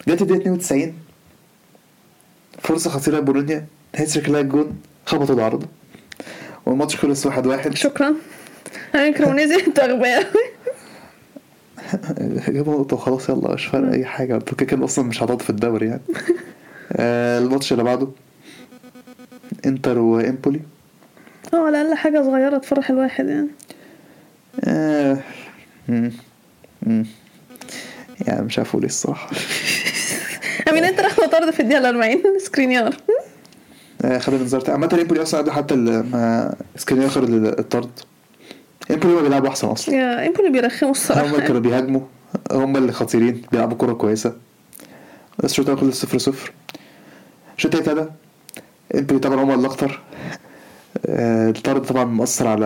جت 0.08 0.22
الدقيقة 0.22 0.42
92 0.56 0.94
فرصة 2.60 2.90
خطيرة 2.90 3.18
لبولونيا. 3.18 3.66
تحس 3.94 4.16
شكلها 4.16 4.42
الجون 4.42 4.82
خبطوا 5.06 5.36
العرض 5.36 5.66
والماتش 6.66 6.96
خلص 6.96 7.26
واحد 7.26 7.48
واحد. 7.48 7.76
شكرا. 7.76 8.14
أنا 8.96 9.12
كرونيزي 9.12 9.56
أنتوا 9.68 9.84
اغبياء 9.92 10.28
جابوا 12.48 12.74
نقطة 12.80 12.96
وخلاص 12.96 13.30
يلا 13.30 13.54
مش 13.54 13.66
فارقة 13.66 13.94
أي 13.94 14.06
حاجة. 14.06 14.36
أنتوا 14.36 14.58
كده 14.58 14.66
كده 14.66 14.86
أصلا 14.86 15.06
مش 15.06 15.18
هتقعدوا 15.24 15.44
في 15.44 15.50
الدوري 15.50 15.88
يعني. 15.88 16.02
آه، 16.94 17.40
الماتش 17.40 17.72
اللي 17.72 17.84
بعده. 17.84 18.08
إنتر 19.66 19.98
وإمبولي. 20.00 20.60
آه 21.54 21.58
على 21.68 21.82
الأقل 21.82 21.98
حاجة 21.98 22.22
صغيرة 22.24 22.58
تفرح 22.58 22.90
الواحد 22.90 23.28
يعني. 23.28 23.48
آه، 24.64 25.18
مم، 25.88 26.12
مم. 26.84 27.06
يعني 28.28 28.46
مش 28.46 28.58
عارف 28.58 28.70
أقول 28.70 28.82
إيه 28.82 28.90
الصراحة. 28.90 29.30
أمين 30.70 30.84
أنت 30.84 31.00
راح 31.00 31.16
طرد 31.16 31.52
في 31.52 31.60
الدقيقة 31.60 31.90
40 31.90 32.18
سكرينيار 32.46 32.96
آه، 34.06 34.18
خد 34.18 34.34
الانذار 34.34 34.62
بتاعه. 34.62 34.74
عامة 34.74 34.98
امبولي 35.02 35.22
أصلا 35.22 35.40
قبل 35.42 35.52
حتى 35.52 35.76
ما 35.76 36.56
سكرينيار 36.76 37.02
ياخد 37.02 37.24
الطرد. 37.60 37.90
امبولي 38.92 39.14
ما 39.16 39.22
بيلعبوا 39.22 39.48
أحسن 39.50 39.68
أصلا. 39.68 39.96
يا 39.96 40.28
امبولي 40.28 40.50
بيرخموا 40.50 40.92
هم 40.92 40.96
الصراحه 40.96 41.40
كانوا 41.40 41.62
بيهاجموا. 41.62 42.02
هم 42.52 42.78
اللي 42.78 42.92
خطيرين 42.92 43.42
بيلعبوا 43.52 43.78
كورة 43.78 43.94
كويسة. 43.94 44.34
بس 45.40 45.52
الشوط 45.52 45.66
الأول 45.70 45.82
خلص 45.82 46.02
صفر 46.02 46.18
صفر. 46.18 46.52
الشوط 47.58 47.76
التاني 47.76 48.00
ابتدى. 48.00 48.12
امبولي 48.96 49.20
طبعا 49.20 49.44
هم 49.44 49.52
اللي 49.52 49.68
أخطر. 49.68 50.00
آه، 51.06 51.50
الطرد 51.50 51.82
طبعا 51.86 52.04
مؤثر 52.04 52.48
على 52.48 52.66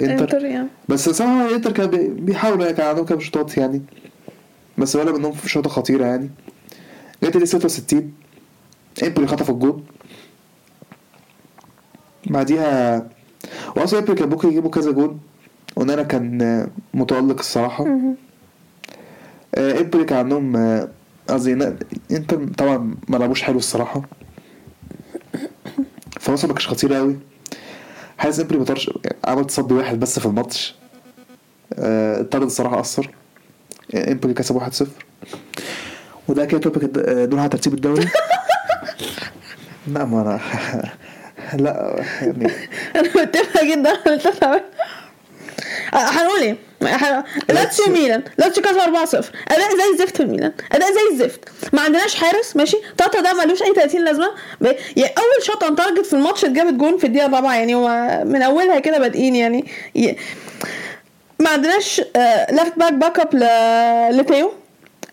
إنتر. 0.00 0.24
إنتر 0.24 0.44
يعني 0.44 0.68
بس 0.88 1.08
صراحة 1.08 1.54
إنتر 1.54 1.72
كان 1.72 1.86
بي- 1.86 2.08
بيحاولوا 2.08 2.64
يعني 2.64 2.76
كان 2.76 2.86
عندهم 2.86 3.04
كام 3.04 3.20
شوطات 3.20 3.56
يعني. 3.56 3.82
بس 4.78 4.96
ولا 4.96 5.12
منهم 5.12 5.32
في 5.32 5.48
شوطة 5.48 5.70
خطيرة 5.70 6.04
يعني. 6.06 6.30
جت 7.22 7.36
دي 7.36 7.46
66 7.46 8.12
امبولي 9.02 9.26
خطف 9.26 9.50
الجول. 9.50 9.82
بعديها 12.26 13.06
واصلا 13.76 13.98
امبولي 14.00 14.18
كان 14.18 14.28
ممكن 14.28 14.48
يجيبوا 14.48 14.70
كذا 14.70 14.90
جول. 14.90 15.16
اونانا 15.76 16.02
كان 16.02 16.42
آه، 16.42 16.68
مهم. 17.84 18.16
آه، 19.54 19.80
امبولي 19.80 20.04
كان 20.04 20.18
عندهم 20.18 20.56
آه، 20.56 20.88
قصدي 21.28 21.52
إنتر 22.10 22.48
طبعا 22.58 22.94
ما 23.08 23.16
لعبوش 23.16 23.42
حلو 23.42 23.58
الصراحة. 23.58 24.02
فرصه 26.20 26.48
ما 26.48 26.54
كانتش 26.54 26.68
خطيره 26.68 26.96
قوي 26.96 27.16
حارس 28.18 28.40
امبولي 28.40 28.58
ما 28.58 28.64
طارش 28.64 28.90
عمل 29.24 29.44
تصدي 29.46 29.74
واحد 29.74 30.00
بس 30.00 30.18
في 30.18 30.26
الماتش. 30.26 30.74
آه، 31.72 32.20
الطرد 32.20 32.42
الصراحة 32.42 32.80
اثر 32.80 33.06
آه، 33.06 33.23
امبولي 33.94 34.34
كسب 34.34 34.60
1-0 34.60 34.84
وده 36.28 36.44
كده 36.44 36.72
الد- 36.76 36.98
آه، 36.98 37.24
دول 37.24 37.38
على 37.40 37.48
ترتيب 37.48 37.74
الدوري. 37.74 38.08
لا 39.94 40.04
ما 40.04 40.20
أنا 40.22 40.40
لا 41.62 42.04
يعني 42.22 42.50
أنا 42.96 43.08
متفقة 43.22 43.70
جدا. 43.74 43.92
التفاهم 44.06 44.60
هنقول 45.92 46.40
إيه؟ 46.40 46.56
لاتسيو 47.48 47.86
ميلان 47.92 48.22
لاتسيو 48.38 48.62
كسب 48.62 48.76
4-0 48.78 48.82
أداء 49.52 49.68
زي 49.76 49.92
الزفت 49.92 50.16
في 50.16 50.22
الميلان 50.22 50.52
أداء 50.72 50.88
زي 50.92 51.00
الزفت. 51.14 51.48
ما 51.72 51.80
عندناش 51.80 52.14
حارس 52.14 52.56
ماشي؟ 52.56 52.76
تاتا 52.96 53.20
ده 53.20 53.32
ملوش 53.44 53.62
أي 53.62 53.72
30 53.74 54.04
لازمة. 54.04 54.30
ب... 54.60 54.64
يعني 54.96 55.14
أول 55.18 55.42
شوط 55.46 55.64
on 55.64 55.76
target 55.76 56.06
في 56.06 56.12
الماتش 56.12 56.44
اتجابت 56.44 56.72
جون 56.72 56.98
في 56.98 57.06
الدقيقة 57.06 57.26
الرابعة 57.26 57.54
يعني 57.54 57.74
هو 57.74 58.22
من 58.26 58.42
أولها 58.42 58.78
كده 58.80 58.98
بادئين 58.98 59.36
يعني. 59.36 59.64
ي... 59.96 60.16
ما 61.38 61.50
عندناش 61.50 62.00
left 62.50 62.78
back 62.78 62.92
backup. 62.92 63.34
لاتسيو. 64.14 64.52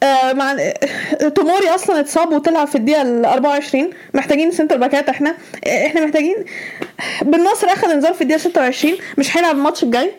آه، 0.04 0.34
مع 0.34 0.52
آه، 0.52 1.30
توموري 1.30 1.70
أصلا 1.70 2.00
اتصاب 2.00 2.32
وطلع 2.34 2.66
في 2.66 2.76
الدقيقة 2.76 3.02
ال 3.02 3.26
24 3.26 3.90
محتاجين 4.14 4.52
center 4.52 4.78
back 4.78 5.03
ات 5.03 5.10
إحنا. 5.10 5.36
آه، 5.66 5.86
إحنا 5.88 6.06
محتاجين 6.06 6.36
بن 7.22 7.44
نصر 7.44 7.68
أخذ 7.68 7.90
انذار 7.90 8.14
في 8.14 8.22
الدقيقة 8.22 8.40
26 8.42 8.98
مش 9.18 9.38
هيلعب 9.38 9.56
الماتش 9.56 9.84
الجاي. 9.84 10.12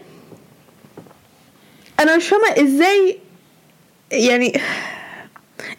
أنا 2.01 2.17
مش 2.17 2.29
فاهمة 2.29 2.63
إزاي 2.63 3.19
يعني 4.13 4.61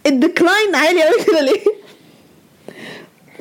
ال 0.06 0.14
decline 0.15 0.76
عالي 0.76 1.04
قوي 1.04 1.24
كده 1.28 1.42
ليه؟ 1.42 1.64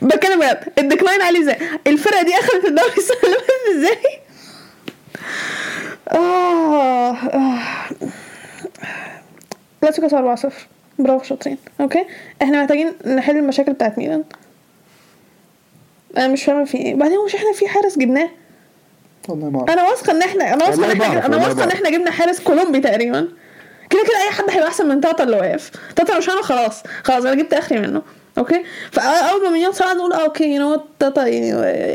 بتكلم 0.03 0.41
بجد. 0.41 0.73
ال 0.79 0.84
decline 0.84 1.23
عالي 1.23 1.41
إزاي؟ 1.43 1.59
الفرقة 1.87 2.23
دي 2.23 2.35
أخذت 2.35 2.65
الدوري 2.65 2.97
السنة 2.99 3.19
اللي 3.25 3.79
إزاي؟ 3.79 3.99
آه 6.13 7.13
آه. 7.13 7.59
لاتسيو 9.83 10.05
كسب 10.05 10.17
4 10.17 10.37
0 10.37 10.53
برافو 10.99 11.25
شاطرين. 11.25 11.59
okay 11.81 12.05
إحنا 12.43 12.61
محتاجين 12.63 12.93
نحل 13.07 13.37
المشاكل 13.37 13.73
بتاعت 13.73 13.99
ميلان. 13.99 14.25
أنا 16.17 16.29
مش 16.29 16.45
فاهمة 16.45 16.65
في 16.65 16.79
إيه. 16.79 16.95
بعدين 16.95 17.25
مش 17.27 17.35
إحنا 17.35 17.53
في 17.53 17.69
حارس 17.69 17.99
جبناه؟ 17.99 18.29
والله 19.29 19.51
ما. 19.51 19.73
أنا 19.73 19.89
واثقة 19.89 20.13
إن 20.13 20.23
إحنا 20.23 20.55
أنا 20.55 20.65
واثقة 20.65 20.93
إن 20.93 21.01
إحنا 21.01 21.27
أنا 21.27 21.37
واثقة 21.37 21.65
إن. 21.65 21.71
إحنا 21.71 21.91
جبنا 21.91 22.11
حارس 22.11 22.41
كولومبي 22.41 22.81
تقريبا. 22.81 23.29
كده 23.91 24.01
كده 24.03 24.19
أي 24.27 24.31
حد 24.31 24.45
هيبقى 24.51 24.69
أحسن 24.69 24.89
من 24.89 25.01
تاتا 25.01 25.25
اللي 25.25 25.37
واقف. 25.37 25.71
تاتا 25.97 26.19
مش 26.19 26.29
أنا 26.29 26.43
خلاص. 26.43 26.83
خلاص 27.05 27.25
أنا 27.25 27.35
جبت 27.35 27.55
آخري 27.55 27.81
منه. 27.81 28.03
okay 28.39 28.65
فأول 28.93 29.43
ما 29.45 29.51
مانيون 29.51 29.73
اتصاب 29.73 29.95
نقول 29.95 30.13
okay 30.13 30.55
you 30.55 30.61
know 30.63 30.81
تاتا 30.99 31.25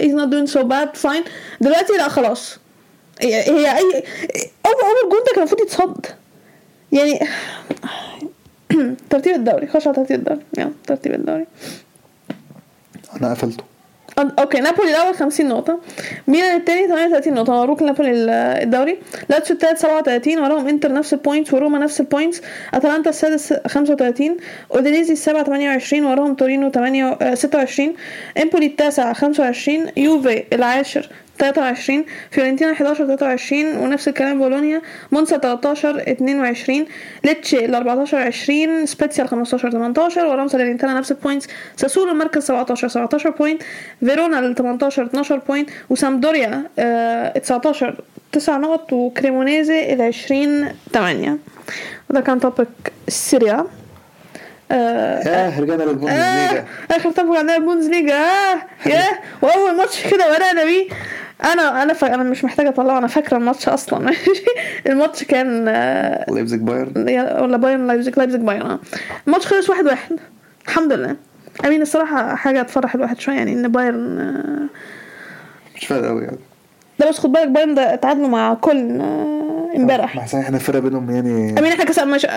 he's 0.01 0.13
not 0.13 0.29
doing 0.31 0.53
so 0.53 0.63
bad 0.63 1.01
fine. 1.07 1.29
دلوقتي 1.61 1.93
لا 1.97 2.07
خلاص. 2.09 2.57
هي 3.21 3.39
اي 3.41 4.03
اول 4.65 4.75
أول 4.83 5.09
جون 5.11 5.19
ده 5.19 5.31
كان 5.35 5.37
المفروض 5.37 5.61
يتصد. 5.61 6.05
يعني 6.91 7.19
ترتيب 9.09 9.35
الدوري. 9.35 9.67
خش 9.67 9.87
على 9.87 9.95
ترتيب 9.95 10.19
الدوري. 10.19 10.39
يلا 10.57 10.71
ترتيب 10.87 11.13
الدوري. 11.13 11.45
أنا 13.21 13.31
قفلته. 13.33 13.63
okay 14.39 14.59
نابولي 14.59 14.89
الأول 14.91 15.15
50 15.15 15.47
نقطة. 15.47 15.79
ميلان 16.27 16.59
الثاني 16.59 16.87
38 16.87 17.33
نقطة. 17.33 17.53
مبروك 17.53 17.81
لنابولي 17.81 18.11
ال- 18.11 18.29
الدوري. 18.63 18.97
لاتسيو 19.29 19.55
الثالث 19.55 19.81
37 19.81 20.39
وراهم 20.39 20.67
إنتر 20.67 20.93
نفس 20.93 21.13
ال 21.13 21.19
points 21.19 21.53
وروما 21.53 21.79
نفس 21.79 21.99
ال 21.99 22.05
points 22.05 22.41
أتلانتا 22.73 23.09
السادس 23.09 23.53
35 23.67 24.37
أودينيزي 24.73 25.13
السابع 25.13 25.43
28 25.43 26.05
وراهم 26.05 26.35
تورينو 26.35 26.69
8 26.71 27.17
آه، 27.21 27.35
26 27.35 27.93
إمبولي 28.41 28.65
التاسع 28.65 29.13
25 29.13 29.91
يوفي 29.97 30.43
العاشر 30.53 31.09
23 31.39 32.05
فيورنتينا 32.31 32.71
11 32.71 33.05
23 33.05 33.77
ونفس 33.77 34.07
الكلام 34.07 34.39
بولونيا 34.39 34.81
مونسا 35.11 35.37
13 35.37 36.01
22 36.11 36.85
ليتشي 37.23 37.65
ال 37.65 37.75
14 37.75 38.17
20 38.17 38.85
سبيتسيا 38.85 39.23
ال 39.23 39.29
15 39.29 39.71
18 39.71 40.25
وراهم 40.25 40.47
ساليرنتانا 40.47 40.93
نفس 40.93 41.11
ال 41.11 41.16
points 41.16 41.47
ساسولو 41.75 42.11
المركز 42.11 42.43
17 42.43 42.87
17 42.87 43.29
point 43.29 43.63
فيرونا 43.99 44.39
ال 44.39 44.55
18 44.55 45.05
12 45.05 45.37
point 45.37 45.69
وسامبدوريا 45.89 46.63
آه 46.79 47.37
19 47.37 47.95
9 48.31 48.57
نقط 48.57 48.93
وكريمونيزي 48.93 49.93
ال 49.93 50.01
20 50.01 50.69
8 50.93 51.37
وده 52.09 52.21
كان 52.21 52.39
topic 52.39 52.67
Serie 53.07 53.56
A 53.56 53.65
ياه 54.71 55.59
رجعنا 55.59 55.83
للبوندسليجا 55.83 56.59
آه 56.91 56.95
آخر 56.97 57.11
طبق 57.11 57.35
عندنا 57.37 57.55
البوندسليجا 57.55 58.13
آه 58.15 58.61
ياه. 58.85 59.19
وأول 59.41 59.77
ماتش 59.77 60.07
كده 60.07 60.35
بدانا 60.35 60.63
بيه. 60.63 60.87
أنا 61.53 61.83
أنا 61.83 61.93
فا... 61.93 62.13
أنا 62.13 62.23
مش 62.23 62.43
محتاجة 62.43 62.69
أطلعه. 62.69 62.97
أنا 62.97 63.07
فاكرة 63.07 63.37
الماتش 63.37 63.69
أصلا. 63.69 63.99
ماشي 63.99 64.31
الماتش 64.87 65.23
كان 65.23 65.65
آه، 65.67 66.25
لايبزيج 66.31 66.59
بايرن. 66.61 66.91
ولا 67.43 67.57
بايرن 67.57 67.87
لايبزيج. 67.87 68.17
لايبزيج 68.17 68.41
بايرن 68.41 68.79
الماتش 69.27 69.47
خلص 69.47 69.69
واحد 69.69 69.85
واحد. 69.85 70.19
الحمد 70.67 70.93
لله. 70.93 71.15
امين 71.65 71.81
الصراحة 71.81 72.35
حاجة 72.35 72.61
تفرح 72.61 72.95
الواحد 72.95 73.19
شوية. 73.19 73.35
يعني 73.35 73.53
إن 73.53 73.67
بايرن 73.67 74.19
آه، 74.19 75.75
مش 75.75 75.85
فارق 75.85 76.07
قوي 76.07 76.23
يعني. 76.23 76.37
ده 76.99 77.09
بس 77.09 77.17
خد 77.19 77.31
بالك 77.31 77.47
بايرن 77.47 77.75
ده 77.75 77.95
تعادلوا 77.95 78.27
مع 78.27 78.53
كولن 78.53 79.01
آه، 79.01 79.71
امبارح. 79.75 80.15
ما 80.15 80.41
إحنا 80.41 80.57
الفرق 80.57 80.79
بينهم 80.79 81.09
يعني. 81.15 81.59
امين 81.59 81.71
إحنا 81.71 81.83
كسب 81.83 82.07
مش 82.07 82.27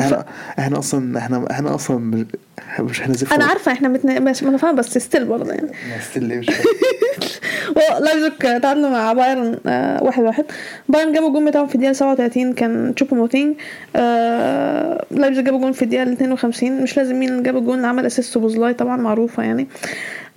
إحنا 0.00 0.24
إحنا 0.58 0.78
أصلا 0.78 1.18
إحنا 1.18 1.46
إحنا 1.50 1.74
أصلا 1.74 1.98
مش 1.98 2.24
مش 2.80 3.02
هنزف 3.02 3.32
أنا 3.32 3.44
عارفة 3.44 3.72
إحنا 3.72 3.88
بتن... 3.88 4.24
مش 4.24 4.42
ما 4.42 4.48
أنا 4.48 4.58
فاهمة 4.58 4.76
بس 4.76 4.98
still 4.98 5.24
برضه 5.24 5.50
يعني. 5.52 5.72
still 6.10 6.38
مش 6.38 6.46
فاهم. 6.46 6.64
لايبزيج 8.04 8.32
تعادلوا 8.60 8.90
مع 8.90 9.12
بايرن 9.12 9.58
آه 9.66 10.02
واحد 10.02 10.22
واحد. 10.22 10.44
بايرن 10.88 11.12
جابوا 11.12 11.28
الجون 11.28 11.44
بتاعهم 11.50 11.66
في 11.66 11.74
الدقيقة 11.74 11.92
37 11.92 12.52
كان 12.52 12.94
تشوبو 12.94 13.16
موتينج 13.16 13.56
آه 13.96 15.04
لايبزيج 15.10 15.44
جابوا 15.44 15.58
جون 15.60 15.72
في 15.72 15.82
الدقيقة 15.82 16.12
52 16.12 16.82
مش 16.82 16.96
لازم 16.96 17.18
مين 17.20 17.28
اللي 17.28 17.42
جاب 17.42 17.56
الجون 17.56 17.84
عمل 17.84 18.06
assist 18.06 18.38
سوبوسلاي 18.38 18.74
طبعا 18.74 18.96
معروفة 18.96 19.42
يعني. 19.42 19.68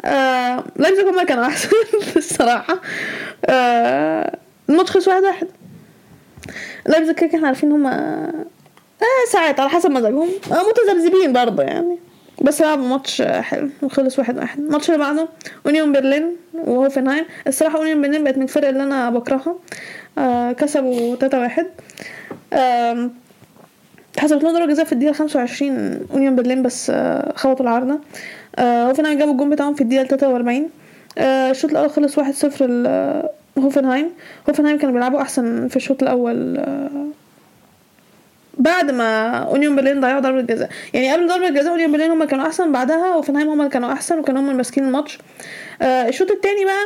آه 0.06 0.64
لايبزيج 0.76 1.06
هما 1.06 1.24
كانوا 1.24 1.46
أحسن 1.46 1.70
الصراحة. 2.18 2.82
آه 3.46 4.38
الماتش 4.70 4.92
خلص 4.92 5.08
واحد 5.08 5.24
واحد. 5.24 5.48
لايبزيج 6.88 7.16
كده 7.16 7.36
إحنا 7.36 7.48
عارفين 7.48 7.72
هما 7.72 8.32
آه 9.02 9.32
ساعات 9.32 9.60
على 9.60 9.70
حسب 9.70 9.92
مزاجهم. 9.92 10.28
آه 10.52 10.64
متذبذبين 10.70 11.34
برضه 11.34 11.64
يعني. 11.64 11.98
بس 12.42 12.62
لعبوا 12.62 12.88
ماتش 12.88 13.22
آه، 13.22 13.42
حلو 13.42 13.70
وخلص 13.82 14.20
واحد 14.20 14.38
واحد. 14.38 14.60
الماتش 14.60 14.90
اللي 14.90 15.00
بعده 15.00 15.28
أونيون 15.66 15.92
برلين 15.92 16.36
وهوفنهايم. 16.54 17.26
الصراحة 17.48 17.78
أونيون 17.80 18.02
برلين 18.02 18.24
بقت 18.24 18.38
من 18.38 18.44
الفرق 18.44 18.68
اللي 18.68 18.84
أنا 18.84 19.10
بكرهها. 19.10 19.56
آه 20.18 20.52
كسبوا 20.52 21.16
تلاتة 21.16 21.40
واحد. 21.40 21.68
آم، 22.54 23.12
حسبت 24.20 24.44
لهم 24.44 24.54
ضربة 24.54 24.66
جزاء 24.66 24.86
في 24.86 24.94
الدقيقة 24.94 25.14
25 25.14 26.00
أونيون 26.14 26.36
برلين 26.36 26.64
بس 26.64 26.90
آه 26.90 27.34
خبطوا 27.36 27.66
العارضة. 27.66 28.00
آه 28.60 28.84
هوفنهايم 28.90 29.20
جابوا 29.20 29.34
الجون 29.34 29.50
بتاعهم 29.50 29.74
في 29.74 29.82
الدقيقة 29.82 30.04
43 30.06 30.70
آه 31.18 31.52
الشوط 31.52 31.72
الأول 31.72 31.90
خلص 31.90 32.20
1-0 32.20 32.62
ل 32.62 32.88
هوفنهايم. 33.60 34.10
هوفنهايم 34.50 34.78
كانوا 34.78 34.94
بيلعبوا 34.94 35.22
أحسن 35.22 35.68
في 35.68 35.76
الشوط 35.76 36.04
الأول 36.04 36.58
آه 36.58 36.90
بعد 38.58 38.92
ما 38.92 39.30
أونيون 39.38 39.76
برلين 39.76 40.02
ضيعوا 40.02 40.20
ضربة 40.20 40.42
جزاء. 40.42 40.70
يعني 40.94 41.14
قبل 41.14 41.28
ضربة 41.28 41.50
جزاء 41.50 41.72
أونيون 41.72 41.92
برلين 41.92 42.12
هم 42.12 42.24
كانوا 42.24 42.46
أحسن 42.48 42.72
بعدها 42.72 43.08
هوفنهايم 43.08 43.50
هم 43.50 43.60
اللي 43.60 43.72
كانوا 43.72 43.94
أحسن 43.94 44.20
وكانوا 44.20 44.42
هم 44.42 44.46
اللي 44.46 44.58
ماسكين 44.58 44.84
الماتش. 44.86 45.18
آه 45.82 46.08
الشوط 46.10 46.32
التاني 46.32 46.66
بقى 46.66 46.86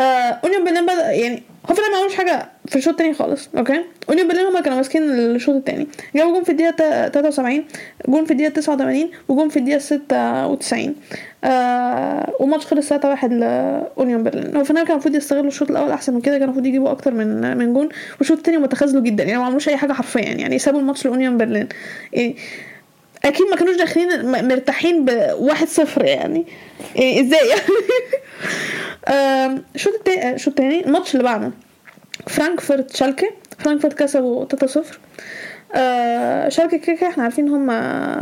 آه 0.00 0.40
أونيون 0.44 0.64
برلين 0.64 0.86
بدأ 0.86 1.10
يعني 1.12 1.42
هوفنهايم 1.70 1.92
ما 1.92 1.98
عملوش 1.98 2.14
حاجة 2.14 2.48
في 2.68 2.76
الشوط 2.76 2.92
التاني 2.92 3.14
خالص 3.14 3.48
okay؟ 3.58 3.80
اونيون 4.08 4.28
برلين 4.28 4.46
هم 4.46 4.60
كانوا 4.62 4.76
ماسكين 4.76 5.02
الشوط 5.02 5.54
التاني. 5.54 5.86
جابوا 6.16 6.32
جون 6.32 6.42
في 6.44 6.50
الدقيقة 6.52 6.70
تا- 6.70 7.08
73 7.08 7.64
جون 8.08 8.24
في 8.24 8.30
الدقيقة 8.30 8.50
89 8.50 9.10
وجون 9.28 9.48
في 9.48 9.56
الدقيقة 9.58 9.78
96 9.78 10.94
آه 11.44 12.32
وماتش 12.40 12.66
خلص 12.66 12.88
3 12.88 13.08
1 13.08 13.32
لاونيون 13.32 14.22
برلين. 14.22 14.56
هوفنهايم 14.56 14.86
كان 14.86 14.94
المفروض 14.94 15.14
يستغلوا 15.14 15.46
الشوط 15.48 15.70
الأول 15.70 15.90
أحسن 15.90 16.14
من 16.14 16.20
كده 16.20 16.34
كان 16.34 16.42
المفروض 16.44 16.66
يجيبوا 16.66 16.90
أكتر 16.90 17.14
من 17.14 17.56
من 17.58 17.74
جون. 17.74 17.88
والشوط 18.18 18.36
التاني 18.36 18.58
متخاذلوا 18.58 19.02
جدا 19.02 19.24
يعني 19.24 19.38
ما 19.38 19.44
عملوش 19.44 19.68
أي 19.68 19.76
حاجة 19.76 19.92
حرفيا 19.92 20.22
يعني 20.22 20.58
سابوا 20.58 20.80
الماتش 20.80 21.04
لأونيون 21.06 21.36
برلين. 21.36 21.68
يعني 22.12 22.36
أكيد 23.24 23.46
ما 23.46 23.56
كانوش 23.56 23.76
داخلين 23.76 24.30
مرتاحين 24.48 25.04
بواحد 25.04 25.68
صفر 25.68 26.04
يعني. 26.04 26.46
يعني 26.96 27.20
إزاي؟ 27.20 27.48
يعني 29.08 29.62
الشوط 29.74 29.94
التاني 29.94 30.34
الشوط 30.34 30.48
التاني 30.48 30.86
الماتش 30.86 31.12
اللي 31.12 31.24
بعده. 31.24 31.50
فرانكفورت 32.26 32.96
شالكة. 32.96 33.30
فرانكفورت 33.58 33.94
كسبوا 33.94 34.44
3-0 34.64 34.78
آه 35.74 36.48
شالكة 36.48 36.76
كده 36.76 37.08
إحنا 37.08 37.22
عارفين 37.22 37.48
هم 37.48 37.66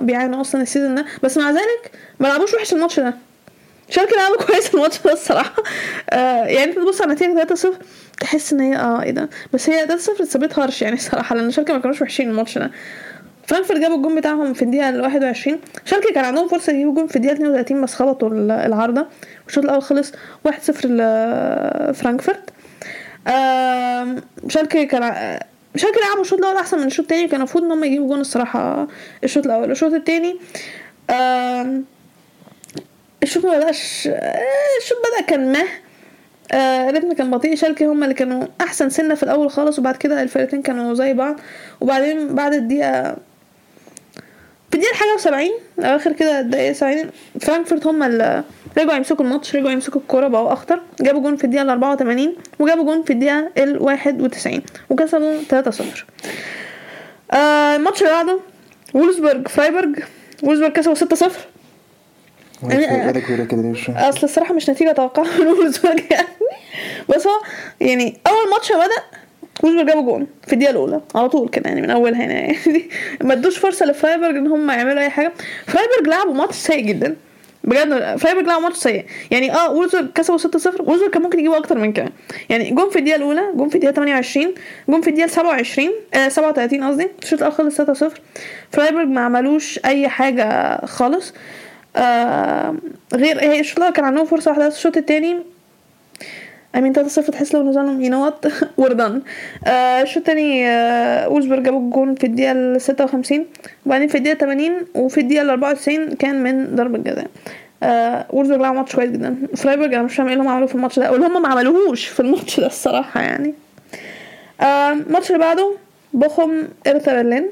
بيعانوا 0.06 0.40
أصلا 0.40 0.62
ال 0.62 0.67
season 0.67 0.94
ده. 0.94 1.04
بس 1.22 1.36
مع 1.36 1.50
ذلك 1.50 1.90
ما 2.20 2.28
لعبوش 2.28 2.54
وحش 2.54 2.72
الماتش 2.72 3.00
ده. 3.00 3.14
شالكة 3.90 4.16
لعبوا 4.16 4.36
كويس 4.36 4.74
الماتش 4.74 4.98
ده 5.04 5.12
الصراحة. 5.12 5.62
آه 6.10 6.44
يعني 6.44 6.64
انت 6.64 6.78
تبص 6.78 7.02
على 7.02 7.10
النتيجه 7.10 7.54
3-0 7.54 7.66
تحس 8.20 8.52
إن 8.52 8.60
هي 8.60 8.76
آه 8.76 9.02
إيه 9.02 9.10
ده؟ 9.10 9.28
بس 9.52 9.70
هي 9.70 9.86
3-0 9.86 9.90
it's 10.20 10.39
a 10.39 10.44
bit 10.44 10.58
harsh 10.58 10.82
يعني 10.82 10.94
الصراحة 10.96 11.36
لأن 11.36 11.50
شالكة 11.50 11.74
ما 11.74 11.80
كانوش 11.80 12.02
وحشين 12.02 12.30
الماتش 12.30 12.58
ده. 12.58 12.70
فرانكفورت 13.46 13.80
جابوا 13.80 13.96
الجون 13.96 14.14
بتاعهم 14.16 14.52
في 14.54 14.62
الدقيقة 14.62 14.88
ال 14.88 15.00
21 15.00 15.58
شالكه 15.84 16.14
كان 16.14 16.24
عندهم 16.24 16.48
فرصة 16.48 16.72
يجيبوا 16.72 16.94
جون 16.94 17.06
في 17.06 17.16
الدقيقة 17.16 17.34
32 17.34 17.80
بس 17.82 17.94
خبطوا 17.94 18.28
ال- 18.30 18.50
العارضة. 18.50 19.06
والشوط 19.46 19.64
الأول 19.64 19.82
خلص 19.82 20.12
1-0 20.48 20.86
لفرانكفورت 20.86 22.50
آم، 23.28 24.16
شالكه 24.48 24.84
كان 24.84 25.02
شالكه 25.76 26.00
لعبوا 26.00 26.20
الشوط 26.22 26.38
الأول 26.38 26.56
أحسن 26.56 26.78
من 26.78 26.86
الشوط 26.86 27.04
التاني 27.04 27.28
كان 27.28 27.36
المفروض 27.40 27.64
إن 27.64 27.72
هم 27.72 27.84
يجيبوا 27.84 28.08
جون 28.08 28.20
الصراحة 28.20 28.86
الشوط 29.24 29.44
الأول. 29.46 29.70
الشوط 29.70 29.92
التاني 29.92 30.36
الشوط 33.22 33.44
ما 33.46 33.56
بدأش 33.58 34.08
آه، 34.12 34.38
الشوط 34.82 34.98
بدأ 34.98 35.26
كان 35.26 35.52
مه. 35.52 35.64
آه 36.52 36.88
الريتم 36.88 37.12
كان 37.12 37.30
بطيء. 37.30 37.54
شالكه 37.56 37.92
هم 37.92 38.02
اللي 38.04 38.14
كانوا 38.14 38.44
أحسن 38.60 38.88
سنة 38.90 39.14
في 39.14 39.22
الأول 39.22 39.50
خالص 39.50 39.78
وبعد 39.78 39.96
كده 39.96 40.22
الفرقتين 40.22 40.62
كانوا 40.62 40.94
زي 40.94 41.14
بعض. 41.14 41.36
وبعدين 41.80 42.34
بعد 42.34 42.54
الدقيقة 42.54 43.16
في 44.74 44.78
الدقيقه 44.80 44.92
الحاجة 44.94 45.14
وسبعين 45.14 45.52
أواخر 45.78 46.12
كده 46.12 46.40
الدقيقه 46.40 46.72
70 46.72 47.10
فرانكفورت 47.40 47.86
هم 47.86 48.02
اللي 48.02 48.44
رجعوا 48.78 48.96
يمسكوا 48.96 49.24
الماتش 49.24 49.56
رجعوا 49.56 49.70
يمسكوا 49.70 50.00
الكورة 50.00 50.28
بقوا 50.28 50.52
أخطر. 50.52 50.80
جابوا 51.00 51.20
جون 51.20 51.36
في 51.36 51.44
الدقيقة 51.44 51.62
ال 51.62 51.68
84 51.70 52.36
وجابوا 52.58 52.84
جون 52.84 53.02
في 53.02 53.12
الدقيقة 53.12 53.50
ال 53.58 53.82
91 53.82 54.62
وكسبوا 54.90 55.40
3-0 55.50 55.82
آه 57.34 57.76
الماتش 57.76 58.00
اللي 58.02 58.12
بعده 58.12 58.38
وولفزبرج 58.94 59.48
فرايبرج 59.48 59.98
وولفزبرج 60.42 60.72
كسبوا 60.72 60.94
6-0 60.94 61.00
يعني- 62.62 62.86
فاهم. 62.86 63.08
أصل 64.08 64.20
الصراحة 64.26 64.54
مش 64.54 64.70
نتيجة 64.70 64.90
أتوقعها 64.90 65.38
من 65.38 65.46
وولزبرج 65.52 66.00
يعني. 66.10 66.28
بس 67.08 67.26
هو 67.26 67.40
يعني 67.80 68.20
أول 68.26 68.50
ماتش 68.50 68.72
بدأ 68.72 69.02
وولزبرج 69.62 69.86
جابوا 69.86 70.02
جون 70.02 70.26
في 70.46 70.52
الدقيقه 70.52 70.70
الاولى 70.70 71.00
على 71.14 71.28
طول 71.28 71.48
كده 71.48 71.68
يعني 71.68 71.82
من 71.82 71.90
أولها 71.90 72.24
هنا 72.24 72.32
يعني. 72.34 72.58
ما 73.24 73.32
ادوش 73.32 73.58
فرصة 73.58 73.86
لفرايبرج 73.86 74.36
إن 74.36 74.46
هم 74.46 74.70
يعملوا 74.70 75.02
أي 75.02 75.10
حاجة. 75.10 75.32
فرايبرج 75.66 76.08
لعبوا 76.08 76.34
ماتش 76.34 76.54
سيء 76.54 76.80
جدا. 76.80 77.16
بجد 77.64 78.16
فرايبرج 78.16 78.44
لعبوا 78.46 78.62
ماتش 78.62 78.76
سيء. 78.76 79.04
يعني 79.30 79.52
آه 79.54 79.70
وولزبرج 79.72 80.12
كسبوا 80.14 80.38
6-0 80.38 80.80
وولزبرج 80.80 81.10
كان 81.10 81.22
ممكن 81.22 81.38
يجيبوا 81.38 81.56
أكتر 81.56 81.78
من 81.78 81.92
كده. 81.92 82.12
يعني 82.48 82.70
جون 82.70 82.90
في 82.90 82.98
الدقيقه 82.98 83.16
الاولى 83.16 83.42
جون 83.54 83.68
في 83.68 83.74
الدقيقه 83.74 83.94
28 83.94 84.54
جون 84.88 85.00
في 85.00 85.10
الدقيقه 85.10 85.26
27 85.28 85.90
آه 86.14 86.28
37 86.28 86.84
قصدي. 86.84 87.08
الشوط 87.22 87.38
الأول 87.42 87.52
خلص 87.52 87.80
3-0 87.80 88.06
فرايبرج 88.72 89.08
ما 89.08 89.20
عملوش 89.20 89.80
أي 89.84 90.08
حاجة 90.08 90.78
خالص. 90.86 91.34
آه 91.96 92.74
غير 93.14 93.40
هي 93.40 93.60
الشوط 93.60 93.78
الأول 93.78 93.92
كان 93.92 94.04
عندهم 94.04 94.24
فرصة 94.26 94.50
واحدة 94.50 94.66
بس. 94.68 94.76
الشوط 94.76 94.96
التاني 94.96 95.36
I 96.76 96.79
mean 96.79 96.92
3 96.92 97.08
0 97.08 97.32
تحس 97.32 97.54
لو 97.54 97.62
نزلهم 97.62 98.02
you 98.02 98.10
know 98.10 98.24
what 98.24 98.44
we're 98.76 98.92
done 98.92 99.22
الشوط 99.66 100.16
التاني 100.16 100.68
آه 100.68 101.28
وولزبرج 101.28 101.62
جابوا 101.62 101.80
الجون 101.80 102.14
في 102.14 102.26
الدقيقة 102.26 102.52
ال 102.52 102.80
56 102.80 103.46
وبعدين 103.86 104.08
في 104.08 104.18
الدقيقة 104.18 104.38
80 104.38 104.72
وفي 104.94 105.20
الدقيقة 105.20 105.42
ال 105.42 105.50
94 105.50 106.14
كان 106.14 106.42
من 106.42 106.74
ضربة 106.76 106.98
جزاء. 106.98 107.26
آه 107.82 108.26
وولزبرج 108.30 108.60
لعب 108.60 108.74
ماتش 108.74 108.96
كويس 108.96 109.10
جدا. 109.10 109.36
فرايبرج 109.56 109.94
أنا 109.94 110.02
مش 110.02 110.14
فاهم 110.16 110.26
إيه 110.26 110.32
اللي 110.34 110.44
هم 110.44 110.48
عملوه 110.48 110.66
في 110.68 110.74
الماتش 110.74 110.98
ده 110.98 111.12
واللي 111.12 111.26
هم 111.26 111.42
ما 111.42 111.48
عملوهوش 111.48 112.06
في 112.06 112.20
الماتش 112.20 112.60
ده 112.60 112.66
الصراحة 112.66 113.20
يعني. 113.20 113.54
آه، 114.60 114.92
الماتش 114.92 115.28
اللي 115.30 115.38
بعده 115.38 115.76
بوخم 116.12 116.62
ارتا 116.86 117.22
برلين 117.22 117.46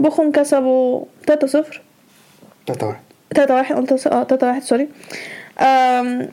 بوخم 0.00 0.30
كسبوا 0.32 1.04
3 1.26 1.46
0 1.46 1.80
تلاتة 2.66 2.86
واحد. 2.86 3.00
تلاتة 3.34 3.54
واحد 3.54 3.76
قلت 3.76 3.94
س- 3.94 4.06
آه 4.06 4.22
تلاتة 4.22 4.46
واحد 4.46 4.62
sorry. 4.62 4.88
أم 5.60 6.28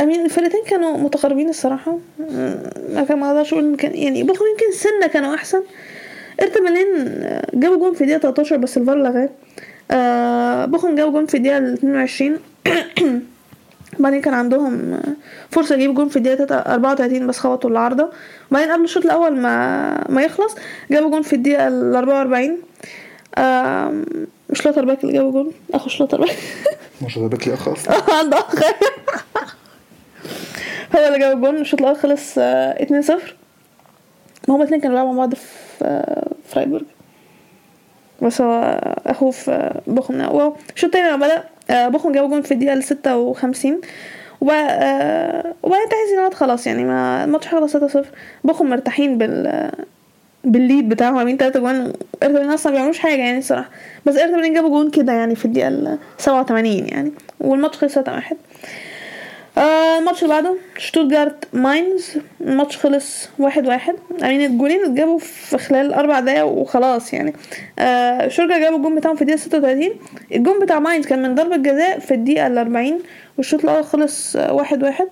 I 0.00 0.05
mean 0.05 0.24
الفرقتين 0.24 0.60
كانوا 0.66 0.96
متقاربين 0.98 1.48
الصراحة. 1.48 1.92
م- 2.18 2.56
ما 2.94 3.04
كان 3.08 3.18
ما 3.18 3.28
أقدرش 3.30 3.52
أقول 3.52 3.76
كان 3.76 3.94
يعني 3.94 4.22
بوخم 4.22 4.44
يمكن 4.52 4.76
سنة 4.78 5.06
كانوا 5.06 5.34
أحسن. 5.34 5.62
ارتا 6.42 6.60
برلين 6.60 6.86
آه، 7.22 7.46
جابوا 7.54 7.76
جون 7.76 7.94
في 7.94 8.00
الدقيقة 8.00 8.20
13 8.20 8.56
بس 8.56 8.76
الفار 8.76 8.96
لغاه. 8.96 9.28
آه، 9.90 10.64
بوخم 10.64 10.94
جابوا 10.94 11.12
جون 11.12 11.26
في 11.26 11.36
الدقيقة 11.36 11.74
22 11.74 12.38
بعدين 13.98 14.20
كان 14.20 14.34
عندهم 14.34 14.92
آه، 14.94 15.00
فرصة 15.50 15.74
يجيبوا 15.74 15.94
جون 15.94 16.08
في 16.08 16.16
الدقيقة 16.16 16.54
34 16.56 17.26
بس 17.26 17.38
خبطوا 17.38 17.70
العارضة. 17.70 18.10
وبعدين 18.50 18.72
قبل 18.72 18.84
الشوط 18.84 19.04
الأول 19.04 19.36
ما 19.36 20.04
ما 20.10 20.22
يخلص 20.22 20.54
جابوا 20.90 21.10
جون 21.10 21.22
في 21.22 21.32
الدقيقة 21.32 21.68
ال 21.68 21.96
44 21.96 22.56
آم، 23.38 24.04
شلوتر 24.52 24.84
باك 24.84 25.02
اللي 25.02 25.12
جابوا 25.12 25.32
جون؟ 25.32 25.52
أخو 25.74 25.88
شلوتر 25.88 26.20
باك. 26.20 26.36
شلوتر 27.06 27.18
باك 27.18 27.48
ليه 27.48 27.54
اخ 27.54 27.68
أصلا 27.68 27.94
عنده 28.18 28.38
أخ. 28.38 28.54
هو 30.96 31.06
اللي 31.06 31.18
جاب 31.18 31.36
الجون 31.36 31.56
الشوط 31.56 31.80
الأول 31.80 31.96
خلص 31.96 32.34
آه، 32.38 32.84
2-0 32.84 33.12
ما 34.48 34.54
هما 34.54 34.56
الاتنين 34.62 34.80
كانوا 34.80 34.96
بيلعبوا 34.96 35.12
مع 35.12 35.18
بعض 35.18 35.34
في 35.34 35.44
آه، 35.84 36.26
فرايبورج 36.48 36.84
بس 38.22 38.40
هو 38.40 38.52
آه، 38.52 39.10
أخوه 39.10 39.30
في 39.30 39.50
آه، 39.50 39.80
بوخم. 39.86 40.20
والشوط 40.34 40.84
التاني 40.84 41.10
لما 41.10 41.44
آه، 41.70 41.88
بوخم 41.88 42.12
جاب 42.12 42.28
جون 42.30 42.42
في 42.42 42.54
الستة 42.72 43.16
وخمسين. 43.16 43.80
وبقى 44.40 44.68
آه، 44.82 45.54
وبعدين 45.62 45.88
تحس 45.88 46.12
ان 46.18 46.24
هو 46.24 46.30
خلاص 46.30 46.66
يعني 46.66 46.84
ما 46.84 47.24
الماتش 47.24 47.48
خلص 47.48 47.76
6-0 47.76 48.04
بوخم 48.44 48.66
مرتاحين 48.70 49.18
بال 49.18 49.46
آه، 49.46 49.72
بال 50.44 50.59
lead 50.59 50.88
بتاعهم. 50.88 51.16
عاملين 51.18 51.38
تلاتة 51.38 51.60
جوان. 51.60 51.92
ارتا 52.22 52.30
برلين 52.30 52.50
أصلا 52.50 52.72
ما 52.72 52.76
بيعملوش 52.78 52.98
حاجة 52.98 53.20
يعني 53.20 53.38
الصراحة. 53.38 53.70
بس 54.06 54.16
ارتا 54.16 54.27
برلين 54.27 54.54
جابوا 54.54 54.68
جون 54.68 54.90
كده 54.90 55.12
يعني 55.12 55.34
في 55.34 55.44
الدقيقة 55.44 55.68
ال 55.68 55.98
87 56.18 56.88
يعني. 56.88 57.12
والماتش 57.40 57.76
خلص 57.78 57.94
3 57.94 58.12
واحد. 58.12 58.36
آه 59.58 59.98
الماتش 59.98 60.22
اللي 60.22 60.34
بعده 60.34 60.56
شتوتجارت 60.78 61.44
ماينز 61.52 62.10
الماتش 62.40 62.76
خلص 62.76 63.28
واحد 63.38 63.66
واحد. 63.66 63.94
يعني 64.18 64.46
الجولين 64.46 64.84
اتجابوا 64.84 65.18
في 65.18 65.58
خلال 65.58 65.92
أربع 65.92 66.20
دقايق 66.20 66.44
وخلاص 66.46 67.12
يعني. 67.14 67.34
آه 67.78 68.28
شتوتجارت 68.28 68.58
جابوا 68.58 68.76
الجون 68.78 68.94
بتاعهم 68.94 69.16
في 69.16 69.22
الدقيقة 69.22 69.40
ستة 69.40 69.58
وتلاتين. 69.58 69.92
الجون 70.34 70.60
بتاع 70.60 70.78
ماينز 70.78 71.06
كان 71.06 71.22
من 71.22 71.34
ضربة 71.34 71.56
جزاء 71.56 71.98
في 71.98 72.14
الدقيقة 72.14 72.46
الأربعين. 72.46 72.98
والشوط 73.36 73.64
الأول 73.64 73.84
خلص 73.84 74.36
واحد 74.36 74.82
واحد. 74.82 75.08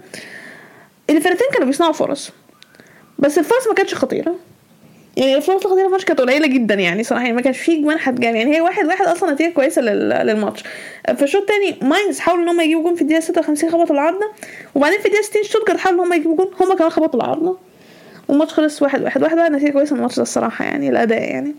الفرقتين 1.11 1.47
كانوا 1.53 1.67
بيصنعوا 1.67 1.93
فرص 1.93 2.31
بس 3.19 3.39
الفرص 3.39 3.69
ما 3.69 3.75
كانتش 3.75 3.95
خطيرة. 3.95 4.35
يعني 5.17 5.37
الفرص 5.37 5.65
الخطيرة 5.65 5.81
في 5.83 5.87
الماتش 5.87 6.05
كانت 6.05 6.21
قليلة 6.21 6.47
جدا 6.47 6.75
يعني 6.75 7.03
صراحة 7.05 7.23
يعني 7.25 7.37
ما 7.37 7.43
كانش 7.43 7.59
فيه 7.59 7.83
جوان 7.83 7.97
هتجاب 8.01 8.35
يعني 8.35 8.57
هي 8.57 8.61
واحد 8.61 8.87
واحد 8.87 9.07
أصلا 9.07 9.33
نتيجة 9.33 9.53
كويسة 9.53 9.83
لل- 9.83 10.27
للماتش. 10.27 10.63
في 11.17 11.23
الشوط 11.23 11.41
التاني 11.43 11.91
ماينز 11.91 12.19
حاولوا 12.19 12.45
إن 12.45 12.49
هم 12.49 12.61
يجيبوا 12.61 12.83
جون 12.83 12.95
في 12.95 13.03
الدقيقة 13.03 13.21
56 13.21 13.71
خبطوا 13.71 13.95
العارضة. 13.95 14.27
وبعدين 14.75 14.99
في 15.01 15.07
الدقيقة 15.07 15.25
60 15.25 15.43
شتوتجارت 15.45 15.81
حاولوا 15.81 16.05
إن 16.05 16.07
هم 16.09 16.13
يجيبوا 16.17 16.37
جون 16.37 16.51
هم 16.61 16.77
كمان 16.77 16.91
خبطوا 16.91 17.21
العارضة. 17.21 17.59
والماتش 18.29 18.53
خلص 18.53 18.83
واحد 18.83 19.03
واحد 19.03 19.23
واحد. 19.23 19.39
واحد 19.39 19.53
نتيجة 19.53 19.71
كويسة 19.73 19.97
الماتش 19.97 20.17
ده 20.17 20.23
الصراحة 20.23 20.65
يعني 20.65 20.89
الأداء 20.89 21.23
يعني. 21.23 21.55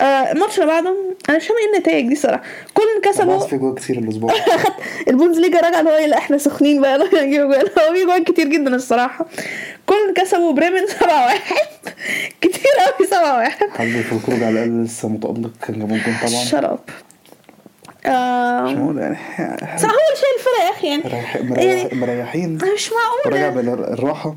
الماتش 0.00 0.54
اللي 0.60 0.66
بعده 0.66 0.94
أنا 1.28 1.36
مش 1.36 1.46
فاهم 1.46 1.58
إيه 1.58 1.74
النتائج 1.74 2.06
دي 2.06 2.12
الصراحة. 2.12 2.42
كل 2.74 2.82
كسبوا. 3.10 3.38
في 3.38 3.56
جوه 3.56 3.74
كتير 3.74 3.98
الأسبوع. 3.98 4.32
البوندسليجا 5.08 5.60
راجع 5.60 5.80
اللي 5.80 5.90
هو 5.90 5.96
إيه، 5.96 6.06
لا 6.06 6.18
إحنا 6.18 6.38
سخنين 6.38 6.80
بقى 6.80 6.98
لا 6.98 7.24
نجيب 7.24 7.40
جوان. 7.42 7.60
هو 7.78 7.94
في 7.94 8.04
جوان 8.04 8.24
كتير 8.24 8.46
جدا 8.48 8.74
الصراحة. 8.74 9.26
كل 9.86 10.14
كسبوا 10.16 10.52
بريمن 10.52 10.86
7 11.00 11.24
واحد. 11.24 11.66
كتير 12.40 12.72
قوي 12.98 13.06
7 13.08 13.36
واحد. 13.38 13.68
حد 13.70 13.86
في 13.86 14.12
الخروج 14.12 14.42
على 14.42 14.50
الأقل 14.50 14.84
لسه 14.84 15.08
متالق 15.08 15.50
كان 15.66 15.74
الجون 15.82 16.00
طبعا. 16.20 16.44
شرب 16.44 16.78
مش 18.04 18.08
آه 18.10 18.60
معقول 18.62 18.98
يعني 18.98 19.16
صراحة 19.78 19.94
هو 19.94 19.98
اللي 20.08 20.20
شايل 20.20 20.34
الفرق 20.38 20.64
يا 20.64 20.70
أخي 20.70 20.86
يعني. 20.88 21.02
يعني 21.10 21.50
مريح- 21.50 21.94
مريحين. 21.94 22.58
مش 22.74 22.90
وراجع 23.26 23.50
معقولة 23.50 23.74
بالراحة. 23.74 24.34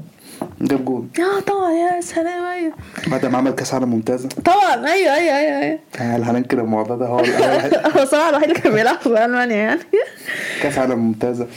جاب 0.62 0.86
جون 0.86 1.10
آه 1.20 1.40
طبعا 1.40 1.72
يا 1.72 2.02
سلام 2.02 2.44
أيوه. 2.44 2.74
بعد 3.08 3.26
ما 3.26 3.38
عمل 3.38 3.52
كأس 3.52 3.74
عالم 3.74 3.90
ممتازة. 3.90 4.30
طبعا 4.46 4.88
أيوه 4.88 5.14
أيوه 5.16 5.38
أيوه 5.38 5.60
أيوه. 5.62 5.80
هل 5.98 6.24
هننكر 6.24 6.60
الموضوع 6.60 6.96
ده؟ 6.96 7.06
هو 7.06 7.20
هو 7.98 8.02
الصراحة 8.04 8.30
الوحيد 8.30 8.50
اللي 8.50 8.62
كان 8.62 8.74
بيلعب 8.74 8.98
في 9.00 9.26
ألمانيا 9.26 9.56
يعني. 9.56 9.80
كأس 10.62 10.78
عالم 10.78 11.00
ممتازة. 11.00 11.48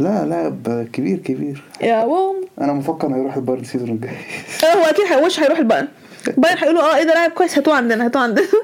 لا 0.00 0.24
لاعب 0.26 0.86
كبير 0.92 1.18
كبير. 1.18 1.62
yeah 1.82 2.04
wow. 2.04 2.36
أنا 2.60 2.72
مفكر 2.72 3.14
هيروح 3.14 3.36
البايرن 3.36 3.62
ال 3.62 3.66
season 3.66 3.88
الجاي. 3.88 4.10
هو 4.76 4.84
أكيد 4.84 5.04
هيوش 5.06 5.40
هيروح 5.40 5.58
البايرن. 5.58 5.88
البايرن 6.28 6.58
هيقولوا 6.58 6.82
آه 6.82 6.96
إيه 6.96 7.04
ده 7.04 7.14
لاعب 7.14 7.30
كويس 7.30 7.58
هاتوه 7.58 7.74
عندنا 7.74 8.04
هاتوه 8.04 8.22
عندنا. 8.22 8.46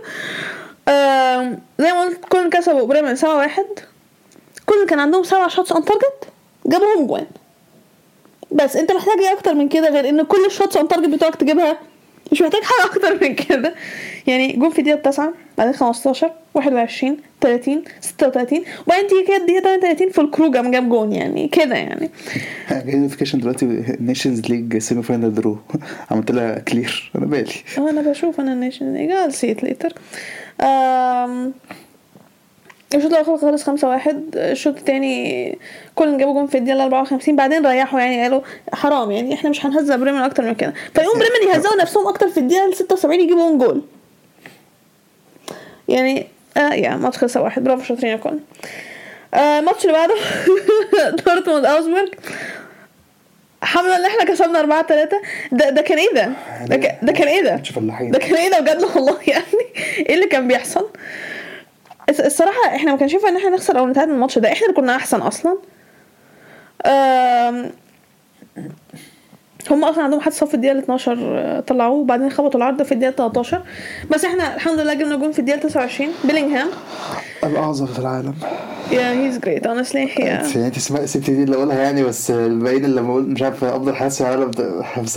آم، 0.88 1.58
زي 1.78 1.92
ما 1.92 2.02
قلت 2.02 2.24
كل 2.28 2.50
كسبوا 2.50 2.86
بريمن 2.86 3.16
سبعة 3.16 3.36
واحد. 3.36 3.64
كل 4.66 4.86
كان 4.88 4.98
عندهم 5.00 5.22
سبعة 5.22 5.48
shots 5.48 5.72
on 5.72 5.84
target 5.84 6.28
جابوهم 6.66 7.06
جوان. 7.06 7.26
بس 8.54 8.76
انت 8.76 8.92
محتاج 8.92 9.18
إيه 9.20 9.32
أكتر 9.32 9.54
من 9.54 9.68
كده 9.68 9.88
غير 9.90 10.08
ان 10.08 10.22
كل 10.22 10.44
ال 10.46 10.51
shots 10.51 10.76
on 10.76 10.88
target 10.88 11.08
بتوعك 11.08 11.34
تجيبها؟ 11.36 11.78
مش 12.32 12.42
محتاج 12.42 12.60
حاجة 12.62 12.86
أكتر 12.90 13.18
من 13.28 13.34
كده. 13.34 13.74
يعني 14.26 14.52
جون 14.52 14.70
في 14.70 14.78
الدقيقة 14.78 15.10
تسعة 15.10 15.32
بعدين 15.58 15.72
خمستاشر 15.74 16.30
واحد 16.54 16.72
وعشرين 16.72 17.16
تلاتين 17.40 17.84
ستة 18.00 18.26
وتلاتين 18.26 18.64
وبعدين 18.86 19.06
تيجي 19.08 19.24
كده 19.26 19.46
تلاتة 19.46 19.74
وتلاتين 19.74 20.10
فولكروج 20.10 20.56
قام 20.56 20.70
جاب 20.70 20.88
جون 20.88 21.12
يعني 21.12 21.48
كده 21.48 21.74
يعني. 21.74 22.10
جاي 22.86 22.94
notification 22.96 23.38
دلوقتي 23.38 23.66
Nations 24.00 24.40
League 24.40 24.78
semi 24.78 25.02
final 25.02 25.34
draw 25.34 25.58
عملت 26.10 26.30
لها 26.30 26.58
كلير 26.58 27.10
أنا 27.16 27.26
بالي. 27.26 27.52
أه 27.78 27.90
أنا 27.90 28.00
بشوف 28.00 28.40
أنا 28.40 28.52
النيشن 28.52 28.94
ليج 28.94 29.10
it 29.30 29.60
later. 29.64 29.92
آم، 30.64 31.52
الشوط 32.94 33.12
الأول 33.14 33.38
خلص 33.40 33.62
خمسة 33.64 33.88
واحد. 33.88 34.24
الشوط 34.36 34.76
التاني 34.76 35.58
كل 35.94 36.18
جابوا 36.18 36.32
جون 36.34 36.46
في 36.46 36.58
الدقيقة 36.58 36.84
54 36.84 37.36
بعدين 37.36 37.66
ريحوا 37.66 38.00
يعني 38.00 38.22
قالوا 38.22 38.40
حرام 38.72 39.10
يعني 39.10 39.34
إحنا 39.34 39.50
مش 39.50 39.66
هنهزق 39.66 39.96
بريمن 39.96 40.20
أكتر 40.20 40.42
من 40.42 40.54
كده. 40.54 40.74
فيقوم 40.94 41.18
بريمن 41.18 41.54
يهزقوا 41.54 41.82
نفسهم 41.82 42.08
أكتر 42.08 42.28
في 42.28 42.38
الدقيقة 42.40 42.72
76 42.72 43.20
يجيبوا 43.20 43.58
جول 43.58 43.82
يعني 45.88 46.26
آه 46.56 46.74
يا 46.74 46.96
ماتش 46.96 47.18
خلص 47.18 47.36
واحد. 47.36 47.64
برافو 47.64 47.84
شاطرين 47.84 48.10
يا 48.12 48.16
كل 48.16 48.38
آه 49.34 49.58
الماتش 49.58 49.84
اللي 49.86 49.92
بعده 49.96 50.14
دورتموند 51.26 51.64
أوزبورج. 51.64 52.08
الحمد 53.62 53.84
لله 53.84 53.96
إن 53.96 54.04
إحنا 54.04 54.24
كسبنا 54.24 54.60
4 54.60 54.86
3 54.86 55.16
ده 55.52 55.70
ده 55.70 55.82
كان 55.82 55.98
إيه 55.98 56.14
ده؟ 56.14 56.30
ده, 56.66 56.76
كان- 56.76 56.96
ده 57.02 57.12
كان 57.12 57.28
إيه 57.28 57.42
ده؟ 57.42 57.62
ده 58.00 58.18
كان 58.18 58.34
إيه 58.36 58.50
ده 58.50 58.60
بجد 58.60 58.82
والله 58.96 59.18
يعني؟ 59.28 59.44
إيه 59.98 60.14
اللي 60.14 60.26
كان 60.26 60.48
بيحصل؟ 60.48 60.88
الصراحة 62.08 62.76
إحنا 62.76 62.92
ما 62.92 62.98
كانش 62.98 63.12
ينفع 63.12 63.28
إن 63.28 63.36
إحنا 63.36 63.50
نخسر 63.50 63.78
أو 63.78 63.86
نتعادل 63.86 64.12
الماتش 64.12 64.38
ده. 64.38 64.52
إحنا 64.52 64.66
اللي 64.66 64.76
كنا 64.76 64.96
أحسن 64.96 65.20
أصلا. 65.20 65.58
هم 69.70 69.84
أصلا 69.84 70.04
عندهم 70.04 70.20
حد 70.20 70.32
صف 70.32 70.48
في 70.48 70.54
الدقيقة 70.54 70.78
12 70.78 71.18
آه، 71.20 71.60
طلعوه 71.60 71.94
وبعدين 71.96 72.30
خبطوا 72.30 72.60
العرض 72.60 72.82
في 72.82 72.92
الدقيقة 72.92 73.12
13 73.16 73.62
بس 74.10 74.24
إحنا 74.24 74.54
الحمد 74.54 74.80
لله 74.80 74.94
جبنا 74.94 75.16
جون 75.16 75.32
في 75.32 75.38
الدقيقة 75.38 75.58
29 75.60 76.08
بيلينغهام. 76.24 76.68
الأعظم 77.44 77.86
في 77.86 77.98
العالم. 77.98 78.34
يا 78.92 79.10
هيز 79.12 79.38
جريت 79.38 79.66
هي 80.18 80.24
يعني 80.24 80.66
انت 80.66 80.78
سمعت 80.78 81.04
سبت 81.04 81.30
دي 81.30 81.42
اللي 81.42 81.56
اقولها 81.56 81.76
يعني 81.82 82.02
بس 82.04 82.30
الباقيين 82.30 82.84
اللي 82.84 83.00
مش 83.02 83.42
عارف 83.42 83.64
أفضل 83.64 83.94
حارس 83.94 84.22
في 84.22 84.28
العالم 84.28 84.50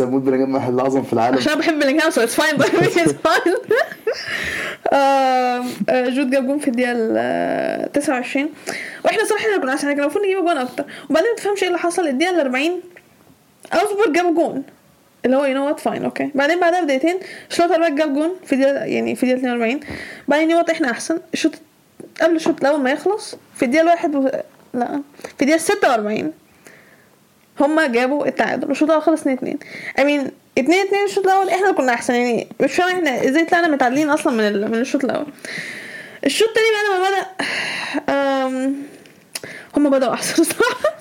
أموت 0.01 0.21
بنجمع 0.21 0.67
الأعظم 0.69 1.03
في 1.03 1.13
العالم. 1.13 1.37
عشان 1.37 1.55
بحب 1.59 1.79
بيلينغهام 1.79 2.11
me 2.67 2.85
it's 2.85 3.11
fine 3.27 3.57
آم، 4.93 5.65
آه، 5.89 6.09
جود 6.09 6.29
جاب 6.29 6.47
جون 6.47 6.59
في 6.59 6.67
الدقيقة 6.67 6.91
ال 6.95 7.91
29 7.91 8.49
وإحنا 9.05 9.23
صراحة 9.25 9.45
إحنا 9.45 9.57
كنا 9.61 9.71
المفروض 10.01 10.25
نجيب 10.25 10.37
جون 10.37 10.57
أكتر. 10.57 10.83
وبعدين 11.09 11.29
ما 11.29 11.35
تفهمش 11.37 11.61
إيه 11.63 11.67
اللي 11.67 11.79
حصل. 11.79 12.07
الدقيقة 12.07 12.35
ال 12.35 12.39
40 12.39 12.71
اوزبورج 13.73 14.11
جاب 14.11 14.35
جون. 14.35 14.63
اللي 15.25 15.37
هو 15.37 15.45
يو 15.45 15.53
نو 15.53 15.67
وات 15.67 15.79
فاين 15.79 16.03
أوكي 16.05 16.29
بعدين 16.35 16.59
بعدها 16.59 16.81
بدقيقتين 16.81 17.19
شلوتر 17.49 17.89
جاب 17.89 18.13
جون 18.13 18.35
في 18.45 18.53
الدقيقة 18.55 18.83
يعني 18.85 19.15
في 19.15 19.23
الدقيقة 19.23 19.39
42 19.39 19.79
بعدين 20.27 20.51
يو 20.51 20.63
إحنا 20.71 20.91
أحسن. 20.91 21.19
الشوط 21.33 21.51
قبل 22.21 22.35
الشوط 22.35 22.61
الأول 22.61 22.79
ما 22.79 22.91
يخلص 22.91 23.35
في 23.55 23.65
الدقيقة 23.65 23.81
الواحد 23.83 24.15
و... 24.15 24.29
لا 24.73 25.01
في 25.37 25.41
الدقيقة 25.41 25.57
46 25.57 26.33
هما 27.59 27.87
جابوا 27.87 28.27
التعادل 28.27 28.71
الشوط 28.71 28.89
الأول 28.89 29.03
خلص 29.03 29.21
2 29.21 29.37
2 29.37 29.57
I 29.97 30.01
mean 30.01 30.31
2 30.59 30.87
2 30.87 31.05
الشوط 31.05 31.25
الأول 31.25 31.49
إحنا 31.49 31.71
كنا 31.71 31.93
أحسن 31.93 32.13
يعني 32.13 32.47
مش 32.59 32.73
فاهم 32.73 32.89
إحنا 32.95 33.29
إزاي 33.29 33.45
طلعنا 33.45 33.67
متعادلين 33.67 34.09
أصلا 34.09 34.33
من 34.33 34.39
ال... 34.47 34.71
من 34.71 34.77
الشوط 34.79 35.03
الأول. 35.03 35.25
الشوط 36.25 36.47
التاني 36.47 36.65
بقى 36.71 36.97
لما 36.97 37.07
بدأ 37.09 37.25
أم... 38.13 38.75
هما 39.77 39.89
بدأوا 39.89 40.13
أحسن 40.13 40.43
صراحة. 40.53 40.95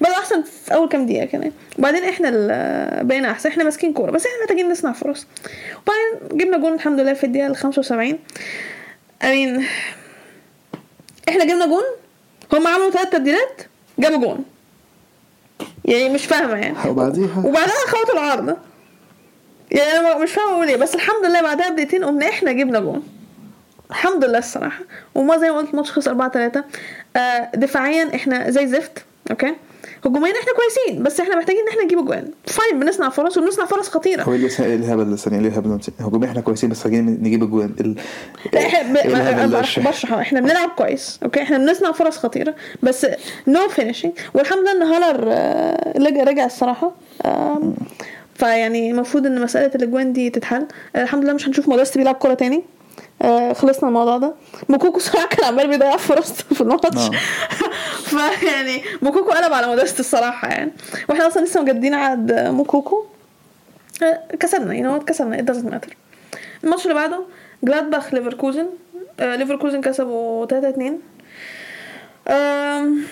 بدأوا 0.00 0.18
أحسن 0.18 0.42
في 0.42 0.74
أول 0.74 0.88
كام 0.88 1.06
دقيقة 1.06 1.26
كمان. 1.26 1.52
وبعدين 1.78 2.04
إحنا 2.04 2.30
بقينا 3.02 3.30
أحسن. 3.30 3.48
إحنا 3.48 3.64
ماسكين 3.64 3.92
كورة. 3.92 4.10
بس 4.10 4.26
إحنا 4.26 4.38
محتاجين 4.42 4.70
نصنع 4.70 4.92
فرص. 4.92 5.26
وبعدين 5.82 6.38
جبنا 6.38 6.56
جون 6.58 6.74
الحمد 6.74 7.00
لله 7.00 7.14
في 7.14 7.24
الدقيقة 7.24 7.46
ال 7.46 7.56
75 7.56 8.18
I 9.22 9.26
mean 9.26 9.62
إحنا 11.28 11.44
جبنا 11.44 11.66
جون. 11.66 11.84
هما 12.52 12.70
عملوا 12.70 12.90
ثلاث 12.90 13.08
تبديلات 13.08 13.62
جابوا 13.98 14.18
جون. 14.18 14.44
يعني 15.84 16.08
مش 16.08 16.26
فاهمة 16.26 16.56
يعني. 16.56 16.76
وبعديها 16.90 17.38
وبعدها 17.44 17.74
خبطوا 17.88 18.14
العارضة 18.14 18.56
يعني 19.70 19.90
أنا 19.90 20.18
مش 20.18 20.30
فاهمة 20.32 20.52
أقول 20.52 20.68
إيه. 20.68 20.76
بس 20.76 20.94
الحمد 20.94 21.26
لله 21.26 21.42
بعدها 21.42 21.68
بدقيقتين 21.70 22.04
قمنا 22.04 22.28
إحنا 22.28 22.52
جبنا 22.52 22.80
جون. 22.80 23.02
الحمد 23.90 24.24
لله 24.24 24.38
الصراحة. 24.38 24.80
وما 25.14 25.38
زي 25.38 25.50
ما 25.50 25.56
قلت 25.56 25.70
الماتش 25.70 25.90
خلص 25.90 26.08
4 26.08 26.30
3 26.30 26.64
آه 27.16 27.50
دفاعيا 27.54 28.14
إحنا 28.14 28.50
زي 28.50 28.66
زفت. 28.66 29.04
okay؟ 29.30 29.54
هجوميا 30.06 30.32
إحنا 30.32 30.52
كويسين 30.52 31.02
بس 31.02 31.20
إحنا 31.20 31.36
محتاجين 31.36 31.62
إن 31.62 31.68
إحنا 31.68 31.82
نجيب 31.84 31.98
أجوان. 31.98 32.30
fine 32.46 32.80
بنصنع 32.80 33.08
فرص 33.08 33.38
وبنصنع 33.38 33.64
فرص 33.66 33.88
خطيرة. 33.88 34.22
هو 34.22 34.32
إيه 34.32 34.38
اللي- 34.38 34.50
إيه 34.60 34.74
الهبل 34.74 35.18
ثانية 35.18 35.38
ليه 35.40 35.48
الهبل 35.48 35.78
هجوميا 36.00 36.28
إحنا 36.28 36.40
كويسين 36.40 36.70
بس 36.70 36.78
محتاجين 36.78 37.06
نجيب 37.22 37.42
أجوان. 37.42 37.74
ال... 37.80 37.94
لا 38.52 38.66
إحنا 38.66 39.46
مش- 39.60 39.78
بشرح 39.78 40.12
إحنا 40.12 40.40
بنلعب 40.40 40.68
كويس. 40.68 41.20
okay؟ 41.24 41.42
إحنا 41.42 41.58
بنصنع 41.58 41.92
فرص 41.92 42.18
خطيرة 42.18 42.54
بس 42.82 43.06
no 43.46 43.68
finishing 43.68 44.12
والحمد 44.34 44.58
لله 44.58 44.72
إن 44.72 44.82
هالر 44.82 45.24
آه، 45.28 45.98
رجع 46.24 46.44
الصراحة. 46.46 46.92
فيعني 48.34 48.90
المفروض 48.90 49.26
إن 49.26 49.40
مسألة 49.42 49.70
الأجوان 49.74 50.12
دي 50.12 50.30
تتحل. 50.30 50.66
الحمد 50.96 51.24
لله 51.24 51.32
مش 51.32 51.48
هنشوف 51.48 51.68
مودست 51.68 51.98
بيلعب 51.98 52.14
كورة 52.14 52.34
تاني. 52.34 52.62
آه، 53.22 53.52
خلصنا 53.52 53.88
الموضوع 53.88 54.18
ده. 54.18 54.34
موكوكو 54.68 54.98
صراحة 54.98 55.26
كان 55.28 55.44
عمال 55.44 55.68
بيضيع 55.68 55.96
فرص 55.96 56.32
في 56.32 56.60
الماتش. 56.60 56.96
آه. 56.98 57.10
فيعني 58.08 58.82
موكوكو 59.02 59.30
قلب 59.30 59.52
على 59.52 59.66
مودست 59.66 60.00
الصراحة 60.00 60.48
يعني. 60.48 60.72
وإحنا 61.08 61.26
أصلا 61.26 61.44
لسه 61.44 61.62
مجددين 61.62 61.94
عقد 61.94 62.32
موكوكو. 62.32 63.04
آه، 64.02 64.20
كسبنا 64.40 64.74
you 64.74 64.84
know 64.84 65.00
كسبنا 65.00 65.36
it 65.38 65.40
doesn't 65.54 65.66
matter. 65.74 65.92
الماتش 66.64 66.82
اللي 66.84 66.94
بعده 66.94 67.20
جلادباخ 67.64 68.14
ليفركوزن 68.14 68.66
آه 69.20 69.36
ليفركوزن 69.36 69.80
كسبوا 69.80 70.46
3 70.46 70.68
2 70.68 70.98
آم، 72.28 73.02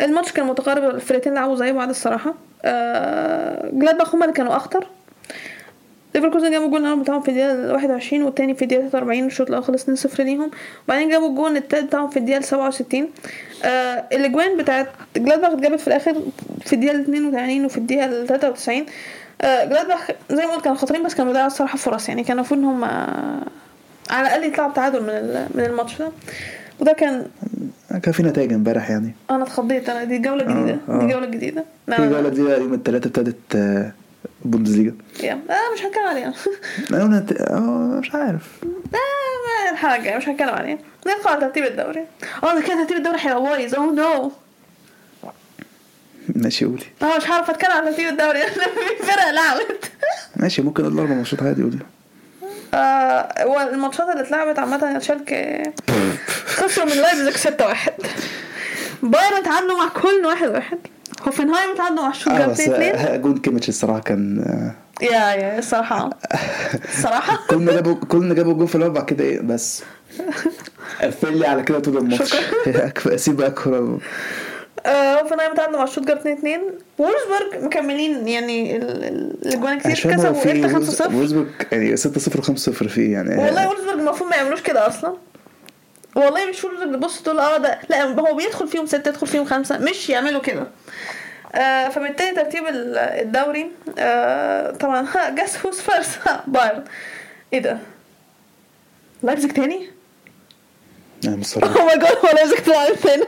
الماتش 0.00 0.32
كان 0.32 0.46
متقارب 0.46 0.94
الفرقتين 0.94 1.34
لعبوا 1.34 1.56
زي 1.56 1.72
بعض 1.72 1.88
الصراحة. 1.88 2.34
آه 2.64 3.70
جلادباخ 3.72 4.14
هما 4.14 4.24
اللي 4.24 4.34
كانوا 4.36 4.56
أخطر. 4.56 4.86
ليفركوزن 6.14 6.50
جابوا 6.50 6.66
الجول 6.66 6.80
الأول 6.80 7.00
بتاعهم 7.00 7.20
في 7.22 7.28
الدقيقة 7.28 7.72
21 7.72 8.22
والتاني 8.22 8.54
في 8.54 8.62
الدقيقة 8.62 8.88
43 8.88 9.26
الشوط 9.26 9.48
الأول 9.48 9.64
خلص 9.64 10.06
2-0 10.16 10.20
ليهم. 10.20 10.50
وبعدين 10.88 11.08
جابوا 11.10 11.28
الجول 11.28 11.56
التالت 11.56 11.84
بتاعهم 11.84 12.10
في 12.10 12.16
الدقيقة 12.16 12.40
67 12.40 13.08
آه 13.64 14.04
الأجوان 14.12 14.56
بتاعت 14.56 14.86
جلادباخ 15.16 15.50
اتجابت 15.52 15.80
في 15.80 15.88
الآخر 15.88 16.14
في 16.64 16.72
الدقيقة 16.72 17.00
82 17.00 17.64
وفي 17.64 17.78
الدقيقة 17.78 18.24
93 18.26 18.86
آه 19.42 19.64
جلادباخ 19.64 20.10
زي 20.30 20.46
ما 20.46 20.52
قلت 20.52 20.64
كانوا 20.64 20.78
خاطرين 20.78 21.02
بس 21.02 21.14
كانوا 21.14 21.26
بيضيعوا 21.32 21.46
الصراحة 21.46 21.78
فرص. 21.78 22.08
يعني 22.08 22.24
كان 22.24 22.36
المفروض 22.36 22.60
إن 22.60 22.66
هم 22.66 22.84
آه، 22.84 23.40
على 24.10 24.26
الأقل 24.28 24.44
يطلعوا 24.44 24.70
بتعادل 24.70 25.00
من 25.02 25.46
من 25.54 25.64
الماتش 25.64 25.98
ده. 25.98 26.08
وده 26.80 26.92
كان 26.92 27.26
كان 28.02 28.12
في 28.12 28.22
نتائج 28.22 28.52
امبارح 28.52 28.90
يعني. 28.90 29.14
أنا 29.30 29.42
اتخضيت. 29.42 29.88
أنا 29.88 30.04
دي 30.04 30.18
جولة 30.18 30.44
جديدة. 30.44 30.78
آه. 30.88 30.98
دي 31.06 31.12
جولة 31.12 31.26
جديدة. 31.26 31.64
في 31.90 32.30
دي 32.30 32.42
بقى 32.42 32.60
يوم 32.60 32.74
الثلاثاء 32.74 33.06
ابتدت 33.08 33.56
آه، 34.44 34.48
بوندسليجا 34.48 34.94
يا. 35.22 35.40
لا 35.48 35.58
مش 35.74 35.82
هنتكلم 35.82 36.04
عليها 36.06 36.34
أنا 36.90 37.26
آه، 37.50 37.98
مش 38.00 38.14
عارف 38.14 38.42
الحلقة 39.72 39.96
الجايه 39.96 40.16
مش 40.16 40.28
هنتكلم 40.28 40.48
عليها 40.48 40.78
ندخل 41.06 41.30
على 41.30 41.40
ترتيب 41.40 41.64
الدوري 41.64 42.06
آه 42.44 42.54
ده 42.54 42.60
كده 42.60 42.74
ترتيب 42.82 42.96
الدوري 42.96 43.16
هيبقى 43.20 43.42
بايظ 43.42 43.74
oh 43.74 43.92
no 43.94 44.32
ماشي 46.28 46.64
قولي 46.64 46.84
آه 47.02 47.16
مش 47.16 47.30
هعرف 47.30 47.50
اتكلم 47.50 47.70
على 47.72 47.90
ترتيب 47.90 48.08
الدوري 48.08 48.42
فرق 49.02 49.30
لعبت 49.30 49.90
ماشي 50.36 50.62
ممكن 50.62 50.84
أقول 50.84 50.98
أربع 50.98 51.14
ماتشات 51.14 51.42
عادي 51.42 51.62
قولي 51.62 51.78
آه 52.74 53.46
والماتشات 53.46 54.08
اللي 54.08 54.20
اتلعبت 54.22 54.58
عامة 54.58 54.98
شالكة 54.98 55.62
خسروا 56.46 56.86
من 56.86 56.92
لايبزيج 56.96 57.36
6 57.36 57.66
1 57.66 57.92
بايرن 59.02 59.36
اتعادلوا 59.36 59.78
مع 59.78 59.88
كولن 59.88 60.26
1 60.26 60.48
1 60.48 60.78
هوفنهايم 61.26 61.70
اتعادلوا 61.70 62.02
مع 62.02 62.12
شوتجارت 62.12 62.50
بس 62.50 62.60
2 62.60 62.72
2 62.82 62.94
آه، 62.96 63.16
جون 63.16 63.38
كيميتش 63.38 63.68
الصراحة 63.68 64.00
كان 64.00 64.38
آه، 64.38 65.04
يا 65.04 65.10
يا 65.34 65.58
الصراحة 65.58 66.10
الصراحة 66.94 67.38
كلنا 67.50 67.72
جابوا 67.72 67.94
كلنا 67.94 68.34
جابوا 68.34 68.52
جون 68.54 68.66
في 68.66 68.74
الأول 68.74 68.92
بعد 68.92 69.04
كده 69.04 69.24
إيه 69.24 69.40
بس. 69.40 69.82
قفل 71.02 71.38
لي 71.38 71.46
على 71.46 71.62
كده 71.62 71.78
طول 71.78 71.96
الماتش. 71.96 72.34
اسيب 73.06 73.36
بقى 73.36 73.48
الكوره 73.48 73.98
هوفنهايم 74.86 75.50
اتعادلوا 75.52 75.78
مع 75.78 75.84
شوتجارت 75.84 76.20
2 76.26 76.36
2 76.38 76.60
وولفسبرج 76.98 77.64
مكملين 77.64 78.28
يعني 78.28 78.76
ال- 78.76 79.04
ال- 79.04 79.36
الأجوان 79.46 79.78
كتير 79.78 79.92
كسبوا. 80.14 80.32
في 80.32 80.52
انت 80.52 80.66
5 80.66 80.92
0 80.92 81.16
ويزبورج 81.16 81.46
يعني 81.72 81.96
6 81.96 82.20
0 82.20 82.40
5 82.42 82.72
0 82.72 82.88
فيه 82.88 83.12
يعني. 83.12 83.36
والله 83.44 83.68
وولفسبرج 83.68 83.98
المفروض 83.98 84.30
ما 84.30 84.36
يعملوش 84.36 84.60
كده 84.62 84.86
أصلا. 84.86 85.14
والله 86.14 86.46
مش 86.46 86.64
وولفسبرج 86.64 86.94
بص 86.98 87.22
تقول 87.22 87.38
آه 87.38 87.56
ده 87.56 87.78
لا 87.88 88.02
هو 88.04 88.34
بيدخل 88.34 88.68
فيهم 88.68 88.86
ستة 88.86 89.08
يدخل 89.08 89.26
فيهم 89.26 89.44
خمسة 89.44 89.78
مش 89.78 90.10
يعملوا 90.10 90.40
كده. 90.40 90.66
آه 91.54 91.88
فبالتالي 91.88 92.30
ترتيب 92.34 92.66
ال- 92.66 92.98
الدوري 92.98 93.70
آه 93.98 94.70
طبعا 94.70 95.06
ها 95.14 95.30
guess 95.30 95.66
who's 95.66 95.80
first 95.80 96.18
بايرن 96.46 96.84
إيه 97.52 97.58
ده؟ 97.58 97.78
لايبزيج 99.22 99.52
تاني؟ 99.52 99.88
يعني 101.24 101.36
مصرح 101.36 101.76
oh 101.76 101.86
my 101.86 101.98
god 101.98 102.16
هو 102.24 102.28
لايبزيج 102.34 102.58
طلع 102.58 102.88
تاني 103.02 103.24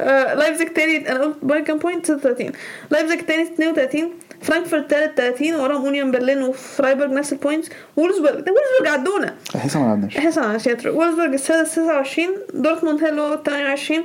آه، 0.00 0.34
لايبزيج 0.34 0.68
تاني 0.68 1.12
أنا 1.12 1.20
قلت 1.24 1.36
بايرن 1.42 1.64
كام 1.64 1.78
point 1.78 2.06
36 2.06 2.52
لايبزيج 2.90 3.20
تاني 3.20 3.42
32 3.42 4.14
فرانكفورت 4.42 4.90
تالت 4.90 5.16
30 5.18 5.54
وراهم 5.54 5.84
أونيون 5.84 6.10
برلين 6.10 6.42
وفرايبورج 6.42 7.10
نفس 7.10 7.32
ال 7.32 7.37
points 7.37 7.68
وولفسبرج 7.96 8.40
ده 8.40 8.52
وولفسبرج 8.52 8.88
عدونا. 9.00 9.34
إحنا 9.56 9.80
ما 9.80 9.86
لعبناش. 9.88 10.16
إحنا 10.16 10.42
على 10.42 10.58
شاتر 10.58 10.90
وولفسبرج 10.90 11.32
السادس 11.32 11.74
29 11.74 12.28
دورتموند 12.54 13.04
هي 13.04 13.08
اللي 13.08 13.20
هو 13.20 13.42
28 13.46 14.04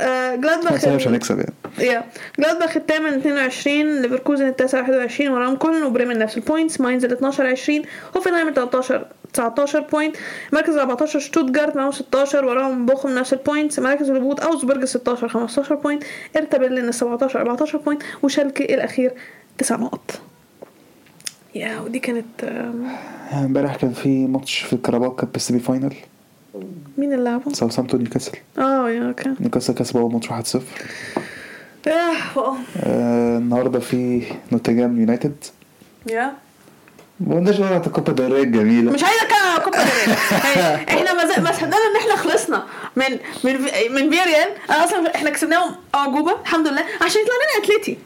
آه، 0.00 0.34
جلادباخ 0.34 0.72
إحنا 0.72 0.96
مش 0.96 1.08
هنكسب 1.08 1.38
يعني 1.38 1.52
yeah. 1.78 2.04
جلادباخ 2.38 2.76
الثامن 2.76 3.08
22 3.14 4.02
ليفركوزن 4.02 4.46
التاسع 4.46 4.80
21 4.80 5.30
وراهم 5.30 5.56
كولن 5.56 5.82
وبريمن 5.82 6.18
نفس 6.18 6.36
ال 6.36 6.42
points 6.42 6.80
ماينز 6.80 7.04
ال 7.04 7.12
12 7.12 7.46
20 7.46 7.82
هوفنهايم 8.16 8.50
13 8.54 9.06
19 9.32 9.80
point 9.80 10.16
مركز 10.52 10.76
14 10.76 11.18
شتوتجارت 11.18 11.76
معاهم 11.76 11.90
16 11.92 12.44
وراهم 12.44 12.86
بوخم 12.86 13.10
نفس 13.18 13.32
ال 13.32 13.39
points 13.39 13.78
مراكز 13.78 14.10
الهبوط 14.10 14.40
اوجسبورج 14.44 14.84
16 14.84 15.28
15 15.28 15.74
point 15.74 16.04
هيرتا 16.36 16.58
برلين 16.58 16.92
17 16.92 17.40
14 17.40 17.78
point 17.78 18.02
وشالكي 18.22 18.74
الأخير 18.74 19.12
9 19.58 19.76
نقط. 19.76 20.20
yeah 21.54 21.80
ودي 21.80 21.98
كانت 21.98 22.44
امبارح 23.32 23.76
كان 23.76 23.92
في 23.92 24.26
ماتش 24.26 24.58
في 24.58 24.72
الكاراباو 24.72 25.14
cup 25.14 25.32
semi 25.50 25.58
final 25.58 25.94
مين 26.98 27.12
اللي 27.12 27.24
لعبه؟ 27.24 27.52
ساوثهامبتون 27.52 28.00
نيوكاسل. 28.00 28.32
آه 28.58 28.90
yeah 28.90 29.08
okay. 29.08 29.34
نيوكاسل 29.40 29.74
كسب 29.74 29.96
أول 29.96 30.12
ماتش 30.12 30.28
1-0 30.56 30.60
yeah 31.86 32.12
wow. 32.36 32.54
آه 32.76 33.38
النهارده 33.38 33.80
في 33.80 34.22
نوتنجهام 34.52 35.00
يونايتد. 35.00 35.44
yeah. 36.10 36.32
ما 37.20 37.34
قلناش 37.34 37.58
بقى 37.58 37.68
على 37.68 37.86
الكوبا 37.86 38.08
ديل 38.10 38.29
ري 38.29 38.42
الجميلة 38.42 38.92
مش 38.92 39.04
عايزة 39.04 39.22
أتكلم 39.22 39.48
على 39.52 39.60
كوبا 39.64 39.78
ري. 39.78 40.12
إحنا 40.98 41.12
ما 41.42 41.52
صدقنا 41.52 41.76
إن 41.76 41.96
إحنا 42.00 42.16
خلصنا. 42.16 42.66
من 42.96 43.04
من 43.44 43.52
من 43.94 44.10
فياريال 44.10 44.48
أنا 44.70 44.84
أصلا 44.84 45.14
إحنا 45.14 45.30
كسبناهم 45.30 45.74
أعجوبة 45.94 46.40
الحمد 46.40 46.68
لله 46.68 46.84
عشان 47.02 47.20
يطلع 47.22 47.34
لنا 47.34 47.64
اتلتي 47.64 47.98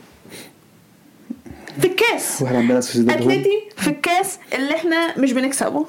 في 1.80 1.86
الكاس. 1.86 2.42
وإحنا 2.42 2.58
عندنا 2.58 2.80
سوسيداد 2.80 3.16
اتلتي 3.16 3.68
في 3.76 3.88
الكاس 3.90 4.38
اللي 4.54 4.74
إحنا 4.74 5.18
مش 5.18 5.32
بنكسبه. 5.32 5.86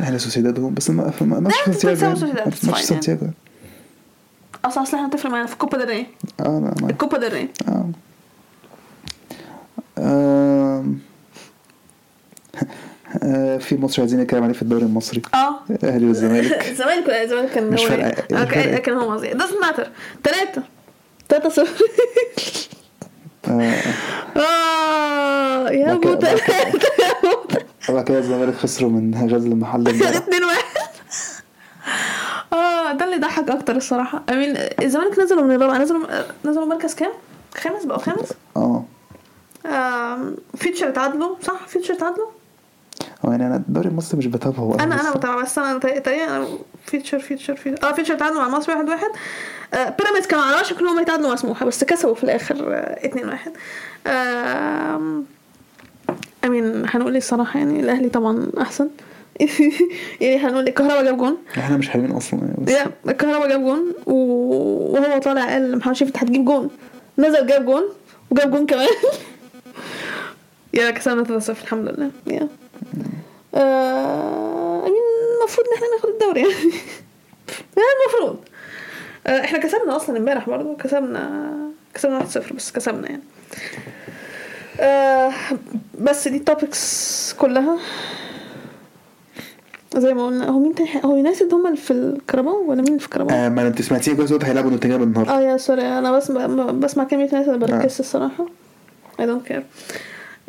إحنا 0.00 0.18
سوسيداد 0.18 0.60
home 0.60 0.74
بس 0.74 0.90
ما 0.90 1.12
ما 1.20 1.40
ماتش 1.40 1.56
لا، 1.66 1.72
سانتياغو 1.72 2.32
ماتش 2.64 2.80
سانتياغو 2.80 3.26
أصلا 4.64 4.82
أصلا 4.82 5.00
إحنا 5.00 5.08
هتفرق 5.08 5.30
معانا 5.30 5.46
في 5.46 5.52
الكوبا 5.52 5.78
ديل 5.78 5.88
ري. 5.88 6.06
آه 6.40 6.42
لا 6.44 6.74
ما 6.82 6.90
الكوبا 6.90 7.18
ديل 7.18 7.32
ري. 7.32 7.48
آه. 9.98 10.84
في 13.58 13.76
ماتش 13.76 14.00
عايزين 14.00 14.20
نتكلم 14.20 14.42
عليه 14.42 14.52
في 14.54 14.62
الدوري 14.62 14.82
المصري. 14.84 15.22
آه. 15.34 15.54
الاهلي 15.70 16.06
والزمالك. 16.06 16.68
الزمالك 16.70 17.08
الزمالك 17.10 17.50
كان 17.50 17.70
مش 17.70 17.80
هو 17.80 17.88
فارقة. 17.88 18.60
إيه؟ 18.60 18.76
كان 18.76 18.94
هو 18.96 19.10
مصري. 19.14 19.30
Doesn't 19.30 19.64
matter. 19.64 19.86
ثلاثة 20.24 20.62
ثلاثة 21.28 21.48
صفر. 21.48 21.84
آه. 23.48 23.82
يا 25.70 25.86
بعد 25.86 25.96
ابو 25.96 26.00
كده- 26.00 26.18
بعد 26.18 26.36
ثلاثة 26.38 26.88
وبعد 27.88 28.04
كده 28.04 28.18
الزمالك 28.18 28.54
خسروا 28.54 28.90
من 28.90 29.28
غزل 29.32 29.52
امبارح 29.52 29.74
اتنين 30.16 30.44
واحد. 30.44 30.62
آه 32.52 32.92
ده 32.92 33.04
اللي 33.04 33.16
ضحك 33.16 33.50
أكتر 33.50 33.76
الصراحة. 33.76 34.22
Mean 34.30 34.58
الزمالك 34.82 35.18
نزلوا 35.18 35.42
من 35.42 35.54
الرابعه 35.54 35.78
نزلوا 35.78 36.06
نزلوا 36.44 36.66
مركز 36.66 36.94
كام؟ 36.94 37.10
خامس 37.54 37.84
بقوا 37.84 37.98
خامس؟ 38.00 38.32
آه. 38.56 38.84
آم، 39.66 40.36
فيوتشر 40.56 40.88
اتعادلوا 40.88 41.36
صح؟ 41.42 41.66
فيوتشر 41.66 41.94
اتعادلوا 41.94 42.26
هو 42.26 42.30
يعني 43.30 43.46
أنا 43.46 43.56
الدوري 43.56 43.88
المصري 43.88 44.18
مش 44.18 44.26
بتابعه 44.26 44.74
أنا 44.74 44.82
أنا 45.00 45.10
بس- 45.10 45.16
بتابع 45.16 45.42
بس 45.42 45.58
أنا 45.58 45.78
تقريبا 45.78 45.98
تقريباً 46.00 46.46
فيوتشر 46.86 47.18
فيوتشر 47.18 47.56
فيوتشر 47.56 47.88
آه 47.88 47.92
فيوتشر 47.92 48.14
اتعادلوا 48.14 48.40
مع 48.40 48.48
مصر 48.48 48.72
واحد 48.72 48.88
واحد. 48.88 49.08
آه 49.74 49.88
بيراميدز 49.98 50.26
كانوا 50.26 50.44
على 50.44 50.60
وشك 50.60 50.78
ان 50.80 50.86
هم 50.86 51.00
يتعادلوا 51.00 51.28
مع 51.28 51.36
سموحة 51.36 51.66
بس 51.66 51.84
كسبوا 51.84 52.14
في 52.14 52.24
الآخر 52.24 52.56
آه 52.74 53.06
اتنين 53.06 53.28
واحد. 53.28 53.52
آم، 54.06 55.24
I 56.44 56.52
mean 56.52 56.82
هنقول 56.88 57.10
إيه 57.12 57.18
الصراحة 57.18 57.58
يعني 57.58 57.80
الأهلي 57.80 58.08
طبعا 58.08 58.46
أحسن. 58.60 58.88
يعني 60.20 60.36
هنقول 60.38 60.68
كهربا 60.68 61.04
جاب 61.04 61.16
جون. 61.16 61.36
إحنا 61.58 61.76
مش 61.76 61.88
حلوين 61.88 62.10
أصلا. 62.10 62.40
يعني 62.40 62.54
بس 62.58 62.72
يا 62.72 62.86
الكهرباء 63.08 63.48
جاب 63.48 63.60
جون 63.64 63.92
وهو 64.06 65.18
طالع 65.18 65.44
قال 65.52 65.78
محمد 65.78 65.94
شريف 65.94 66.08
أنت 66.14 66.24
هتجيب 66.24 66.44
جون. 66.44 66.70
نزل 67.18 67.46
جاب 67.46 67.64
جون 67.66 67.82
وجاب 68.30 68.50
جون 68.50 68.66
كمان. 68.66 68.88
yeah 70.74 70.90
كسبنا 70.90 71.24
3 71.24 71.38
0 71.38 71.62
الحمد 71.62 71.88
لله. 71.88 72.10
yeah. 72.26 72.48
I 73.54 74.82
mean 74.84 75.38
المفروض 75.40 75.66
إن 75.66 75.74
إحنا 75.74 75.86
ناخد 75.96 76.08
الدوري 76.08 76.40
يعني. 76.40 76.52
يعني 77.76 77.88
المفروض. 78.04 78.36
آه، 79.26 79.44
إحنا 79.44 79.58
كسبنا 79.58 79.96
أصلا 79.96 80.18
امبارح 80.18 80.46
برضه 80.48 80.76
كسبنا 80.76 81.52
كسبنا 81.94 82.18
1-0 82.20 82.52
بس 82.52 82.72
كسبنا 82.72 83.08
يعني. 83.10 83.22
آه 84.80 85.32
بس 86.00 86.28
دي 86.28 86.36
ال 86.36 86.50
topics 86.50 87.32
كلها. 87.38 87.78
زي 89.96 90.14
ما 90.14 90.26
قلنا 90.26 90.48
هو 90.48 90.58
مين 90.58 90.74
تاني؟ 90.74 90.90
هو 91.04 91.16
يونايتد 91.16 91.54
هم 91.54 91.66
اللي 91.66 91.76
في 91.76 91.90
الكرباو 91.90 92.70
ولا 92.70 92.80
مين 92.82 92.88
اللي 92.88 92.98
في 92.98 93.04
الكرباو؟ 93.06 93.36
آه 93.36 93.48
ما 93.48 93.66
أنت 93.66 93.82
سمعتيني 93.82 94.16
كويس 94.16 94.32
قلت 94.32 94.44
هيلعبوا 94.44 94.70
نوتنجهام 94.70 95.02
النهارده. 95.02 95.38
آه 95.38 95.40
yeah 95.40 95.56
sorry 95.56 95.82
أنا 95.82 96.12
بسمع 96.16 96.46
بسمع 96.70 97.04
كلمة 97.04 97.22
يونايتد 97.22 97.48
ما 97.50 97.56
بركزش 97.56 98.00
الصراحة. 98.00 98.46
I 99.20 99.22
don't 99.24 99.48
care. 99.52 99.62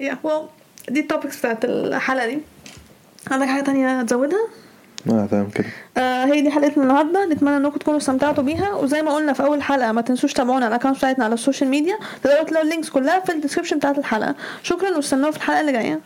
Yeah 0.02 0.16
well 0.26 0.62
دي 0.90 1.00
ال 0.99 1.05
topics 1.05 1.39
بتاعت 1.40 1.66
الحلقة 1.66 2.28
دي. 2.28 2.40
عندك 3.32 3.48
حاجة 3.48 3.64
تانية 3.64 4.02
تزودها؟ 4.02 4.48
آه 5.10 5.28
تمام 5.32 5.50
كده. 5.50 5.68
آه 5.98 6.26
هي 6.26 6.42
دي 6.42 6.52
حلقتنا 6.52 6.84
النهارده. 6.84 7.26
نتمنى 7.26 7.58
إنكم 7.58 7.78
تكونوا 7.78 8.00
استمتعتوا 8.00 8.44
بيها. 8.44 8.74
وزي 8.74 9.02
ما 9.02 9.16
قلنا 9.16 9.34
في 9.34 9.44
أول 9.44 9.62
حلقة 9.62 9.92
ما 9.92 10.02
تنسوش 10.02 10.34
تابعونا 10.34 10.66
على 10.66 10.76
ال 10.76 10.78
accounts 10.78 10.97
بتاعتنا 10.98 11.26
على 11.26 11.34
ال 11.34 11.39
social 11.39 11.70
media. 11.70 11.97
تقدروا 12.24 12.44
تلاقوا 12.44 12.66
ال 12.66 12.70
links 12.70 12.89
كلها 12.90 13.20
في 13.20 13.32
ال 13.32 13.35
description 13.35 13.78
بتاعت 13.78 13.98
الحلقة. 13.98 14.36
شكرا 14.64 14.96
واستنونا 14.96 15.32
في 15.32 15.38
الحلقة 15.38 15.62
اللي 15.62 15.72
جاية. 15.72 16.00